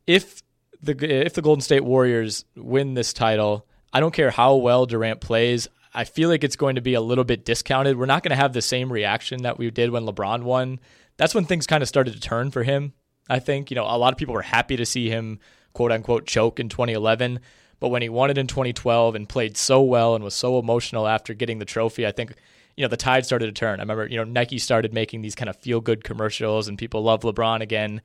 If 0.07 0.41
the 0.81 1.25
if 1.27 1.35
the 1.35 1.43
Golden 1.43 1.61
State 1.61 1.83
Warriors 1.83 2.45
win 2.55 2.95
this 2.95 3.13
title, 3.13 3.67
I 3.93 3.99
don't 3.99 4.11
care 4.11 4.31
how 4.31 4.55
well 4.55 4.87
Durant 4.87 5.21
plays. 5.21 5.67
I 5.93 6.05
feel 6.05 6.29
like 6.29 6.43
it's 6.43 6.55
going 6.55 6.77
to 6.77 6.81
be 6.81 6.95
a 6.95 7.01
little 7.01 7.23
bit 7.23 7.45
discounted. 7.45 7.95
We're 7.95 8.07
not 8.07 8.23
going 8.23 8.31
to 8.31 8.41
have 8.41 8.53
the 8.53 8.61
same 8.63 8.91
reaction 8.91 9.43
that 9.43 9.59
we 9.59 9.69
did 9.69 9.91
when 9.91 10.07
LeBron 10.07 10.41
won. 10.41 10.79
That's 11.17 11.35
when 11.35 11.45
things 11.45 11.67
kind 11.67 11.83
of 11.83 11.87
started 11.87 12.15
to 12.15 12.19
turn 12.19 12.49
for 12.49 12.63
him. 12.63 12.93
I 13.29 13.37
think 13.37 13.69
you 13.69 13.75
know 13.75 13.85
a 13.85 13.99
lot 13.99 14.13
of 14.13 14.17
people 14.17 14.33
were 14.33 14.41
happy 14.41 14.77
to 14.77 14.85
see 14.85 15.09
him 15.11 15.37
quote 15.73 15.91
unquote 15.91 16.25
choke 16.25 16.59
in 16.59 16.69
2011. 16.69 17.39
But 17.81 17.89
when 17.89 18.03
he 18.03 18.09
won 18.09 18.29
it 18.29 18.37
in 18.37 18.47
2012 18.47 19.15
and 19.15 19.27
played 19.27 19.57
so 19.57 19.81
well 19.81 20.13
and 20.13 20.23
was 20.23 20.35
so 20.35 20.59
emotional 20.59 21.07
after 21.07 21.33
getting 21.33 21.57
the 21.57 21.65
trophy, 21.65 22.05
I 22.05 22.11
think 22.11 22.35
you 22.77 22.83
know 22.83 22.87
the 22.87 22.95
tide 22.95 23.25
started 23.25 23.47
to 23.47 23.51
turn. 23.51 23.79
I 23.79 23.83
remember 23.83 24.07
you 24.07 24.17
know 24.17 24.23
Nike 24.23 24.59
started 24.59 24.93
making 24.93 25.23
these 25.23 25.35
kind 25.35 25.49
of 25.49 25.57
feel 25.57 25.81
good 25.81 26.03
commercials 26.03 26.69
and 26.69 26.77
people 26.77 27.01
love 27.01 27.21
LeBron 27.21 27.61
again, 27.61 28.01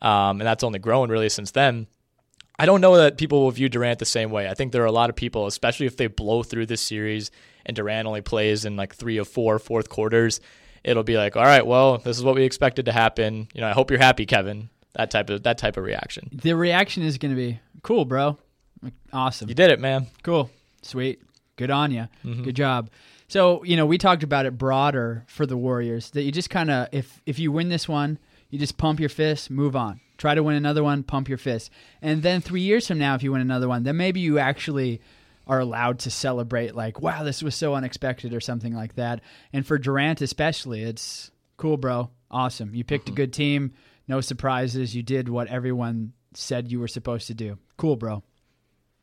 um, 0.00 0.40
and 0.40 0.46
that's 0.46 0.64
only 0.64 0.78
grown 0.78 1.10
really 1.10 1.28
since 1.28 1.50
then. 1.50 1.86
I 2.58 2.64
don't 2.66 2.80
know 2.80 2.96
that 2.96 3.18
people 3.18 3.42
will 3.42 3.50
view 3.52 3.68
Durant 3.68 4.00
the 4.00 4.06
same 4.06 4.30
way. 4.30 4.48
I 4.48 4.54
think 4.54 4.72
there 4.72 4.82
are 4.82 4.86
a 4.86 4.92
lot 4.92 5.10
of 5.10 5.14
people, 5.14 5.46
especially 5.46 5.86
if 5.86 5.96
they 5.96 6.08
blow 6.08 6.42
through 6.42 6.66
this 6.66 6.80
series 6.80 7.30
and 7.64 7.76
Durant 7.76 8.08
only 8.08 8.22
plays 8.22 8.64
in 8.64 8.76
like 8.76 8.96
three 8.96 9.18
or 9.20 9.24
four 9.24 9.58
fourth 9.58 9.90
quarters. 9.90 10.40
It'll 10.82 11.04
be 11.04 11.18
like, 11.18 11.36
all 11.36 11.44
right, 11.44 11.66
well, 11.66 11.98
this 11.98 12.16
is 12.16 12.24
what 12.24 12.34
we 12.34 12.44
expected 12.44 12.86
to 12.86 12.92
happen. 12.92 13.46
You 13.52 13.60
know, 13.60 13.68
I 13.68 13.72
hope 13.72 13.90
you're 13.90 14.00
happy, 14.00 14.24
Kevin. 14.24 14.70
That 14.94 15.10
type 15.10 15.28
of 15.28 15.42
that 15.42 15.58
type 15.58 15.76
of 15.76 15.84
reaction. 15.84 16.30
The 16.32 16.54
reaction 16.54 17.02
is 17.02 17.18
going 17.18 17.30
to 17.30 17.36
be 17.36 17.60
cool, 17.82 18.06
bro. 18.06 18.38
Awesome. 19.12 19.48
You 19.48 19.54
did 19.54 19.70
it, 19.70 19.80
man. 19.80 20.06
Cool. 20.22 20.50
Sweet. 20.82 21.20
Good 21.56 21.70
on 21.70 21.90
you. 21.90 22.08
Mm-hmm. 22.24 22.42
Good 22.44 22.56
job. 22.56 22.90
So, 23.26 23.62
you 23.64 23.76
know, 23.76 23.84
we 23.84 23.98
talked 23.98 24.22
about 24.22 24.46
it 24.46 24.56
broader 24.56 25.24
for 25.26 25.44
the 25.44 25.56
Warriors 25.56 26.10
that 26.12 26.22
you 26.22 26.32
just 26.32 26.50
kind 26.50 26.70
of 26.70 26.88
if 26.92 27.20
if 27.26 27.38
you 27.38 27.52
win 27.52 27.68
this 27.68 27.88
one, 27.88 28.18
you 28.48 28.58
just 28.58 28.78
pump 28.78 29.00
your 29.00 29.08
fist, 29.08 29.50
move 29.50 29.76
on. 29.76 30.00
Try 30.16 30.34
to 30.34 30.42
win 30.42 30.56
another 30.56 30.82
one, 30.82 31.02
pump 31.02 31.28
your 31.28 31.38
fist. 31.38 31.70
And 32.00 32.22
then 32.22 32.40
3 32.40 32.60
years 32.60 32.86
from 32.88 32.98
now 32.98 33.14
if 33.14 33.22
you 33.22 33.32
win 33.32 33.40
another 33.40 33.68
one, 33.68 33.82
then 33.82 33.96
maybe 33.96 34.20
you 34.20 34.38
actually 34.38 35.00
are 35.46 35.60
allowed 35.60 35.98
to 36.00 36.10
celebrate 36.10 36.74
like, 36.74 37.00
wow, 37.00 37.22
this 37.22 37.42
was 37.42 37.54
so 37.54 37.74
unexpected 37.74 38.34
or 38.34 38.40
something 38.40 38.74
like 38.74 38.94
that. 38.94 39.20
And 39.52 39.66
for 39.66 39.78
Durant 39.78 40.20
especially, 40.20 40.82
it's 40.82 41.30
cool, 41.56 41.76
bro. 41.76 42.10
Awesome. 42.30 42.74
You 42.74 42.84
picked 42.84 43.08
a 43.08 43.12
good 43.12 43.32
team, 43.32 43.72
no 44.06 44.20
surprises. 44.20 44.94
You 44.94 45.02
did 45.02 45.28
what 45.28 45.48
everyone 45.48 46.12
said 46.34 46.70
you 46.70 46.80
were 46.80 46.88
supposed 46.88 47.26
to 47.28 47.34
do. 47.34 47.58
Cool, 47.76 47.96
bro. 47.96 48.22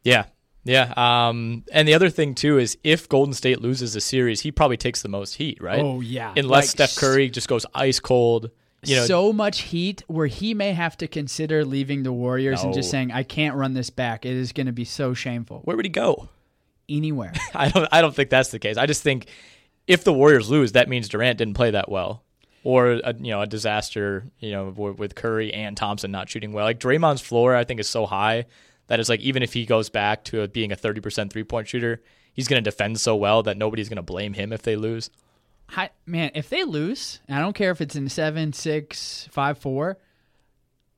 Yeah. 0.06 0.26
Yeah. 0.64 0.94
Um, 0.96 1.64
and 1.72 1.88
the 1.88 1.94
other 1.94 2.10
thing 2.10 2.34
too 2.36 2.58
is 2.58 2.78
if 2.84 3.10
Golden 3.10 3.34
State 3.34 3.62
loses 3.62 3.96
a 3.96 4.02
series, 4.02 4.42
he 4.42 4.52
probably 4.52 4.78
takes 4.78 5.02
the 5.02 5.10
most 5.10 5.36
heat, 5.36 5.62
right? 5.62 5.80
Oh, 5.80 6.00
yeah. 6.00 6.34
Unless 6.38 6.78
Like, 6.80 6.90
Steph 6.90 6.96
Curry 6.96 7.30
just 7.30 7.48
goes 7.48 7.66
ice 7.76 8.00
cold. 8.00 8.52
You 8.84 8.98
know, 8.98 9.06
so 9.06 9.34
much 9.34 9.62
heat 9.62 10.04
where 10.08 10.28
he 10.28 10.54
may 10.54 10.72
have 10.72 10.96
to 10.98 11.08
consider 11.08 11.66
leaving 11.66 12.04
the 12.04 12.14
Warriors 12.14 12.62
and 12.62 12.72
just 12.72 12.92
saying, 12.92 13.12
"I 13.12 13.24
can't 13.24 13.56
run 13.56 13.74
this 13.74 13.90
back. 13.90 14.28
It 14.28 14.34
is 14.34 14.52
going 14.52 14.68
to 14.68 14.74
be 14.74 14.86
so 14.86 15.16
shameful." 15.16 15.62
where 15.64 15.76
would 15.76 15.86
he 15.86 15.90
go? 15.90 16.30
Anywhere. 16.88 17.34
I 17.56 17.70
don't. 17.70 17.88
I 17.92 18.02
don't 18.02 18.14
think 18.14 18.30
that's 18.30 18.50
the 18.50 18.60
case. 18.60 18.78
I 18.78 18.86
just 18.86 19.02
think 19.02 19.26
if 19.88 20.04
the 20.04 20.14
Warriors 20.14 20.52
lose, 20.52 20.74
that 20.74 20.88
means 20.88 21.10
Durant 21.10 21.40
didn't 21.40 21.56
play 21.56 21.72
that 21.72 21.90
well, 21.90 22.22
or 22.64 22.92
a, 23.04 23.16
you 23.16 23.32
know 23.32 23.42
a 23.42 23.48
disaster. 23.48 24.26
You 24.38 24.52
know 24.52 24.70
with, 24.70 25.00
with 25.00 25.16
Curry 25.16 25.52
and 25.52 25.76
Thompson 25.76 26.12
not 26.12 26.30
shooting 26.30 26.54
well. 26.54 26.66
Like 26.66 26.80
Draymond's 26.80 27.22
floor, 27.22 27.56
I 27.56 27.64
think 27.64 27.80
is 27.80 27.90
so 27.90 28.06
high 28.06 28.46
that 28.88 29.00
it's 29.00 29.10
like 29.10 29.22
even 29.22 29.44
if 29.44 29.54
he 29.54 29.66
goes 29.66 29.90
back 29.90 30.24
to 30.26 30.48
being 30.48 30.72
a 30.72 30.76
thirty 30.76 31.02
percent 31.02 31.32
three 31.32 31.44
point 31.44 31.68
shooter, 31.68 32.02
he's 32.34 32.48
going 32.48 32.64
to 32.64 32.70
defend 32.70 33.00
so 33.00 33.16
well 33.16 33.44
that 33.44 33.58
nobody's 33.58 33.90
going 33.90 33.98
to 33.98 34.04
blame 34.04 34.34
him 34.34 34.52
if 34.52 34.62
they 34.62 34.76
lose. 34.76 35.10
Hi, 35.70 35.90
man, 36.06 36.32
if 36.36 36.50
they 36.50 36.64
lose, 36.64 37.20
I 37.28 37.40
don't 37.40 37.56
care 37.56 37.72
if 37.72 37.82
it's 37.82 37.96
in 37.96 38.08
seven, 38.10 38.54
six, 38.54 39.28
five, 39.32 39.58
four. 39.58 39.98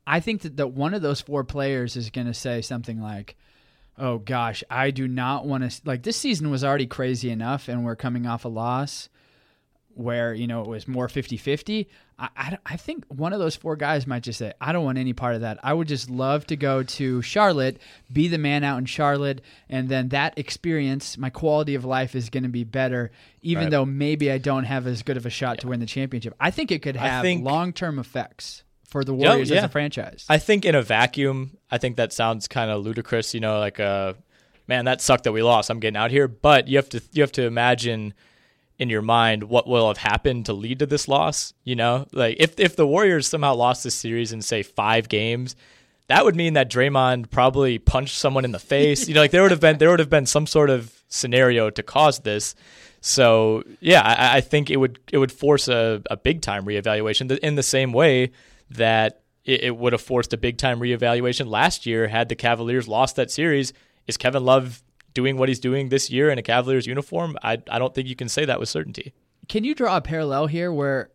I 0.05 0.19
think 0.19 0.41
that, 0.41 0.57
that 0.57 0.67
one 0.67 0.93
of 0.93 1.01
those 1.01 1.21
four 1.21 1.43
players 1.43 1.95
is 1.95 2.09
going 2.09 2.27
to 2.27 2.33
say 2.33 2.61
something 2.61 3.01
like, 3.01 3.37
"Oh 3.97 4.17
gosh, 4.17 4.63
I 4.69 4.91
do 4.91 5.07
not 5.07 5.45
want 5.45 5.69
to." 5.69 5.81
Like 5.85 6.03
this 6.03 6.17
season 6.17 6.49
was 6.49 6.63
already 6.63 6.87
crazy 6.87 7.29
enough, 7.29 7.67
and 7.67 7.85
we're 7.85 7.95
coming 7.95 8.25
off 8.25 8.45
a 8.45 8.49
loss 8.49 9.09
where 9.97 10.33
you 10.33 10.47
know 10.47 10.61
it 10.61 10.67
was 10.67 10.87
more 10.87 11.07
50-50 11.07 11.87
I, 12.19 12.29
I, 12.35 12.57
I 12.65 12.77
think 12.77 13.05
one 13.09 13.33
of 13.33 13.39
those 13.39 13.55
four 13.55 13.75
guys 13.75 14.05
might 14.07 14.23
just 14.23 14.39
say 14.39 14.53
i 14.61 14.71
don't 14.71 14.85
want 14.85 14.97
any 14.97 15.13
part 15.13 15.35
of 15.35 15.41
that 15.41 15.59
i 15.63 15.73
would 15.73 15.87
just 15.87 16.09
love 16.09 16.45
to 16.47 16.55
go 16.55 16.83
to 16.83 17.21
charlotte 17.21 17.79
be 18.11 18.27
the 18.27 18.37
man 18.37 18.63
out 18.63 18.77
in 18.77 18.85
charlotte 18.85 19.41
and 19.69 19.89
then 19.89 20.09
that 20.09 20.37
experience 20.37 21.17
my 21.17 21.29
quality 21.29 21.75
of 21.75 21.85
life 21.85 22.15
is 22.15 22.29
going 22.29 22.43
to 22.43 22.49
be 22.49 22.63
better 22.63 23.11
even 23.41 23.65
Right. 23.65 23.71
though 23.71 23.85
maybe 23.85 24.31
i 24.31 24.37
don't 24.37 24.65
have 24.65 24.87
as 24.87 25.03
good 25.03 25.17
of 25.17 25.25
a 25.25 25.29
shot 25.29 25.59
to 25.59 25.67
win 25.67 25.79
the 25.79 25.85
championship 25.85 26.33
i 26.39 26.51
think 26.51 26.71
it 26.71 26.81
could 26.81 26.95
have 26.95 27.21
think- 27.23 27.43
long-term 27.43 27.99
effects 27.99 28.63
for 28.87 29.03
the 29.03 29.13
warriors 29.13 29.51
as 29.51 29.55
yeah. 29.55 29.65
a 29.65 29.69
franchise 29.69 30.25
I 30.29 30.37
think 30.37 30.63
in 30.63 30.73
a 30.73 30.81
vacuum, 30.81 31.57
I 31.69 31.77
think 31.77 31.97
that 31.97 32.13
sounds 32.13 32.47
kind 32.47 32.71
of 32.71 32.85
ludicrous. 32.85 33.33
You 33.33 33.41
know, 33.41 33.59
like 33.59 33.81
uh, 33.81 34.13
man, 34.65 34.85
that 34.85 35.01
sucked 35.01 35.25
that 35.25 35.33
we 35.33 35.43
lost. 35.43 35.69
I'm 35.69 35.81
getting 35.81 35.97
out 35.97 36.09
here, 36.09 36.29
but 36.29 36.69
you 36.69 36.77
have 36.77 36.87
to 36.91 37.01
you 37.11 37.21
have 37.21 37.33
to 37.33 37.43
imagine 37.43 38.13
in 38.79 38.89
your 38.89 39.01
mind 39.01 39.43
what 39.43 39.67
will 39.67 39.87
have 39.87 39.97
happened 39.97 40.45
to 40.45 40.53
lead 40.53 40.79
to 40.79 40.85
this 40.85 41.07
loss. 41.07 41.53
You 41.63 41.75
know, 41.75 42.07
like 42.11 42.37
if 42.39 42.59
if 42.59 42.75
the 42.75 42.87
Warriors 42.87 43.27
somehow 43.27 43.55
lost 43.55 43.83
this 43.83 43.95
series 43.95 44.31
in 44.31 44.41
say 44.41 44.63
five 44.63 45.09
games, 45.09 45.55
that 46.07 46.23
would 46.23 46.35
mean 46.35 46.53
that 46.53 46.69
Draymond 46.69 47.29
probably 47.29 47.79
punched 47.79 48.17
someone 48.17 48.45
in 48.45 48.51
the 48.51 48.59
face. 48.59 49.07
you 49.07 49.13
know, 49.13 49.21
like 49.21 49.31
there 49.31 49.41
would 49.41 49.51
have 49.51 49.59
been 49.59 49.77
there 49.77 49.89
would 49.89 49.99
have 49.99 50.09
been 50.09 50.25
some 50.25 50.47
sort 50.47 50.69
of 50.69 50.93
scenario 51.07 51.69
to 51.69 51.83
cause 51.83 52.19
this. 52.19 52.55
So 53.01 53.63
yeah, 53.79 54.01
I, 54.01 54.37
I 54.37 54.41
think 54.41 54.69
it 54.69 54.77
would 54.77 54.99
it 55.11 55.17
would 55.17 55.31
force 55.31 55.67
a, 55.67 56.01
a 56.09 56.17
big 56.17 56.41
time 56.41 56.65
reevaluation 56.65 57.37
in 57.39 57.55
the 57.55 57.63
same 57.63 57.93
way 57.93 58.31
that 58.69 59.21
it, 59.43 59.63
it 59.63 59.77
would 59.77 59.93
have 59.93 60.01
forced 60.01 60.33
a 60.33 60.37
big 60.37 60.57
time 60.57 60.79
reevaluation 60.79 61.47
last 61.47 61.85
year 61.85 62.07
had 62.07 62.29
the 62.29 62.35
Cavaliers 62.35 62.87
lost 62.87 63.15
that 63.15 63.31
series. 63.31 63.73
Is 64.07 64.17
Kevin 64.17 64.45
Love 64.45 64.83
doing 65.17 65.35
what 65.37 65.49
he's 65.49 65.59
doing 65.59 65.89
this 65.89 66.09
year 66.09 66.29
in 66.29 66.37
a 66.37 66.43
Cavaliers 66.43 66.85
uniform? 66.85 67.35
I 67.41 67.53
I 67.69 67.79
don't 67.79 67.93
think 67.93 68.07
you 68.07 68.15
can 68.15 68.29
say 68.29 68.45
that 68.45 68.59
with 68.59 68.69
certainty. 68.69 69.13
Can 69.49 69.63
you 69.63 69.73
draw 69.73 69.97
a 69.97 70.01
parallel 70.01 70.45
here 70.47 70.71
where 70.71 71.09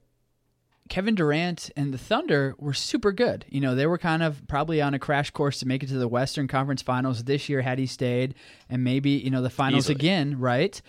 Kevin 0.88 1.14
Durant 1.14 1.70
and 1.76 1.94
the 1.94 1.98
Thunder 1.98 2.54
were 2.58 2.74
super 2.74 3.12
good. 3.12 3.46
You 3.48 3.60
know, 3.60 3.74
they 3.74 3.86
were 3.86 3.98
kind 3.98 4.22
of 4.22 4.46
probably 4.48 4.82
on 4.82 4.94
a 4.94 4.98
crash 4.98 5.30
course 5.30 5.60
to 5.60 5.66
make 5.66 5.82
it 5.82 5.86
to 5.86 5.98
the 5.98 6.08
Western 6.08 6.48
Conference 6.48 6.82
Finals 6.82 7.24
this 7.24 7.48
year 7.48 7.62
had 7.62 7.78
he 7.78 7.86
stayed, 7.86 8.34
and 8.68 8.82
maybe 8.84 9.10
you 9.10 9.30
know 9.30 9.42
the 9.42 9.48
finals 9.48 9.84
Easily. 9.84 9.94
again, 9.94 10.38
right? 10.38 10.82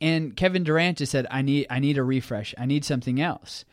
And 0.00 0.34
Kevin 0.36 0.64
Durant 0.64 0.98
just 0.98 1.12
said, 1.12 1.26
"I 1.30 1.42
need, 1.42 1.66
I 1.70 1.78
need 1.78 1.98
a 1.98 2.02
refresh. 2.02 2.54
I 2.58 2.66
need 2.66 2.84
something 2.84 3.20
else." 3.20 3.64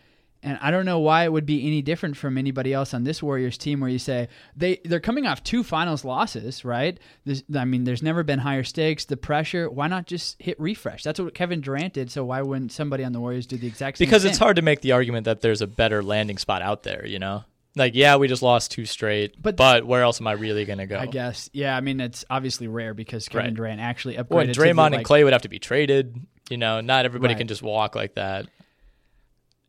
And 0.46 0.60
I 0.62 0.72
don't 0.72 0.86
know 0.86 1.00
why 1.00 1.24
it 1.24 1.32
would 1.32 1.46
be 1.46 1.66
any 1.66 1.82
different 1.82 2.18
from 2.18 2.38
anybody 2.38 2.74
else 2.74 2.94
on 2.94 3.06
this 3.06 3.24
Warriors 3.24 3.58
team 3.58 3.80
where 3.80 3.90
you 3.90 3.98
say 3.98 4.28
they 4.58 4.82
they're 4.84 5.00
coming 5.00 5.26
off 5.26 5.42
two 5.44 5.64
finals 5.64 6.04
losses, 6.04 6.66
right? 6.66 7.00
There's, 7.24 7.44
I 7.56 7.64
mean, 7.64 7.86
there's 7.86 8.04
never 8.04 8.24
been 8.24 8.40
higher 8.40 8.64
stakes, 8.64 9.06
the 9.06 9.16
pressure. 9.18 9.70
Why 9.70 9.88
not 9.88 10.06
just 10.06 10.42
hit 10.42 10.60
refresh? 10.60 11.02
That's 11.04 11.20
what 11.20 11.34
Kevin 11.34 11.62
Durant 11.62 11.94
did. 11.94 12.12
So 12.12 12.26
why 12.26 12.42
wouldn't 12.42 12.72
somebody 12.74 13.04
on 13.06 13.14
the 13.14 13.22
Warriors 13.22 13.46
do 13.48 13.56
the 13.58 13.68
exact 13.68 13.98
same? 13.98 14.06
Because 14.06 14.24
thing? 14.24 14.32
it's 14.32 14.38
hard 14.38 14.58
to 14.58 14.62
make 14.62 14.82
the 14.82 14.92
argument 14.92 15.24
that 15.26 15.40
there's 15.42 15.62
a 15.62 15.68
better 15.68 16.04
landing 16.04 16.38
spot 16.38 16.62
out 16.62 16.84
there. 16.84 17.06
You 17.08 17.20
know, 17.20 17.46
like 17.78 17.96
yeah, 17.96 18.18
we 18.18 18.28
just 18.28 18.42
lost 18.42 18.70
two 18.72 18.86
straight, 18.86 19.42
But- 19.42 19.56
but 19.56 19.86
where 19.86 20.02
else 20.02 20.20
am 20.20 20.28
I 20.28 20.34
really 20.34 20.66
gonna 20.66 20.88
go? 20.88 20.98
I 21.00 21.06
guess. 21.06 21.50
Yeah, 21.54 21.76
I 21.78 21.80
mean 21.80 22.02
it's 22.02 22.26
obviously 22.30 22.68
rare 22.68 22.94
because 22.94 23.30
Kevin 23.30 23.46
Right. 23.48 23.54
Durant 23.56 23.80
actually 23.82 24.16
upgraded. 24.16 24.30
Well, 24.30 24.40
and 24.42 24.54
to 24.54 24.60
the, 24.60 24.66
Draymond 24.68 24.94
and 24.96 25.06
Klay 25.06 25.24
would 25.24 25.32
have 25.34 25.44
to 25.44 25.50
be 25.50 25.60
traded. 25.60 26.20
You 26.50 26.58
know, 26.58 26.82
not 26.82 27.06
everybody 27.06 27.34
Right. 27.34 27.38
can 27.40 27.48
just 27.48 27.62
walk 27.64 27.96
like 27.96 28.16
that. 28.16 28.48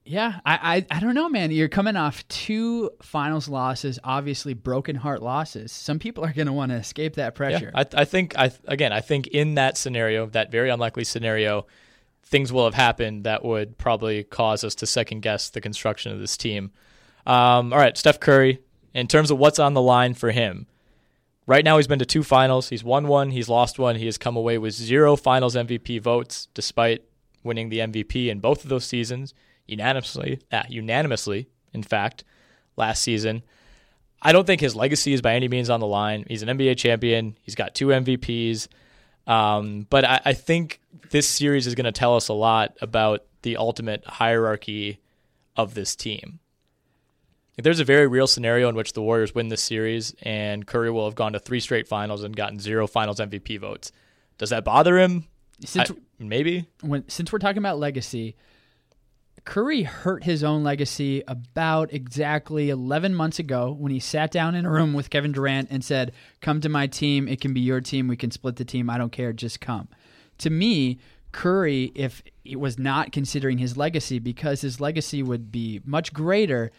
Yeah, 0.06 0.40
I, 0.44 0.84
I 0.90 0.96
I 0.96 1.00
don't 1.00 1.14
know, 1.14 1.30
man. 1.30 1.50
You're 1.50 1.68
coming 1.68 1.96
off 1.96 2.26
two 2.28 2.90
finals 3.00 3.48
losses, 3.48 3.98
obviously 4.04 4.52
broken 4.52 4.96
heart 4.96 5.22
losses. 5.22 5.72
Some 5.72 5.98
people 5.98 6.24
are 6.24 6.32
going 6.32 6.46
to 6.46 6.52
want 6.52 6.72
to 6.72 6.76
escape 6.76 7.14
that 7.14 7.34
pressure. 7.34 7.72
Yeah, 7.74 7.84
I, 7.94 8.02
I 8.02 8.04
think 8.04 8.38
I 8.38 8.52
again 8.66 8.92
I 8.92 9.00
think 9.00 9.28
in 9.28 9.54
that 9.54 9.78
scenario, 9.78 10.26
that 10.26 10.50
very 10.50 10.68
unlikely 10.68 11.04
scenario, 11.04 11.66
things 12.22 12.52
will 12.52 12.64
have 12.64 12.74
happened 12.74 13.24
that 13.24 13.44
would 13.44 13.78
probably 13.78 14.24
cause 14.24 14.62
us 14.62 14.74
to 14.76 14.86
second 14.86 15.20
guess 15.20 15.48
the 15.48 15.62
construction 15.62 16.12
of 16.12 16.20
this 16.20 16.36
team. 16.36 16.70
Um, 17.24 17.72
all 17.72 17.78
right, 17.78 17.96
Steph 17.96 18.20
Curry. 18.20 18.60
In 18.92 19.08
terms 19.08 19.30
of 19.30 19.38
what's 19.38 19.58
on 19.58 19.72
the 19.74 19.82
line 19.82 20.12
for 20.14 20.30
him, 20.30 20.66
right 21.46 21.64
now 21.64 21.78
he's 21.78 21.88
been 21.88 21.98
to 21.98 22.04
two 22.06 22.22
finals. 22.22 22.68
He's 22.68 22.84
won 22.84 23.08
one. 23.08 23.30
He's 23.30 23.48
lost 23.48 23.78
one. 23.78 23.96
He 23.96 24.04
has 24.04 24.18
come 24.18 24.36
away 24.36 24.58
with 24.58 24.74
zero 24.74 25.16
Finals 25.16 25.56
MVP 25.56 26.00
votes, 26.02 26.46
despite 26.52 27.02
winning 27.42 27.70
the 27.70 27.78
MVP 27.78 28.28
in 28.28 28.38
both 28.38 28.62
of 28.62 28.68
those 28.68 28.84
seasons 28.84 29.34
unanimously. 29.66 30.40
Uh, 30.52 30.62
unanimously, 30.68 31.48
in 31.72 31.82
fact, 31.82 32.24
last 32.76 33.02
season. 33.02 33.42
I 34.22 34.32
don't 34.32 34.46
think 34.46 34.60
his 34.60 34.74
legacy 34.74 35.12
is 35.12 35.20
by 35.20 35.34
any 35.34 35.48
means 35.48 35.68
on 35.68 35.80
the 35.80 35.86
line. 35.86 36.24
He's 36.28 36.42
an 36.42 36.48
NBA 36.48 36.78
champion. 36.78 37.36
He's 37.42 37.54
got 37.54 37.74
two 37.74 37.88
MVPs. 37.88 38.68
Um, 39.26 39.86
but 39.90 40.04
I, 40.04 40.20
I 40.26 40.32
think 40.32 40.80
this 41.10 41.28
series 41.28 41.66
is 41.66 41.74
going 41.74 41.84
to 41.84 41.92
tell 41.92 42.16
us 42.16 42.28
a 42.28 42.32
lot 42.34 42.76
about 42.80 43.24
the 43.42 43.56
ultimate 43.56 44.04
hierarchy 44.06 45.00
of 45.56 45.74
this 45.74 45.94
team. 45.94 46.40
There's 47.56 47.80
a 47.80 47.84
very 47.84 48.06
real 48.08 48.26
scenario 48.26 48.68
in 48.68 48.74
which 48.74 48.94
the 48.94 49.02
Warriors 49.02 49.34
win 49.34 49.48
this 49.48 49.62
series 49.62 50.14
and 50.22 50.66
Curry 50.66 50.90
will 50.90 51.04
have 51.04 51.14
gone 51.14 51.34
to 51.34 51.38
three 51.38 51.60
straight 51.60 51.86
finals 51.86 52.24
and 52.24 52.34
gotten 52.34 52.58
zero 52.58 52.86
finals 52.86 53.20
MVP 53.20 53.60
votes. 53.60 53.92
Does 54.38 54.50
that 54.50 54.64
bother 54.64 54.98
him? 54.98 55.26
since 55.64 55.90
I- 55.90 55.94
maybe. 56.18 56.66
when 56.80 57.08
since 57.08 57.32
we're 57.32 57.38
talking 57.38 57.58
about 57.58 57.78
legacy, 57.78 58.34
Curry 59.44 59.82
hurt 59.82 60.24
his 60.24 60.42
own 60.42 60.64
legacy 60.64 61.22
about 61.28 61.92
exactly 61.92 62.70
11 62.70 63.14
months 63.14 63.38
ago 63.38 63.76
when 63.78 63.92
he 63.92 64.00
sat 64.00 64.30
down 64.30 64.54
in 64.54 64.64
a 64.64 64.70
room 64.70 64.94
with 64.94 65.10
Kevin 65.10 65.32
Durant 65.32 65.68
and 65.70 65.84
said, 65.84 66.12
"Come 66.40 66.60
to 66.62 66.68
my 66.68 66.86
team. 66.86 67.28
It 67.28 67.40
can 67.40 67.52
be 67.52 67.60
your 67.60 67.80
team. 67.80 68.08
We 68.08 68.16
can 68.16 68.30
split 68.30 68.56
the 68.56 68.64
team. 68.64 68.88
I 68.88 68.96
don't 68.96 69.12
care. 69.12 69.32
Just 69.32 69.60
come." 69.60 69.88
To 70.38 70.50
me, 70.50 70.98
Curry, 71.32 71.92
if 71.94 72.22
it 72.44 72.58
was 72.58 72.78
not 72.78 73.12
considering 73.12 73.58
his 73.58 73.76
legacy, 73.76 74.18
because 74.18 74.62
his 74.62 74.80
legacy 74.80 75.22
would 75.22 75.52
be 75.52 75.80
much 75.84 76.12
greater 76.12 76.72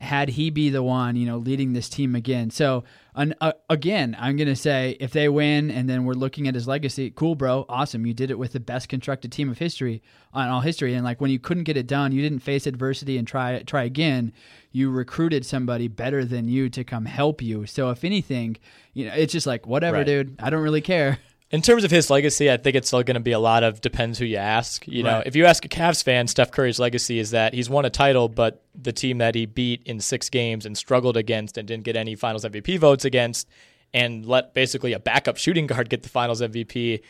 had 0.00 0.28
he 0.30 0.50
be 0.50 0.70
the 0.70 0.82
one, 0.82 1.16
you 1.16 1.26
know, 1.26 1.38
leading 1.38 1.72
this 1.72 1.88
team 1.88 2.14
again. 2.14 2.50
So, 2.50 2.84
an, 3.14 3.34
uh, 3.40 3.52
again, 3.68 4.16
I'm 4.18 4.36
going 4.36 4.48
to 4.48 4.54
say 4.56 4.96
if 5.00 5.10
they 5.12 5.28
win 5.28 5.70
and 5.72 5.88
then 5.90 6.04
we're 6.04 6.14
looking 6.14 6.46
at 6.46 6.54
his 6.54 6.68
legacy, 6.68 7.10
cool, 7.10 7.34
bro, 7.34 7.66
awesome. 7.68 8.06
You 8.06 8.14
did 8.14 8.30
it 8.30 8.38
with 8.38 8.52
the 8.52 8.60
best 8.60 8.88
constructed 8.88 9.32
team 9.32 9.50
of 9.50 9.58
history 9.58 10.00
on 10.32 10.48
all 10.48 10.60
history. 10.60 10.94
And 10.94 11.04
like 11.04 11.20
when 11.20 11.30
you 11.32 11.38
couldn't 11.40 11.64
get 11.64 11.76
it 11.76 11.86
done, 11.88 12.12
you 12.12 12.22
didn't 12.22 12.38
face 12.40 12.66
adversity 12.66 13.18
and 13.18 13.26
try 13.26 13.60
try 13.64 13.82
again. 13.84 14.32
You 14.70 14.90
recruited 14.90 15.44
somebody 15.44 15.88
better 15.88 16.24
than 16.24 16.46
you 16.48 16.68
to 16.70 16.84
come 16.84 17.06
help 17.06 17.42
you. 17.42 17.66
So, 17.66 17.90
if 17.90 18.04
anything, 18.04 18.56
you 18.94 19.06
know, 19.06 19.14
it's 19.14 19.32
just 19.32 19.46
like 19.46 19.66
whatever, 19.66 19.96
Right. 19.98 20.06
dude. 20.06 20.36
I 20.40 20.50
don't 20.50 20.62
really 20.62 20.80
care. 20.82 21.18
In 21.50 21.62
terms 21.62 21.82
of 21.84 21.90
his 21.90 22.10
legacy, 22.10 22.50
I 22.50 22.58
think 22.58 22.76
it's 22.76 22.88
still 22.88 23.02
going 23.02 23.14
to 23.14 23.20
be 23.20 23.32
a 23.32 23.38
lot 23.38 23.62
of 23.62 23.80
depends 23.80 24.18
who 24.18 24.26
you 24.26 24.36
ask. 24.36 24.86
You 24.86 25.02
know, 25.02 25.14
Right. 25.18 25.26
if 25.26 25.34
you 25.34 25.46
ask 25.46 25.64
a 25.64 25.68
Cavs 25.68 26.02
fan, 26.04 26.26
Steph 26.28 26.50
Curry's 26.50 26.78
legacy 26.78 27.18
is 27.18 27.30
that 27.30 27.54
he's 27.54 27.70
won 27.70 27.86
a 27.86 27.90
title, 27.90 28.28
but 28.28 28.62
the 28.74 28.92
team 28.92 29.18
that 29.18 29.34
he 29.34 29.46
beat 29.46 29.82
in 29.86 29.98
six 30.00 30.28
games 30.28 30.66
and 30.66 30.76
struggled 30.76 31.16
against 31.16 31.56
and 31.56 31.66
didn't 31.66 31.84
get 31.84 31.96
any 31.96 32.14
Finals 32.16 32.44
MVP 32.44 32.78
votes 32.78 33.06
against, 33.06 33.48
and 33.94 34.26
let 34.26 34.52
basically 34.52 34.92
a 34.92 34.98
backup 34.98 35.38
shooting 35.38 35.66
guard 35.66 35.88
get 35.88 36.02
the 36.02 36.10
Finals 36.10 36.42
MVP, 36.42 37.00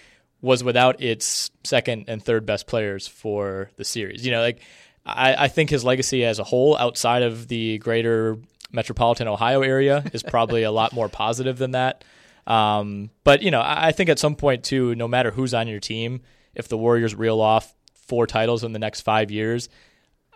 was 0.41 0.63
without 0.63 1.03
its 1.03 1.51
second 1.65 2.05
and 2.07 2.23
third 2.23 2.47
best 2.47 2.69
players 2.69 3.09
for 3.09 3.73
the 3.77 3.85
series. 3.85 4.25
You 4.25 4.31
know, 4.31 4.41
like 4.41 4.61
I, 5.05 5.35
I 5.35 5.49
think 5.49 5.69
his 5.69 5.85
legacy 5.85 6.25
as 6.25 6.39
a 6.39 6.45
whole, 6.45 6.77
outside 6.79 7.25
of 7.25 7.49
the 7.49 7.79
greater 7.79 8.37
metropolitan 8.71 9.27
Ohio 9.27 9.63
area, 9.63 10.05
is 10.13 10.23
probably 10.23 10.63
a 10.63 10.71
lot 10.71 10.93
more 10.93 11.09
positive 11.09 11.59
than 11.59 11.73
that. 11.73 12.05
Um, 12.49 13.11
but 13.25 13.43
you 13.43 13.53
know, 13.53 13.61
I, 13.61 13.89
I 13.89 13.93
think 13.93 14.11
at 14.11 14.19
some 14.19 14.35
point 14.35 14.65
too, 14.65 14.95
no 14.97 15.07
matter 15.07 15.31
who's 15.31 15.55
on 15.55 15.69
your 15.69 15.81
team, 15.81 16.23
if 16.55 16.67
the 16.67 16.79
Warriors 16.79 17.15
reel 17.15 17.41
off 17.41 17.75
four 17.95 18.27
titles 18.27 18.65
in 18.65 18.73
the 18.73 18.79
next 18.79 19.03
five 19.03 19.31
years, 19.31 19.69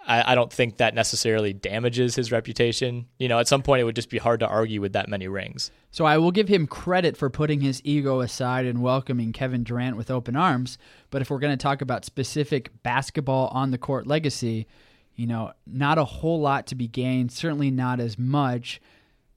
I, 0.06 0.32
I 0.32 0.34
don't 0.34 0.52
think 0.52 0.76
that 0.76 0.94
necessarily 0.94 1.54
damages 1.54 2.14
his 2.14 2.30
reputation. 2.30 3.06
You 3.18 3.28
know, 3.28 3.38
at 3.38 3.48
some 3.48 3.62
point 3.62 3.80
it 3.80 3.84
would 3.84 3.96
just 3.96 4.10
be 4.10 4.18
hard 4.18 4.40
to 4.40 4.46
argue 4.46 4.80
with 4.80 4.92
that 4.92 5.08
many 5.08 5.26
rings. 5.26 5.70
So 5.90 6.04
I 6.04 6.18
will 6.18 6.32
give 6.32 6.48
him 6.48 6.66
credit 6.66 7.16
for 7.16 7.30
putting 7.30 7.60
his 7.60 7.80
ego 7.82 8.20
aside 8.20 8.66
and 8.66 8.82
welcoming 8.82 9.32
Kevin 9.32 9.64
Durant 9.64 9.96
with 9.96 10.10
open 10.10 10.36
arms. 10.36 10.76
But 11.10 11.22
if 11.22 11.30
we're 11.30 11.38
going 11.38 11.56
to 11.56 11.62
talk 11.62 11.80
about 11.80 12.04
specific 12.04 12.70
basketball 12.82 13.48
on 13.48 13.70
the 13.70 13.78
court 13.78 14.06
legacy, 14.06 14.66
you 15.14 15.26
know, 15.26 15.52
not 15.66 15.98
a 15.98 16.04
whole 16.04 16.40
lot 16.40 16.66
to 16.68 16.74
be 16.74 16.88
gained. 16.88 17.32
Certainly 17.32 17.70
not 17.70 18.00
as 18.00 18.18
much 18.18 18.80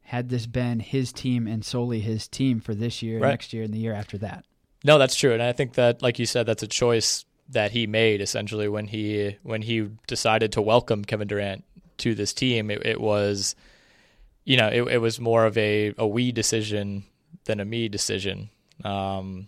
had 0.06 0.30
this 0.30 0.45
been 0.45 0.80
his 0.80 1.12
team 1.12 1.47
and 1.47 1.64
solely 1.66 1.99
his 1.99 2.28
team 2.28 2.60
for 2.60 2.74
this 2.76 3.01
year, 3.01 3.20
Right. 3.20 3.30
next 3.30 3.53
year, 3.53 3.64
and 3.64 3.74
the 3.74 3.80
year 3.80 3.93
after 3.93 4.18
that. 4.20 4.45
No, 4.84 4.97
that's 4.99 5.16
true, 5.16 5.34
and 5.34 5.41
I 5.41 5.51
think 5.51 5.74
that, 5.74 6.01
like 6.01 6.20
you 6.20 6.26
said, 6.26 6.45
that's 6.45 6.62
a 6.64 6.68
choice 6.68 7.26
that 7.49 7.72
he 7.72 7.86
made 7.88 8.22
essentially 8.22 8.68
when 8.68 8.88
he 8.88 9.38
when 9.43 9.62
he 9.64 9.89
decided 10.08 10.51
to 10.53 10.62
welcome 10.62 11.03
Kevin 11.06 11.28
Durant 11.28 11.64
to 11.97 12.16
this 12.16 12.34
team. 12.34 12.72
It, 12.72 12.86
it 12.86 12.99
was, 13.01 13.56
you 14.43 14.58
know, 14.58 14.68
it, 14.68 14.82
it 14.93 14.97
was 14.99 15.20
more 15.20 15.45
of 15.45 15.58
a 15.58 15.93
a 15.97 16.08
we 16.08 16.32
decision 16.32 17.03
than 17.45 17.60
a 17.60 17.66
me 17.66 17.88
decision. 17.89 18.49
Um, 18.84 19.47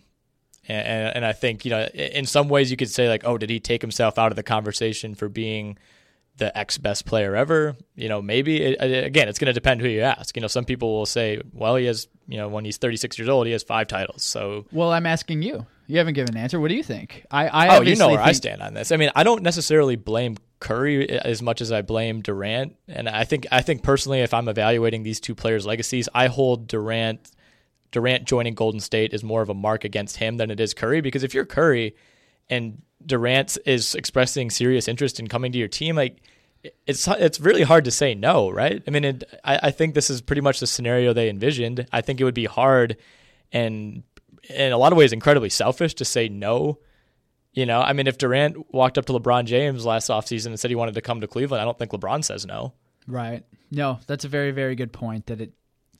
and, 0.68 0.86
and 0.86 1.16
and 1.16 1.24
I 1.24 1.32
think 1.32 1.64
you 1.64 1.70
know, 1.70 1.84
in 1.86 2.26
some 2.26 2.48
ways, 2.48 2.70
you 2.70 2.76
could 2.76 2.90
say 2.90 3.08
like, 3.08 3.22
oh, 3.24 3.38
did 3.38 3.50
he 3.50 3.60
take 3.60 3.80
himself 3.82 4.18
out 4.18 4.32
of 4.32 4.36
the 4.36 4.42
conversation 4.42 5.14
for 5.14 5.28
being 5.28 5.76
the 6.38 6.56
ex 6.56 6.78
best 6.78 7.04
player 7.04 7.36
ever. 7.36 7.76
You 7.94 8.08
know, 8.08 8.22
maybe 8.22 8.62
it, 8.62 9.04
again, 9.04 9.28
it's 9.28 9.38
going 9.38 9.46
to 9.46 9.52
depend 9.52 9.80
who 9.80 9.88
you 9.88 10.00
ask. 10.00 10.34
You 10.36 10.40
know, 10.40 10.48
some 10.48 10.64
people 10.64 10.94
will 10.94 11.06
say, 11.06 11.40
well, 11.52 11.76
he 11.76 11.84
has, 11.86 12.08
you 12.26 12.38
know, 12.38 12.48
when 12.48 12.64
he's 12.64 12.78
36 12.78 13.18
years 13.18 13.28
old, 13.28 13.46
he 13.46 13.52
has 13.52 13.62
five 13.62 13.88
titles. 13.88 14.24
So, 14.24 14.64
Well, 14.72 14.92
I'm 14.92 15.06
asking 15.06 15.42
you. 15.42 15.66
You 15.86 15.98
haven't 15.98 16.14
given 16.14 16.36
an 16.36 16.42
answer. 16.42 16.60
What 16.60 16.68
do 16.68 16.74
you 16.74 16.82
think? 16.82 17.24
I, 17.30 17.48
I 17.48 17.76
oh, 17.76 17.80
you 17.82 17.96
know 17.96 18.08
where 18.08 18.20
I 18.20 18.32
stand 18.32 18.62
on 18.62 18.74
this. 18.74 18.92
I 18.92 18.96
mean, 18.96 19.10
I 19.16 19.24
don't 19.24 19.42
necessarily 19.42 19.96
blame 19.96 20.36
Curry 20.60 21.10
uh, 21.10 21.22
as 21.24 21.40
much 21.40 21.60
as 21.60 21.72
I 21.72 21.82
blame 21.82 22.20
Durant, 22.20 22.76
and 22.86 23.08
I 23.08 23.24
think 23.24 23.46
I 23.50 23.62
think 23.62 23.82
personally, 23.82 24.20
if 24.20 24.34
I'm 24.34 24.48
evaluating 24.48 25.02
these 25.02 25.18
two 25.18 25.34
players' 25.34 25.64
legacies, 25.66 26.08
I 26.14 26.26
hold 26.26 26.66
Durant. 26.68 27.30
Durant 27.90 28.26
joining 28.26 28.54
Golden 28.54 28.80
State 28.80 29.14
is 29.14 29.24
more 29.24 29.40
of 29.40 29.48
a 29.48 29.54
mark 29.54 29.82
against 29.82 30.18
him 30.18 30.36
than 30.36 30.50
it 30.50 30.60
is 30.60 30.74
Curry 30.74 31.00
because 31.00 31.22
if 31.22 31.32
you're 31.32 31.46
Curry 31.46 31.96
and 32.50 32.82
Durant 33.08 33.58
is 33.66 33.96
expressing 33.96 34.50
serious 34.50 34.86
interest 34.86 35.18
in 35.18 35.26
coming 35.26 35.50
to 35.50 35.58
your 35.58 35.68
team, 35.68 35.96
like 35.96 36.18
it's 36.86 37.08
it's 37.08 37.40
really 37.40 37.62
hard 37.62 37.84
to 37.86 37.90
say 37.90 38.14
no, 38.14 38.50
right? 38.50 38.82
I 38.86 38.90
mean, 38.90 39.04
it, 39.04 39.24
I 39.42 39.58
I 39.64 39.70
think 39.72 39.94
this 39.94 40.10
is 40.10 40.20
pretty 40.20 40.42
much 40.42 40.60
the 40.60 40.66
scenario 40.66 41.12
they 41.12 41.28
envisioned. 41.28 41.86
I 41.92 42.00
think 42.02 42.20
it 42.20 42.24
would 42.24 42.34
be 42.34 42.46
hard 42.46 42.96
and 43.52 44.04
in 44.48 44.72
a 44.72 44.78
lot 44.78 44.92
of 44.92 44.98
ways 44.98 45.12
incredibly 45.12 45.50
selfish 45.50 45.94
to 45.94 46.04
say 46.04 46.28
no 46.28 46.78
You 47.52 47.66
know, 47.66 47.80
I 47.80 47.92
mean, 47.92 48.06
if 48.06 48.18
Durant 48.18 48.72
walked 48.72 48.98
up 48.98 49.06
to 49.06 49.12
LeBron 49.12 49.46
James 49.46 49.84
last 49.84 50.10
offseason 50.10 50.46
and 50.46 50.60
said 50.60 50.70
he 50.70 50.76
wanted 50.76 50.94
to 50.94 51.00
come 51.00 51.20
to 51.20 51.26
Cleveland, 51.26 51.60
I 51.60 51.64
don't 51.64 51.78
think 51.78 51.90
LeBron 51.90 52.22
says 52.22 52.46
no. 52.46 52.72
Right. 53.06 53.42
No, 53.70 53.98
that's 54.06 54.24
a 54.24 54.28
very, 54.28 54.52
very 54.52 54.74
good 54.76 54.92
point. 54.92 55.26
That 55.26 55.40
it 55.40 55.52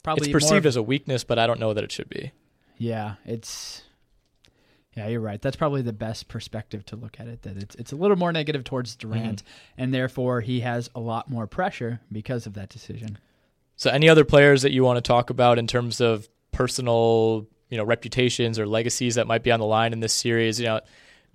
probably 0.02 0.28
it's 0.28 0.32
perceived 0.32 0.66
as 0.66 0.76
a 0.76 0.82
weakness, 0.82 1.24
but 1.24 1.38
I 1.38 1.46
don't 1.46 1.58
know 1.58 1.74
that 1.74 1.84
it 1.84 1.90
should 1.92 2.08
be. 2.08 2.32
Yeah, 2.76 3.14
it's 3.24 3.82
yeah, 4.98 5.06
you're 5.06 5.20
right. 5.20 5.40
That's 5.40 5.54
probably 5.54 5.82
the 5.82 5.92
best 5.92 6.26
perspective 6.26 6.84
to 6.86 6.96
look 6.96 7.20
at 7.20 7.28
it. 7.28 7.42
That 7.42 7.56
it's 7.56 7.76
it's 7.76 7.92
a 7.92 7.96
little 7.96 8.16
more 8.16 8.32
negative 8.32 8.64
towards 8.64 8.96
Durant, 8.96 9.44
mm-hmm. 9.44 9.82
and 9.82 9.94
therefore 9.94 10.40
he 10.40 10.60
has 10.60 10.90
a 10.96 11.00
lot 11.00 11.30
more 11.30 11.46
pressure 11.46 12.00
because 12.10 12.46
of 12.46 12.54
that 12.54 12.68
decision. 12.68 13.16
So, 13.76 13.90
any 13.90 14.08
other 14.08 14.24
players 14.24 14.62
that 14.62 14.72
you 14.72 14.82
want 14.82 14.96
to 14.96 15.00
talk 15.00 15.30
about 15.30 15.56
in 15.56 15.68
terms 15.68 16.00
of 16.00 16.28
personal, 16.50 17.46
you 17.70 17.78
know, 17.78 17.84
reputations 17.84 18.58
or 18.58 18.66
legacies 18.66 19.14
that 19.14 19.28
might 19.28 19.44
be 19.44 19.52
on 19.52 19.60
the 19.60 19.66
line 19.66 19.92
in 19.92 20.00
this 20.00 20.12
series? 20.12 20.58
You 20.58 20.66
know, 20.66 20.80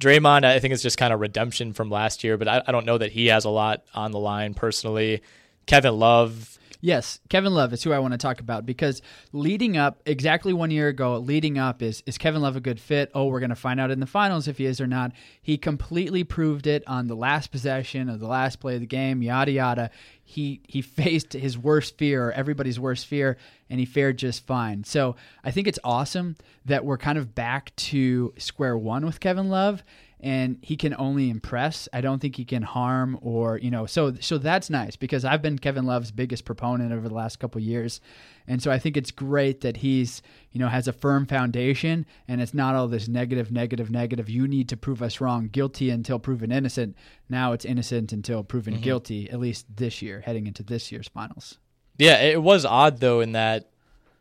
Draymond, 0.01 0.43
I 0.43 0.59
think 0.59 0.73
it's 0.73 0.83
just 0.83 0.97
kind 0.97 1.13
of 1.13 1.21
redemption 1.21 1.71
from 1.71 1.89
last 1.89 2.25
year, 2.25 2.37
but 2.37 2.49
I, 2.49 2.61
I 2.67 2.73
don't 2.73 2.85
know 2.85 2.97
that 2.97 3.13
he 3.13 3.27
has 3.27 3.45
a 3.45 3.49
lot 3.49 3.85
on 3.93 4.11
the 4.11 4.19
line 4.19 4.55
personally. 4.55 5.21
Kevin 5.67 5.97
Love, 5.97 6.59
Yes, 6.85 7.21
Kevin 7.29 7.53
Love 7.53 7.71
is 7.71 7.81
who 7.81 7.93
I 7.93 7.99
want 7.99 8.11
to 8.11 8.17
talk 8.17 8.41
about 8.41 8.65
because 8.65 9.01
leading 9.31 9.77
up 9.77 10.01
exactly 10.05 10.51
one 10.51 10.69
year 10.69 10.89
ago, 10.89 11.17
leading 11.17 11.57
up 11.57 11.81
is 11.81 12.03
is 12.05 12.17
Kevin 12.17 12.41
Love 12.41 12.57
a 12.57 12.59
good 12.59 12.77
fit? 12.77 13.09
Oh, 13.13 13.27
we're 13.27 13.39
going 13.39 13.51
to 13.51 13.55
find 13.55 13.79
out 13.79 13.89
in 13.89 14.01
the 14.01 14.05
finals 14.05 14.49
if 14.49 14.57
he 14.57 14.65
is 14.65 14.81
or 14.81 14.85
not. 14.85 15.13
He 15.41 15.57
completely 15.57 16.25
proved 16.25 16.67
it 16.67 16.83
on 16.85 17.07
the 17.07 17.15
last 17.15 17.51
possession 17.51 18.09
of 18.09 18.19
the 18.19 18.27
last 18.27 18.59
play 18.59 18.75
of 18.75 18.81
the 18.81 18.85
game. 18.85 19.21
Yada 19.21 19.53
yada. 19.53 19.91
He 20.25 20.59
he 20.67 20.81
faced 20.81 21.31
his 21.31 21.57
worst 21.57 21.97
fear, 21.97 22.31
everybody's 22.31 22.81
worst 22.81 23.07
fear, 23.07 23.37
and 23.69 23.79
he 23.79 23.85
fared 23.85 24.17
just 24.17 24.45
fine. 24.45 24.83
So 24.83 25.15
I 25.41 25.51
think 25.51 25.69
it's 25.69 25.79
awesome 25.85 26.35
that 26.65 26.83
we're 26.83 26.97
kind 26.97 27.17
of 27.17 27.33
back 27.33 27.73
to 27.77 28.33
square 28.37 28.77
one 28.77 29.05
with 29.05 29.21
Kevin 29.21 29.47
Love 29.47 29.83
and 30.23 30.57
he 30.61 30.77
can 30.77 30.95
only 30.97 31.29
impress. 31.29 31.89
I 31.91 31.99
don't 31.99 32.19
think 32.19 32.37
he 32.37 32.45
can 32.45 32.63
harm 32.63 33.19
or 33.21 33.57
you 33.57 33.69
know. 33.69 33.85
So 33.85 34.15
so 34.21 34.37
that's 34.37 34.69
nice 34.69 34.95
because 34.95 35.25
I've 35.25 35.41
been 35.41 35.59
Kevin 35.59 35.85
Love's 35.85 36.11
biggest 36.11 36.45
proponent 36.45 36.93
over 36.93 37.09
the 37.09 37.13
last 37.13 37.39
couple 37.39 37.59
years, 37.61 37.99
and 38.47 38.63
so 38.63 38.71
I 38.71 38.79
think 38.79 38.95
it's 38.95 39.11
great 39.11 39.61
that 39.61 39.77
he's 39.77 40.21
you 40.51 40.59
know 40.59 40.69
has 40.69 40.87
a 40.87 40.93
firm 40.93 41.25
foundation 41.25 42.05
and 42.27 42.39
it's 42.39 42.53
not 42.53 42.73
all 42.73 42.87
this 42.87 43.09
negative, 43.09 43.51
negative, 43.51 43.91
negative. 43.91 44.29
You 44.29 44.47
need 44.47 44.69
to 44.69 44.77
prove 44.77 45.01
us 45.01 45.19
wrong, 45.19 45.49
guilty 45.49 45.89
until 45.89 46.19
proven 46.19 46.53
innocent. 46.53 46.95
Now 47.27 47.51
it's 47.51 47.65
innocent 47.65 48.13
until 48.13 48.43
proven 48.43 48.75
mm-hmm. 48.75 48.83
guilty. 48.83 49.29
At 49.29 49.41
least 49.41 49.65
this 49.75 50.01
year, 50.01 50.21
heading 50.21 50.47
into 50.47 50.63
this 50.63 50.89
year's 50.89 51.09
finals. 51.09 51.59
Yeah, 51.97 52.21
it 52.21 52.41
was 52.41 52.63
odd 52.63 53.01
though 53.01 53.19
in 53.19 53.33
that 53.33 53.69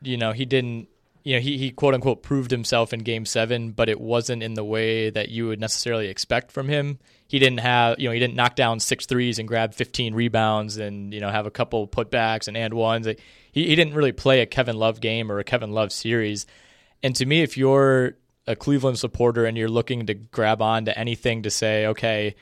you 0.02 0.16
know 0.16 0.32
he 0.32 0.46
didn't 0.46 0.88
you 1.24 1.36
know, 1.36 1.40
he, 1.40 1.56
he 1.56 1.70
quote 1.70 1.94
unquote 1.94 2.22
proved 2.22 2.50
himself 2.50 2.92
in 2.92 3.00
game 3.00 3.24
seven, 3.24 3.70
but 3.70 3.88
it 3.88 4.00
wasn't 4.00 4.42
in 4.42 4.54
the 4.54 4.64
way 4.64 5.10
that 5.10 5.28
you 5.28 5.46
would 5.46 5.60
necessarily 5.60 6.08
expect 6.08 6.50
from 6.50 6.68
him. 6.68 6.98
He 7.28 7.38
didn't 7.38 7.60
have, 7.60 7.98
you 7.98 8.08
know, 8.08 8.12
he 8.12 8.20
didn't 8.20 8.34
knock 8.34 8.56
down 8.56 8.80
six 8.80 9.06
threes 9.06 9.38
and 9.38 9.48
grab 9.48 9.72
15 9.72 10.14
rebounds 10.14 10.78
and, 10.78 11.14
you 11.14 11.20
know, 11.20 11.30
have 11.30 11.46
a 11.46 11.50
couple 11.50 11.86
putbacks 11.86 12.48
and 12.48 12.56
and 12.56 12.74
ones. 12.74 13.06
He, 13.06 13.16
he 13.52 13.76
didn't 13.76 13.94
really 13.94 14.12
play 14.12 14.40
a 14.40 14.46
Kevin 14.46 14.76
Love 14.76 15.00
game 15.00 15.30
or 15.30 15.38
a 15.38 15.44
Kevin 15.44 15.72
Love 15.72 15.92
series. 15.92 16.46
And 17.02 17.14
to 17.16 17.26
me, 17.26 17.42
if 17.42 17.56
you're 17.56 18.16
a 18.46 18.56
Cleveland 18.56 18.98
supporter 18.98 19.44
and 19.44 19.56
you're 19.56 19.68
looking 19.68 20.06
to 20.06 20.14
grab 20.14 20.60
on 20.60 20.86
to 20.86 20.98
anything 20.98 21.44
to 21.44 21.50
say, 21.50 21.86
okay, 21.86 22.34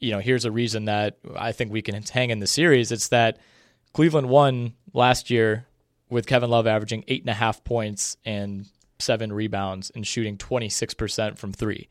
you 0.00 0.10
know, 0.10 0.18
here's 0.18 0.44
a 0.46 0.50
reason 0.50 0.86
that 0.86 1.18
I 1.36 1.52
think 1.52 1.70
we 1.70 1.82
can 1.82 2.02
hang 2.02 2.30
in 2.30 2.38
the 2.38 2.46
series, 2.46 2.90
it's 2.90 3.08
that 3.08 3.38
Cleveland 3.92 4.28
won 4.28 4.74
last 4.92 5.30
year 5.30 5.66
with 6.10 6.26
Kevin 6.26 6.50
Love 6.50 6.66
averaging 6.66 7.04
eight 7.08 7.22
and 7.22 7.30
a 7.30 7.34
half 7.34 7.64
points 7.64 8.16
and 8.24 8.66
seven 8.98 9.32
rebounds 9.32 9.90
and 9.90 10.06
shooting 10.06 10.36
26% 10.36 11.38
from 11.38 11.52
three. 11.52 11.88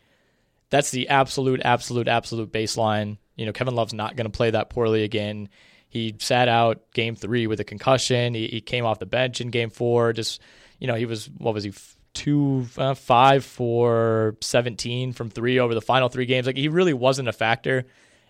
That's 0.69 0.91
the 0.91 1.09
absolute, 1.09 1.61
absolute, 1.63 2.07
absolute 2.07 2.51
baseline. 2.51 3.17
You 3.35 3.45
know, 3.45 3.53
Kevin 3.53 3.75
Love's 3.75 3.93
not 3.93 4.15
going 4.15 4.25
to 4.25 4.35
play 4.35 4.51
that 4.51 4.69
poorly 4.69 5.03
again. 5.03 5.49
He 5.89 6.15
sat 6.19 6.47
out 6.47 6.91
game 6.93 7.15
three 7.15 7.45
with 7.45 7.59
a 7.59 7.63
concussion. 7.63 8.33
He, 8.33 8.47
he, 8.47 8.61
came 8.61 8.85
off 8.85 8.97
the 8.97 9.05
bench 9.05 9.41
in 9.41 9.49
game 9.49 9.69
four. 9.69 10.13
Just, 10.13 10.41
you 10.79 10.87
know, 10.87 10.95
he 10.95 11.05
was, 11.05 11.29
what 11.37 11.53
was 11.53 11.63
he, 11.63 11.73
two, 12.15 12.65
uh, 12.77 12.95
five 12.95 13.45
for 13.45 14.35
17 14.41 15.13
from 15.13 15.29
three 15.29 15.59
over 15.59 15.75
the 15.75 15.81
final 15.81 16.09
three 16.09 16.25
games. 16.25 16.47
Like, 16.47 16.57
he 16.57 16.67
really 16.67 16.93
wasn't 16.93 17.27
a 17.27 17.33
factor. 17.33 17.85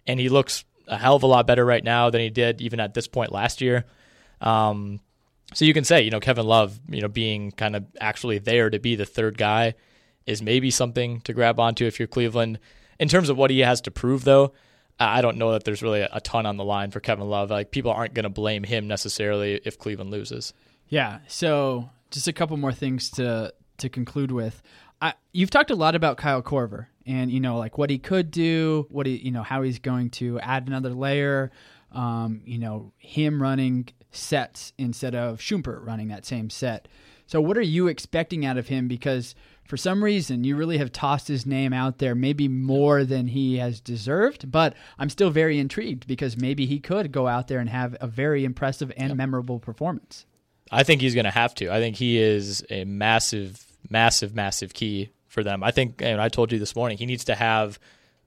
And 0.05 0.19
he 0.19 0.27
looks 0.27 0.65
a 0.87 0.97
hell 0.97 1.15
of 1.15 1.23
a 1.23 1.27
lot 1.27 1.47
better 1.47 1.65
right 1.65 1.83
now 1.83 2.09
than 2.09 2.19
he 2.19 2.29
did 2.29 2.59
even 2.59 2.81
at 2.81 2.93
this 2.93 3.07
point 3.07 3.31
last 3.31 3.61
year. 3.61 3.85
Um, 4.41 4.99
so 5.53 5.65
you 5.65 5.73
can 5.73 5.83
say, 5.83 6.01
you 6.01 6.11
know, 6.11 6.19
Kevin 6.19 6.45
Love, 6.45 6.79
you 6.89 7.01
know, 7.01 7.07
being 7.07 7.51
kind 7.51 7.75
of 7.75 7.85
actually 7.99 8.39
there 8.39 8.69
to 8.69 8.79
be 8.79 8.95
the 8.95 9.05
third 9.05 9.37
guy 9.37 9.75
is 10.25 10.41
maybe 10.41 10.71
something 10.71 11.21
to 11.21 11.33
grab 11.33 11.59
onto 11.59 11.85
if 11.85 11.99
you're 11.99 12.07
Cleveland. 12.07 12.59
In 12.99 13.07
terms 13.07 13.29
of 13.29 13.37
what 13.37 13.51
he 13.51 13.59
has 13.59 13.81
to 13.81 13.91
prove, 13.91 14.23
though, 14.23 14.53
I 14.99 15.21
don't 15.21 15.37
know 15.37 15.51
that 15.51 15.63
there's 15.63 15.81
really 15.81 16.01
a 16.01 16.21
ton 16.21 16.45
on 16.45 16.57
the 16.57 16.63
line 16.63 16.91
for 16.91 16.99
Kevin 16.99 17.27
Love. 17.27 17.49
Like 17.49 17.71
people 17.71 17.91
aren't 17.91 18.13
going 18.13 18.23
to 18.23 18.29
blame 18.29 18.63
him 18.63 18.87
necessarily 18.87 19.59
if 19.65 19.77
Cleveland 19.77 20.11
loses. 20.11 20.53
Yeah. 20.87 21.19
So 21.27 21.89
just 22.11 22.27
a 22.27 22.33
couple 22.33 22.57
more 22.57 22.73
things 22.73 23.09
to 23.11 23.53
to 23.77 23.89
conclude 23.89 24.31
with. 24.31 24.61
I, 25.01 25.13
you've 25.33 25.49
talked 25.49 25.71
a 25.71 25.75
lot 25.75 25.95
about 25.95 26.17
Kyle 26.17 26.41
Korver 26.41 26.87
and 27.05 27.31
you 27.31 27.39
know 27.39 27.57
like 27.57 27.77
what 27.77 27.89
he 27.89 27.97
could 27.97 28.31
do, 28.31 28.87
what 28.89 29.05
he 29.05 29.17
you 29.17 29.31
know 29.31 29.43
how 29.43 29.63
he's 29.63 29.79
going 29.79 30.11
to 30.11 30.39
add 30.39 30.67
another 30.67 30.93
layer. 30.93 31.51
Um, 31.91 32.41
you 32.45 32.59
know 32.59 32.93
him 32.97 33.41
running 33.41 33.89
sets 34.15 34.73
instead 34.77 35.15
of 35.15 35.39
Shumpert 35.39 35.85
running 35.85 36.07
that 36.07 36.25
same 36.25 36.49
set. 36.49 36.87
So, 37.25 37.41
what 37.41 37.57
are 37.57 37.61
you 37.61 37.87
expecting 37.87 38.45
out 38.45 38.57
of 38.57 38.67
him? 38.67 38.87
Because 38.87 39.35
for 39.65 39.77
some 39.77 40.03
reason, 40.03 40.43
you 40.43 40.55
really 40.55 40.77
have 40.77 40.91
tossed 40.91 41.27
his 41.27 41.45
name 41.45 41.73
out 41.73 41.97
there, 41.97 42.15
maybe 42.15 42.47
more 42.47 43.03
than 43.03 43.27
he 43.27 43.57
has 43.57 43.79
deserved. 43.79 44.51
But 44.51 44.75
I'm 44.99 45.09
still 45.09 45.29
very 45.29 45.57
intrigued 45.57 46.05
because 46.05 46.37
maybe 46.37 46.65
he 46.65 46.79
could 46.79 47.11
go 47.11 47.27
out 47.27 47.47
there 47.47 47.59
and 47.59 47.69
have 47.69 47.95
a 48.01 48.07
very 48.07 48.43
impressive 48.43 48.91
and 48.97 49.09
yep. 49.09 49.17
memorable 49.17 49.59
performance. 49.59 50.25
I 50.71 50.83
think 50.83 51.01
he's 51.01 51.15
going 51.15 51.25
to 51.25 51.31
have 51.31 51.55
to. 51.55 51.71
I 51.71 51.79
think 51.79 51.95
he 51.95 52.17
is 52.17 52.65
a 52.69 52.83
massive, 52.85 53.65
massive, 53.89 54.35
massive 54.35 54.73
key 54.73 55.11
for 55.27 55.43
them. 55.43 55.63
I 55.63 55.71
think, 55.71 56.01
and 56.01 56.21
I 56.21 56.29
told 56.29 56.51
you 56.51 56.59
this 56.59 56.75
morning, 56.75 56.97
he 56.97 57.05
needs 57.05 57.25
to 57.25 57.35
have 57.35 57.79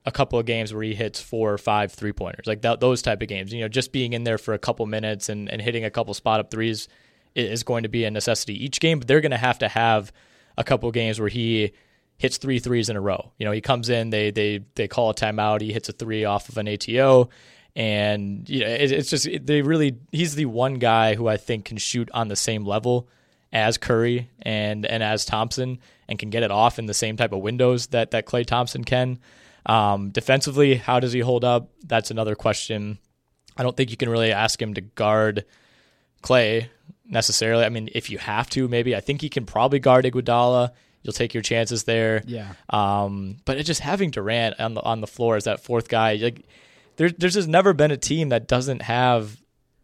a 0.07 0.11
couple 0.11 0.39
of 0.39 0.45
games 0.45 0.73
where 0.73 0.83
he 0.83 0.95
hits 0.95 1.21
four 1.21 1.51
or 1.51 1.57
five 1.57 1.91
three 1.91 2.13
pointers, 2.13 2.47
like 2.47 2.61
those 2.61 3.01
type 3.01 3.21
of 3.21 3.27
games. 3.27 3.53
You 3.53 3.59
know, 3.59 3.67
just 3.67 3.91
being 3.91 4.13
in 4.13 4.23
there 4.23 4.37
for 4.37 4.53
a 4.53 4.57
couple 4.57 4.85
minutes 4.85 5.27
and, 5.27 5.49
and 5.51 5.61
hitting 5.61 5.83
a 5.83 5.91
couple 5.91 6.13
spot 6.13 6.39
up 6.39 6.49
threes 6.49 6.87
is 7.35 7.63
going 7.63 7.83
to 7.83 7.89
be 7.89 8.05
a 8.05 8.09
necessity 8.09 8.63
each 8.63 8.79
game. 8.79 8.99
But 8.99 9.09
they're 9.09 9.19
going 9.19 9.31
to 9.31 9.37
have 9.37 9.59
to 9.59 9.67
have 9.67 10.13
a 10.57 10.63
couple 10.63 10.89
games 10.91 11.19
where 11.19 11.27
he 11.27 11.73
hits 12.17 12.37
three 12.37 12.59
threes 12.59 12.87
in 12.87 12.95
a 12.95 13.01
row. 13.01 13.33
You 13.37 13.45
know, 13.45 13.51
he 13.51 13.59
comes 13.59 13.89
in, 13.89 14.09
they 14.09 14.31
they 14.31 14.63
they 14.75 14.87
call 14.87 15.09
a 15.09 15.13
timeout, 15.13 15.59
he 15.59 15.73
hits 15.73 15.89
a 15.89 15.91
three 15.91 16.23
off 16.23 16.47
of 16.47 16.57
an 16.57 16.69
ATO, 16.69 17.29
and 17.75 18.49
you 18.49 18.61
know, 18.61 18.67
it, 18.69 18.93
it's 18.93 19.09
just 19.09 19.27
they 19.43 19.61
really 19.61 19.97
he's 20.13 20.35
the 20.35 20.45
one 20.45 20.75
guy 20.75 21.15
who 21.15 21.27
I 21.27 21.35
think 21.35 21.65
can 21.65 21.77
shoot 21.77 22.09
on 22.13 22.29
the 22.29 22.37
same 22.37 22.63
level 22.63 23.09
as 23.51 23.77
Curry 23.77 24.29
and 24.41 24.85
and 24.85 25.03
as 25.03 25.25
Thompson 25.25 25.79
and 26.07 26.17
can 26.17 26.29
get 26.29 26.43
it 26.43 26.51
off 26.51 26.79
in 26.79 26.85
the 26.85 26.93
same 26.93 27.17
type 27.17 27.33
of 27.33 27.41
windows 27.41 27.87
that 27.87 28.11
that 28.11 28.25
Klay 28.25 28.45
Thompson 28.45 28.85
can. 28.85 29.19
Um, 29.67 30.09
defensively, 30.09 30.75
how 30.75 30.99
does 30.99 31.13
he 31.13 31.19
hold 31.19 31.43
up? 31.43 31.69
That's 31.85 32.09
another 32.09 32.35
question. 32.35 32.97
I 33.57 33.63
don't 33.63 33.75
think 33.75 33.91
you 33.91 33.97
can 33.97 34.09
really 34.09 34.31
ask 34.31 34.61
him 34.61 34.73
to 34.75 34.81
guard 34.81 35.45
Klay 36.23 36.69
necessarily. 37.05 37.65
I 37.65 37.69
mean, 37.69 37.89
if 37.93 38.09
you 38.09 38.17
have 38.17 38.49
to, 38.51 38.67
maybe. 38.67 38.95
I 38.95 39.01
think 39.01 39.21
he 39.21 39.29
can 39.29 39.45
probably 39.45 39.79
guard 39.79 40.05
Iguodala. 40.05 40.71
You'll 41.03 41.13
take 41.13 41.33
your 41.33 41.43
chances 41.43 41.83
there. 41.83 42.23
Yeah. 42.25 42.53
Um, 42.69 43.37
but 43.45 43.63
just 43.65 43.81
having 43.81 44.11
Durant 44.11 44.59
on 44.59 44.73
the 44.73 44.81
on 44.81 45.01
the 45.01 45.07
floor 45.07 45.35
as 45.35 45.45
that 45.45 45.61
fourth 45.61 45.89
guy, 45.89 46.15
like 46.15 46.45
there, 46.95 47.09
there's 47.09 47.35
just 47.35 47.47
never 47.47 47.73
been 47.73 47.91
a 47.91 47.97
team 47.97 48.29
that 48.29 48.47
doesn't 48.47 48.81
have 48.81 49.39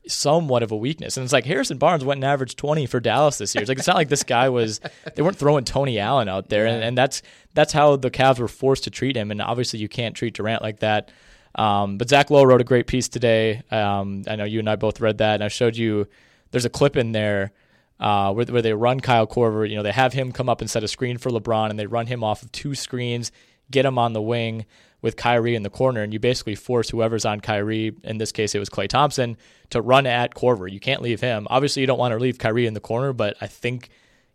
somewhat 0.07 0.63
of 0.63 0.71
a 0.71 0.75
weakness. 0.75 1.17
And 1.17 1.23
it's 1.23 1.33
like 1.33 1.45
Harrison 1.45 1.77
Barnes 1.77 2.03
went 2.03 2.17
and 2.17 2.25
averaged 2.25 2.57
20 2.57 2.85
for 2.85 2.99
Dallas 2.99 3.37
this 3.37 3.55
year. 3.55 3.61
It's 3.61 3.69
like 3.69 3.77
it's 3.77 3.87
not 3.87 3.95
like 3.95 4.09
this 4.09 4.23
guy 4.23 4.49
was 4.49 4.79
they 5.15 5.21
weren't 5.21 5.37
throwing 5.37 5.63
Tony 5.63 5.99
Allen 5.99 6.27
out 6.27 6.49
there, 6.49 6.67
yeah. 6.67 6.73
and, 6.73 6.83
and 6.83 6.97
that's 6.97 7.21
that's 7.53 7.73
how 7.73 7.95
the 7.95 8.11
Cavs 8.11 8.39
were 8.39 8.47
forced 8.47 8.83
to 8.85 8.89
treat 8.89 9.15
him. 9.15 9.31
And 9.31 9.41
obviously, 9.41 9.79
you 9.79 9.89
can't 9.89 10.15
treat 10.15 10.33
Durant 10.33 10.61
like 10.61 10.79
that. 10.79 11.11
Um, 11.55 11.97
but 11.97 12.09
Zach 12.09 12.31
Lowe 12.31 12.43
wrote 12.43 12.61
a 12.61 12.65
great 12.65 12.87
piece 12.87 13.07
today. 13.07 13.61
Um, 13.69 14.23
I 14.27 14.35
know 14.35 14.43
you 14.43 14.59
and 14.59 14.69
I 14.69 14.75
both 14.75 14.99
read 14.99 15.19
that, 15.19 15.35
and 15.35 15.43
I 15.43 15.49
showed 15.49 15.75
you. 15.75 16.07
There's 16.51 16.65
a 16.65 16.69
clip 16.69 16.95
in 16.97 17.13
there 17.13 17.51
uh, 17.99 18.31
where, 18.31 18.45
where 18.45 18.61
they 18.61 18.73
run 18.73 18.99
Kyle 18.99 19.25
Korver. 19.25 19.67
You 19.67 19.75
know, 19.75 19.83
they 19.83 19.91
have 19.91 20.13
him 20.13 20.31
come 20.31 20.49
up 20.49 20.61
and 20.61 20.69
set 20.69 20.83
a 20.83 20.87
screen 20.87 21.17
for 21.17 21.29
LeBron, 21.29 21.69
and 21.69 21.79
they 21.79 21.87
run 21.87 22.07
him 22.07 22.23
off 22.23 22.43
of 22.43 22.51
two 22.51 22.75
screens, 22.75 23.31
get 23.71 23.85
him 23.85 23.97
on 23.97 24.13
the 24.13 24.21
wing 24.21 24.65
with 25.03 25.17
Kyrie 25.17 25.53
in 25.53 25.63
the 25.63 25.69
corner, 25.69 26.01
and 26.01 26.13
you 26.13 26.19
basically 26.19 26.55
force 26.55 26.89
whoever's 26.89 27.25
on 27.25 27.41
Kyrie, 27.41 27.93
in 28.03 28.17
this 28.17 28.31
case 28.31 28.55
it 28.55 28.59
was 28.59 28.69
Klay 28.69 28.87
Thompson, 28.87 29.37
to 29.69 29.81
run 29.81 30.07
at 30.07 30.33
Korver. 30.33 30.71
You 30.71 30.79
can't 30.79 31.01
leave 31.01 31.19
him. 31.19 31.45
Obviously, 31.49 31.81
you 31.81 31.87
don't 31.87 31.99
want 31.99 32.13
to 32.13 32.17
leave 32.17 32.39
Kyrie 32.39 32.65
in 32.65 32.73
the 32.73 32.79
corner, 32.79 33.11
but 33.11 33.35
I 33.41 33.47
think 33.47 33.89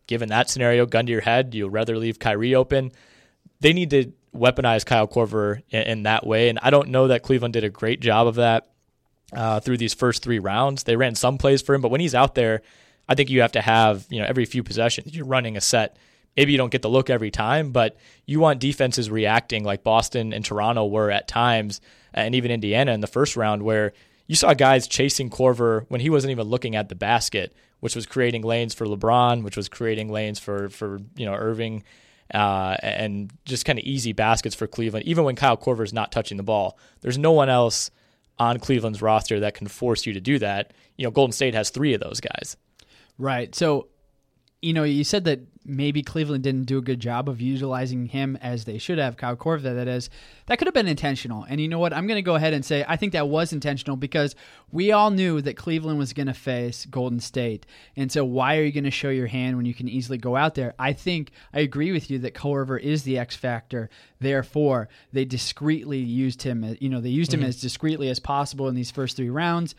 given 0.07 0.29
that 0.29 0.51
scenario, 0.51 0.87
gun 0.87 1.07
to 1.07 1.13
your 1.13 1.23
head, 1.23 1.55
you'd 1.55 1.71
rather 1.71 1.97
leave 1.97 2.19
Kyrie 2.19 2.55
open. 2.55 2.93
They 3.61 3.73
need 3.73 3.91
to 3.91 4.13
weaponize 4.37 4.85
Kyle 4.85 5.09
Korver 5.09 5.63
in, 5.71 5.83
in 5.83 6.03
that 6.05 6.27
way, 6.27 6.51
and 6.51 6.59
I 6.63 6.69
don't 6.69 6.91
know 6.91 7.09
that 7.09 7.23
Cleveland 7.23 7.55
did 7.55 7.65
a 7.65 7.71
great 7.71 8.01
job 8.01 8.27
of 8.27 8.35
that 8.37 8.69
uh, 9.33 9.61
through 9.61 9.79
these 9.79 9.95
first 9.95 10.23
three 10.23 10.39
rounds. 10.39 10.83
They 10.83 10.97
ran 10.97 11.15
some 11.15 11.39
plays 11.39 11.63
for 11.63 11.75
him, 11.75 11.81
but 11.81 11.91
when 11.91 12.03
he's 12.03 12.15
out 12.15 12.35
there, 12.35 12.61
I 13.09 13.15
think 13.15 13.31
you 13.31 13.41
have 13.41 13.53
to 13.53 13.63
have 13.63 14.07
you 14.11 14.21
know 14.21 14.27
every 14.29 14.45
few 14.45 14.63
possessions 14.63 15.17
you're 15.17 15.25
running 15.25 15.57
a 15.57 15.63
set 15.63 15.97
maybe 16.37 16.53
you 16.53 16.59
don't 16.59 16.71
get 16.71 16.83
the 16.83 16.89
look 16.89 17.11
every 17.11 17.31
time, 17.31 17.73
but 17.73 17.97
you 18.27 18.41
want 18.41 18.61
defenses 18.61 19.11
reacting 19.11 19.65
like 19.65 19.83
Boston 19.83 20.33
and 20.33 20.45
Toronto 20.45 20.87
were 20.87 21.11
at 21.11 21.29
times, 21.29 21.81
and 22.15 22.35
even 22.35 22.51
Indiana 22.51 22.93
in 22.93 23.01
the 23.01 23.07
first 23.07 23.37
round, 23.37 23.63
where 23.63 23.93
you 24.27 24.37
saw 24.37 24.55
guys 24.55 24.87
chasing 24.87 25.31
Korver 25.31 25.85
when 25.89 26.01
he 26.01 26.11
wasn't 26.11 26.31
even 26.31 26.47
looking 26.47 26.77
at 26.77 26.89
the 26.89 26.95
basket, 26.95 27.57
which 27.81 27.97
was 27.97 28.07
creating 28.07 28.43
lanes 28.43 28.75
for 28.75 28.87
LeBron, 28.87 29.43
which 29.43 29.57
was 29.57 29.69
creating 29.69 30.11
lanes 30.11 30.39
for 30.39 30.69
for 30.69 31.01
you 31.17 31.27
know 31.27 31.35
Irving, 31.35 31.83
uh, 32.33 32.77
and 32.83 33.33
just 33.45 33.65
kind 33.65 33.79
of 33.79 33.85
easy 33.85 34.13
baskets 34.13 34.55
for 34.55 34.67
Cleveland. 34.67 35.07
Even 35.07 35.25
when 35.25 35.35
Kyle 35.35 35.57
Korver 35.57 35.83
is 35.83 35.93
not 35.93 36.13
touching 36.13 36.37
the 36.37 36.43
ball, 36.43 36.79
there's 37.01 37.19
no 37.19 37.33
one 37.33 37.49
else 37.49 37.91
on 38.39 38.61
Cleveland's 38.61 39.03
roster 39.03 39.41
that 39.41 39.55
can 39.55 39.67
force 39.67 40.07
you 40.07 40.13
to 40.13 40.21
do 40.21 40.39
that. 40.39 40.73
You 40.97 41.05
know, 41.05 41.11
Golden 41.11 41.33
State 41.33 41.55
has 41.55 41.71
three 41.71 41.95
of 41.95 42.01
those 42.01 42.21
guys. 42.21 42.57
Right. 43.19 43.53
So 43.55 43.89
you 44.61 44.73
know, 44.73 44.85
you 44.85 45.05
said 45.05 45.25
that 45.25 45.41
maybe 45.69 46.03
Cleveland 46.03 46.43
didn't 46.43 46.65
do 46.65 46.79
a 46.79 46.83
good 46.83 46.99
job 46.99 47.29
of 47.29 47.41
utilizing 47.41 48.07
him 48.07 48.37
as 48.41 48.65
they 48.65 48.79
should 48.79 48.99
have, 48.99 49.17
Kyle 49.17 49.37
Korver, 49.37 49.75
that 49.75 49.87
is. 49.87 50.09
That 50.47 50.59
could 50.59 50.67
have 50.67 50.75
been 50.75 50.89
intentional. 50.89 51.45
And 51.45 51.61
you 51.61 51.69
know 51.69 51.79
what? 51.79 51.93
I'm 51.93 52.07
going 52.07 52.17
to 52.17 52.23
go 52.23 52.35
ahead 52.35 52.55
and 52.55 52.65
say 52.65 52.85
I 52.89 52.97
think 52.97 53.13
that 53.13 53.29
was 53.29 53.53
intentional 53.53 53.97
because 53.97 54.35
we 54.73 54.93
all 54.93 55.11
knew 55.11 55.41
that 55.43 55.57
Cleveland 55.57 55.99
was 55.99 56.13
going 56.13 56.27
to 56.27 56.35
face 56.35 56.87
Golden 56.87 57.21
State. 57.21 57.67
And 57.97 58.11
so 58.11 58.25
why 58.25 58.57
are 58.57 58.63
you 58.63 58.73
going 58.73 58.85
to 58.85 58.91
show 58.91 59.11
your 59.11 59.27
hand 59.27 59.57
when 59.57 59.67
you 59.67 59.75
can 59.75 59.89
easily 59.89 60.19
go 60.19 60.37
out 60.37 60.55
there? 60.55 60.75
I 60.79 60.95
think 60.95 61.31
I 61.53 61.61
agree 61.61 61.93
with 61.93 62.11
you 62.11 62.19
that 62.21 62.35
Korver 62.35 62.81
is 62.81 63.03
the 63.03 63.19
X 63.19 63.37
factor. 63.37 63.91
Therefore, 64.21 64.89
they 65.13 65.25
discreetly 65.25 65.99
used 65.99 66.43
him, 66.43 66.77
you 66.81 66.89
know, 66.89 67.01
they 67.01 67.11
used 67.11 67.33
him 67.33 67.41
mm-hmm. 67.41 67.51
as 67.51 67.61
discreetly 67.61 68.09
as 68.09 68.19
possible 68.19 68.69
in 68.69 68.75
these 68.75 68.91
first 68.91 69.17
three 69.17 69.31
rounds. 69.31 69.75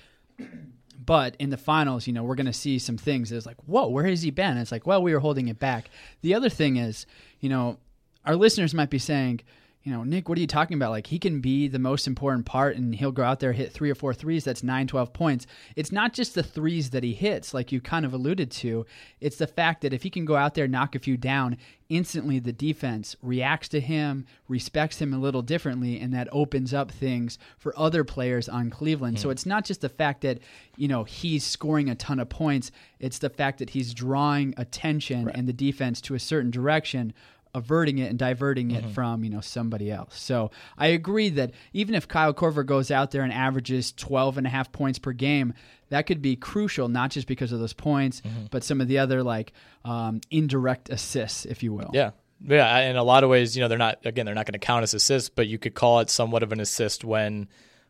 But 1.04 1.36
in 1.40 1.50
the 1.50 1.58
finals, 1.58 2.08
you 2.08 2.14
know, 2.14 2.24
we're 2.24 2.36
going 2.36 2.46
to 2.46 2.54
see 2.54 2.78
some 2.78 2.98
things. 2.98 3.32
It's 3.32 3.46
like, 3.46 3.58
whoa, 3.66 3.88
where 3.88 4.06
has 4.06 4.22
he 4.22 4.32
been? 4.32 4.58
It's 4.58 4.72
like, 4.72 4.86
well, 4.86 5.02
we 5.02 5.14
were 5.14 5.20
holding 5.20 5.48
it 5.48 5.58
back. 5.58 5.90
The 6.22 6.36
other 6.36 6.50
thing 6.50 6.76
is, 6.76 7.06
you 7.40 7.50
know, 7.50 7.78
our 8.26 8.36
listeners 8.36 8.74
might 8.74 8.90
be 8.90 9.00
saying, 9.00 9.42
you 9.84 9.94
know, 9.94 10.04
Nick, 10.04 10.28
what 10.28 10.38
are 10.38 10.42
you 10.42 10.48
talking 10.48 10.76
about? 10.76 10.92
Like, 10.92 11.08
he 11.08 11.18
can 11.20 11.40
be 11.40 11.70
the 11.70 11.80
most 11.80 12.06
important 12.06 12.46
part 12.46 12.76
and 12.76 12.94
he'll 12.94 13.14
go 13.14 13.24
out 13.24 13.40
there, 13.40 13.54
hit 13.54 13.72
three 13.72 13.90
or 13.90 13.96
four 13.96 14.14
threes. 14.14 14.44
That's 14.44 14.62
nine, 14.62 14.88
12 14.88 15.14
points. 15.14 15.48
It's 15.78 15.92
not 15.92 16.14
just 16.14 16.36
the 16.36 16.44
threes 16.44 16.90
that 16.90 17.04
he 17.04 17.14
hits, 17.14 17.54
like 17.54 17.72
you 17.72 17.80
kind 17.80 18.06
of 18.06 18.14
alluded 18.14 18.52
to. 18.52 18.86
It's 19.22 19.38
the 19.38 19.48
fact 19.48 19.82
that 19.82 19.94
if 19.94 20.04
he 20.04 20.10
can 20.10 20.26
go 20.26 20.36
out 20.36 20.54
there, 20.54 20.68
knock 20.68 20.96
a 20.96 21.00
few 21.00 21.16
down, 21.16 21.58
instantly 21.88 22.40
the 22.40 22.52
defense 22.52 23.16
reacts 23.22 23.70
to 23.70 23.80
him, 23.80 24.26
respects 24.50 25.02
him 25.02 25.14
a 25.14 25.18
little 25.18 25.42
differently, 25.42 25.98
and 26.00 26.14
that 26.14 26.28
opens 26.34 26.74
up 26.74 26.92
things 26.92 27.40
for 27.58 27.78
other 27.80 28.04
players 28.04 28.50
on 28.50 28.70
Cleveland. 28.70 29.16
Mm. 29.16 29.22
So 29.22 29.30
it's 29.30 29.46
not 29.46 29.64
just 29.64 29.80
the 29.80 29.90
fact 29.90 30.22
that, 30.22 30.40
you 30.76 30.90
know, 30.90 31.06
he's 31.06 31.46
scoring 31.46 31.90
a 31.90 31.96
ton 31.96 32.20
of 32.20 32.28
points, 32.28 32.72
it's 33.00 33.20
the 33.20 33.30
fact 33.30 33.60
that 33.60 33.70
he's 33.70 33.94
drawing 33.94 34.54
attention 34.58 35.26
right. 35.26 35.36
and 35.36 35.48
the 35.48 35.54
defense 35.54 36.02
to 36.02 36.16
a 36.16 36.20
certain 36.20 36.52
direction 36.52 37.14
averting 37.56 37.98
it 37.98 38.10
and 38.10 38.20
diverting 38.20 38.72
it 38.72 38.84
mm-hmm. 38.84 38.92
from 38.92 39.24
you 39.24 39.30
know 39.30 39.42
somebody 39.42 39.92
else 39.92 40.20
so 40.20 40.52
i 40.78 40.88
agree 40.88 41.30
that 41.30 41.52
even 41.74 41.96
if 41.96 42.08
kyle 42.08 42.34
korver 42.34 42.64
goes 42.64 42.92
out 42.92 43.10
there 43.12 43.24
and 43.24 43.34
averages 43.34 43.92
12 43.94 44.38
and 44.38 44.48
a 44.48 44.50
half 44.50 44.72
points 44.72 45.00
per 45.00 45.12
game 45.12 45.54
that 45.90 46.06
could 46.06 46.22
be 46.22 46.36
crucial 46.36 46.88
not 46.88 47.10
just 47.10 47.28
because 47.28 47.52
of 47.52 47.60
those 47.60 47.74
points 47.74 48.22
mm-hmm. 48.22 48.46
but 48.52 48.64
some 48.64 48.82
of 48.82 48.88
the 48.88 49.00
other 49.00 49.24
like 49.24 49.52
um, 49.84 50.22
indirect 50.30 50.90
assists 50.90 51.46
if 51.46 51.64
you 51.64 51.74
will 51.74 51.90
yeah 51.94 52.12
yeah 52.46 52.80
in 52.82 52.96
a 52.96 53.04
lot 53.04 53.24
of 53.24 53.30
ways 53.30 53.56
you 53.56 53.62
know 53.62 53.68
they're 53.68 53.78
not 53.78 53.98
again 54.06 54.26
they're 54.26 54.36
not 54.36 54.46
going 54.46 54.54
to 54.54 54.60
count 54.60 54.84
as 54.84 54.94
assists 54.94 55.30
but 55.30 55.48
you 55.48 55.58
could 55.58 55.74
call 55.74 56.00
it 56.02 56.10
somewhat 56.10 56.44
of 56.44 56.52
an 56.52 56.60
assist 56.60 57.04
when 57.04 57.48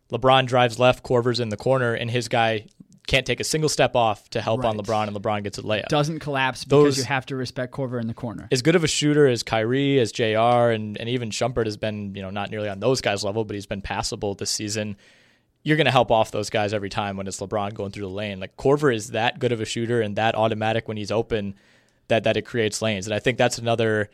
lebron 0.10 0.46
drives 0.46 0.80
left 0.80 1.04
korver's 1.04 1.42
in 1.42 1.50
the 1.50 1.58
corner 1.58 1.94
and 1.94 2.10
his 2.10 2.30
guy 2.30 2.66
can't 3.10 3.26
take 3.26 3.40
a 3.40 3.44
single 3.44 3.70
step 3.70 3.96
off 3.96 4.30
to 4.30 4.40
help 4.40 4.62
right. 4.62 4.70
on 4.70 4.78
LeBron, 4.78 5.08
and 5.08 5.18
LeBron 5.18 5.44
gets 5.44 5.58
a 5.58 5.64
layup. 5.64 5.88
Doesn't 5.88 6.20
collapse 6.20 6.64
because 6.64 6.84
Those, 6.84 6.98
you 7.00 7.04
have 7.06 7.26
to 7.26 7.36
respect 7.36 7.74
Korver 7.74 8.00
in 8.00 8.08
the 8.08 8.14
corner. 8.14 8.48
As 8.52 8.62
good 8.62 8.76
of 8.76 8.84
a 8.84 8.88
shooter 8.88 9.28
as 9.28 9.42
Kyrie, 9.42 10.00
as 10.00 10.12
J.R., 10.12 10.72
and, 10.72 10.96
and 10.98 11.10
even 11.10 11.32
Shumpert 11.32 11.66
has 11.66 11.76
been, 11.76 12.14
you 12.16 12.22
know, 12.22 12.30
not 12.30 12.52
nearly 12.52 12.70
on 12.70 12.80
those 12.80 13.02
guys' 13.02 13.24
level, 13.24 13.44
but 13.44 13.56
he's 13.56 13.66
been 13.66 13.82
passable 13.82 14.36
this 14.36 14.52
season. 14.52 14.96
You're 15.64 15.76
going 15.76 15.86
to 15.86 15.92
help 15.92 16.12
off 16.12 16.32
those 16.32 16.52
guys 16.52 16.72
every 16.72 16.90
time 16.90 17.18
when 17.18 17.28
it's 17.28 17.40
LeBron 17.40 17.74
going 17.74 17.92
through 17.92 18.04
the 18.04 18.14
lane. 18.14 18.40
Like 18.40 18.56
Korver 18.56 18.96
is 18.96 19.10
that 19.10 19.40
good 19.40 19.52
of 19.52 19.60
a 19.60 19.66
shooter 19.66 20.02
and 20.02 20.16
that 20.16 20.36
automatic 20.36 20.88
when 20.88 20.96
he's 20.96 21.12
open 21.12 21.56
that 22.10 22.24
that 22.26 22.38
it 22.38 22.44
creates 22.44 22.82
lanes. 22.82 23.08
And 23.08 23.14
I 23.14 23.20
think 23.20 23.38
that's 23.38 23.58
another. 23.58 24.10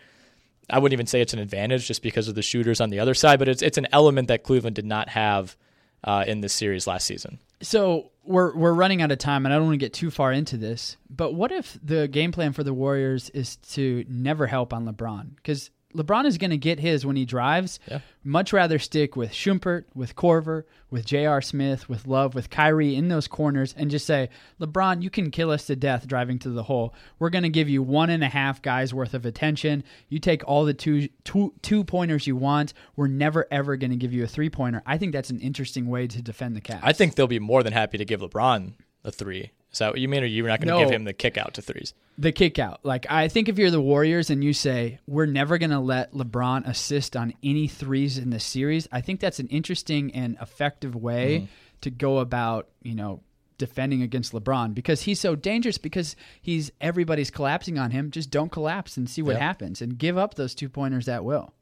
I 0.69 0.79
wouldn't 0.79 0.93
even 0.93 1.05
say 1.05 1.21
it's 1.21 1.33
an 1.33 1.39
advantage 1.39 1.85
just 1.85 2.01
because 2.01 2.27
of 2.27 2.33
the 2.33 2.41
shooters 2.41 2.81
on 2.81 2.89
the 2.89 2.99
other 2.99 3.13
side, 3.13 3.39
but 3.39 3.47
it's 3.47 3.61
it's 3.61 3.77
an 3.77 3.87
element 3.91 4.29
that 4.29 4.43
Cleveland 4.43 4.75
did 4.75 4.85
not 4.85 5.09
have 5.09 5.55
uh, 6.03 6.23
in 6.25 6.41
this 6.41 6.53
series 6.53 6.87
last 6.87 7.05
season. 7.05 7.39
So 7.61 8.11
we're 8.26 8.55
we're 8.55 8.73
running 8.73 9.01
out 9.01 9.11
of 9.11 9.17
time, 9.17 9.45
and 9.45 9.53
I 9.53 9.57
don't 9.57 9.67
want 9.67 9.76
to 9.76 9.86
get 9.86 9.93
too 9.93 10.11
far 10.11 10.32
into 10.32 10.57
this. 10.57 10.97
But 11.09 11.34
what 11.34 11.51
if 11.51 11.78
the 11.84 12.07
game 12.07 12.32
plan 12.32 12.53
for 12.53 12.63
the 12.63 12.73
Warriors 12.73 13.30
is 13.32 13.57
to 13.73 14.05
never 14.07 14.47
help 14.47 14.73
on 14.73 14.86
LeBron? 14.86 15.36
Because 15.36 15.69
LeBron 15.95 16.25
is 16.25 16.37
going 16.37 16.51
to 16.51 16.57
get 16.57 16.79
his 16.79 17.05
when 17.05 17.15
he 17.15 17.25
drives. 17.25 17.79
Yeah. 17.89 17.99
Much 18.23 18.51
rather 18.53 18.79
stick 18.79 19.15
with 19.15 19.31
Shumpert, 19.31 19.85
with 19.93 20.15
Korver, 20.15 20.63
with 20.89 21.05
J.R. 21.05 21.41
Smith, 21.41 21.87
with 21.87 22.07
Love, 22.07 22.33
with 22.33 22.49
Kyrie 22.49 22.95
in 22.95 23.07
those 23.07 23.27
corners 23.27 23.73
and 23.77 23.91
just 23.91 24.05
say, 24.05 24.29
LeBron, 24.59 25.03
you 25.03 25.09
can 25.09 25.29
kill 25.31 25.51
us 25.51 25.65
to 25.67 25.75
death 25.75 26.07
driving 26.07 26.39
to 26.39 26.49
the 26.49 26.63
hole. 26.63 26.93
We're 27.19 27.29
going 27.29 27.43
to 27.43 27.49
give 27.49 27.69
you 27.69 27.83
one 27.83 28.09
and 28.09 28.23
a 28.23 28.29
half 28.29 28.61
guys 28.61 28.93
worth 28.93 29.13
of 29.13 29.25
attention. 29.25 29.83
You 30.09 30.19
take 30.19 30.47
all 30.47 30.65
the 30.65 30.73
two, 30.73 31.07
two, 31.23 31.53
two 31.61 31.83
pointers 31.83 32.25
you 32.27 32.35
want. 32.35 32.73
We're 32.95 33.07
never, 33.07 33.45
ever 33.51 33.77
going 33.77 33.91
to 33.91 33.97
give 33.97 34.13
you 34.13 34.23
a 34.23 34.27
three 34.27 34.49
pointer. 34.49 34.81
I 34.85 34.97
think 34.97 35.13
that's 35.13 35.29
an 35.29 35.39
interesting 35.39 35.87
way 35.87 36.07
to 36.07 36.21
defend 36.21 36.55
the 36.55 36.61
Cavs. 36.61 36.79
I 36.81 36.93
think 36.93 37.15
they'll 37.15 37.27
be 37.27 37.39
more 37.39 37.63
than 37.63 37.73
happy 37.73 37.97
to 37.97 38.05
give 38.05 38.21
LeBron 38.21 38.73
a 39.03 39.11
three. 39.11 39.51
Is 39.76 39.80
that 39.80 39.91
what 39.91 39.99
you 39.99 40.07
mean, 40.07 40.23
or 40.23 40.26
you're 40.26 40.47
not 40.47 40.61
going 40.61 40.69
to 40.69 40.73
no, 40.73 40.80
give 40.80 40.89
him 40.89 41.03
the 41.03 41.11
kick 41.11 41.38
out 41.38 41.55
to 41.55 41.61
threes? 41.61 41.93
The 42.17 42.32
kick 42.32 42.59
out. 42.59 42.80
Like, 42.84 43.05
I 43.09 43.28
think 43.28 43.49
if 43.49 43.57
you're 43.57 43.71
the 43.71 43.82
Warriors 43.82 44.30
and 44.30 44.41
you 44.41 44.53
say, 44.53 44.99
we're 45.05 45.26
never 45.26 45.57
going 45.57 45.71
to 45.71 45.80
let 45.80 46.13
LeBron 46.13 46.65
assist 46.65 47.17
on 47.17 47.34
any 47.43 47.67
threes 47.67 48.17
in 48.17 48.30
the 48.30 48.39
series, 48.39 48.88
I 48.93 49.01
think 49.01 49.19
that's 49.19 49.39
an 49.39 49.47
interesting 49.47 50.15
and 50.15 50.38
effective 50.41 50.95
way 50.95 51.39
mm-hmm. 51.39 51.45
to 51.82 51.91
go 51.91 52.19
about, 52.19 52.69
you 52.84 52.95
know, 52.95 53.21
defending 53.57 54.01
against 54.01 54.32
LeBron 54.32 54.73
because 54.73 55.01
he's 55.01 55.19
so 55.19 55.36
dangerous 55.36 55.78
because 55.78 56.15
he's 56.41 56.71
everybody's 56.80 57.30
collapsing 57.30 57.78
on 57.78 57.91
him. 57.91 58.11
Just 58.11 58.32
don't 58.32 58.53
collapse 58.53 58.95
and 58.95 59.09
see 59.09 59.21
what 59.21 59.34
yep. 59.34 59.41
happens 59.41 59.82
and 59.82 59.97
give 59.97 60.17
up 60.17 60.36
those 60.36 60.55
two 60.55 60.69
pointers 60.69 61.09
at 61.09 61.26
will. 61.26 61.53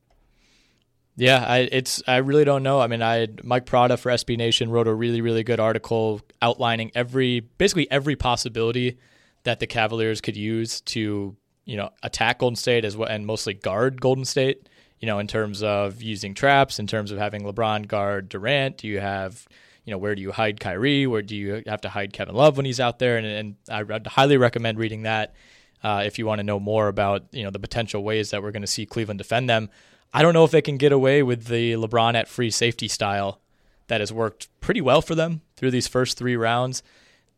Yeah, 1.16 1.46
I 1.46 1.58
it's 1.72 2.02
I 2.08 2.18
really 2.18 2.44
don't 2.44 2.64
know. 2.64 2.80
I 2.80 2.88
mean, 2.88 3.04
I 3.04 3.28
Mike 3.44 3.66
Prada 3.66 3.98
for 3.98 4.12
SB 4.12 4.38
Nation 4.38 4.72
wrote 4.72 4.88
a 4.88 4.94
really 4.94 5.22
really 5.22 5.44
good 5.44 5.60
article 5.60 6.22
outlining 6.42 6.92
every 6.96 7.42
basically 7.42 7.90
every 7.92 8.16
possibility 8.16 8.98
that 9.44 9.60
the 9.60 9.68
Cavaliers 9.68 10.22
could 10.22 10.36
use 10.36 10.82
to 10.82 11.36
you 11.66 11.78
know 11.78 11.92
attack 12.02 12.40
Golden 12.40 12.56
State 12.56 12.84
as 12.84 12.98
well 12.98 13.10
and 13.10 13.26
mostly 13.28 13.54
guard 13.54 14.02
Golden 14.02 14.26
State. 14.26 14.68
You 15.00 15.08
know, 15.08 15.20
in 15.20 15.28
terms 15.28 15.62
of 15.62 16.02
using 16.02 16.34
traps, 16.34 16.80
in 16.80 16.88
terms 16.88 17.12
of 17.12 17.18
having 17.18 17.42
LeBron 17.44 17.88
guard 17.88 18.30
Durant, 18.30 18.78
do 18.78 18.88
you 18.88 19.00
have 19.00 19.48
you 19.86 19.92
know 19.92 19.98
where 20.00 20.16
do 20.16 20.22
you 20.22 20.32
hide 20.32 20.60
Kyrie? 20.60 21.06
Where 21.06 21.22
do 21.22 21.36
you 21.36 21.62
have 21.68 21.82
to 21.82 21.90
hide 21.90 22.14
Kevin 22.14 22.34
Love 22.34 22.58
when 22.58 22.66
he's 22.66 22.80
out 22.80 22.98
there? 23.00 23.18
And, 23.18 23.28
and 23.28 23.56
I 23.70 23.84
would 23.84 24.08
highly 24.08 24.38
recommend 24.38 24.80
reading 24.80 25.04
that 25.04 25.36
uh, 25.84 26.04
if 26.06 26.18
you 26.18 26.26
want 26.26 26.40
to 26.40 26.44
know 26.44 26.60
more 26.60 26.88
about 26.88 27.26
you 27.32 27.44
know 27.44 27.52
the 27.52 27.60
potential 27.60 28.04
ways 28.04 28.32
that 28.32 28.42
we're 28.42 28.52
going 28.52 28.62
to 28.62 28.68
see 28.68 28.88
Cleveland 28.88 29.20
defend 29.20 29.48
them. 29.50 29.70
I 30.14 30.22
don't 30.22 30.34
know 30.34 30.44
if 30.44 30.52
they 30.52 30.62
can 30.62 30.78
get 30.78 30.92
away 30.92 31.24
with 31.24 31.46
the 31.46 31.74
LeBron 31.74 32.14
at 32.16 32.28
free 32.28 32.52
safety 32.52 32.88
style 32.88 33.40
that 33.88 34.00
has 34.00 34.14
worked 34.14 34.48
pretty 34.62 34.82
well 34.82 35.02
for 35.02 35.16
them 35.16 35.42
through 35.56 35.72
these 35.72 35.88
first 35.88 36.18
three 36.18 36.36
rounds. 36.36 36.84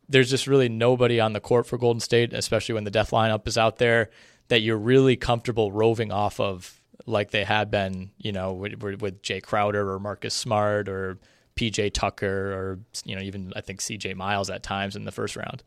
There's 0.08 0.30
just 0.30 0.46
really 0.46 0.68
nobody 0.68 1.18
on 1.18 1.32
the 1.32 1.40
court 1.40 1.66
for 1.66 1.78
Golden 1.78 2.00
State, 2.00 2.32
especially 2.32 2.74
when 2.74 2.84
the 2.84 2.90
death 2.90 3.10
lineup 3.10 3.48
is 3.48 3.58
out 3.58 3.78
there, 3.78 4.10
that 4.48 4.60
you're 4.60 4.76
really 4.76 5.16
comfortable 5.16 5.72
roving 5.72 6.12
off 6.12 6.38
of 6.38 6.80
like 7.06 7.30
they 7.30 7.44
had 7.44 7.70
been, 7.70 8.10
you 8.18 8.32
know, 8.32 8.52
with, 8.52 9.00
with 9.00 9.22
Jae 9.22 9.42
Crowder 9.42 9.90
or 9.90 9.98
Marcus 9.98 10.34
Smart 10.34 10.88
or 10.88 11.18
PJ 11.56 11.94
Tucker 11.94 12.52
or, 12.52 12.78
you 13.04 13.16
know, 13.16 13.22
even 13.22 13.52
I 13.56 13.62
think 13.62 13.80
CJ 13.80 14.14
Miles 14.14 14.50
at 14.50 14.62
times 14.62 14.96
in 14.96 15.04
the 15.04 15.12
first 15.12 15.34
round. 15.34 15.62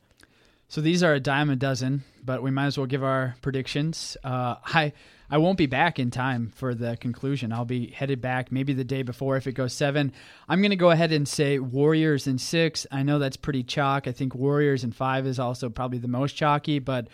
So 0.68 0.82
these 0.82 1.02
are 1.02 1.14
a 1.14 1.20
dime 1.20 1.50
a 1.50 1.56
dozen, 1.56 2.04
but 2.24 2.44
we 2.44 2.52
might 2.52 2.68
as 2.68 2.78
well 2.78 2.88
give 2.88 3.04
our 3.04 3.36
predictions. 3.42 4.16
Uh, 4.24 4.56
I 4.64 4.94
I 5.32 5.38
won't 5.38 5.58
be 5.58 5.68
back 5.68 6.00
in 6.00 6.10
time 6.10 6.52
for 6.56 6.74
the 6.74 6.98
conclusion. 6.98 7.54
I'll 7.54 7.66
be 7.66 7.92
headed 7.92 8.20
back 8.22 8.52
maybe 8.52 8.74
the 8.74 8.84
day 8.84 9.04
before 9.04 9.38
if 9.38 9.46
it 9.46 9.52
goes 9.52 9.74
seven. 9.74 10.12
I'm 10.48 10.62
going 10.62 10.72
to 10.72 10.76
go 10.76 10.90
ahead 10.90 11.12
and 11.12 11.28
say 11.28 11.60
Warriors 11.60 12.26
in 12.26 12.38
six. 12.38 12.88
I 12.92 13.04
know 13.04 13.20
that's 13.20 13.38
pretty 13.38 13.64
chalk. 13.64 14.08
I 14.08 14.12
think 14.12 14.34
Warriors 14.34 14.84
in 14.84 14.92
five 14.92 15.28
is 15.28 15.38
also 15.40 15.70
probably 15.70 16.00
the 16.00 16.08
most 16.08 16.34
chalky, 16.34 16.80
but 16.80 17.08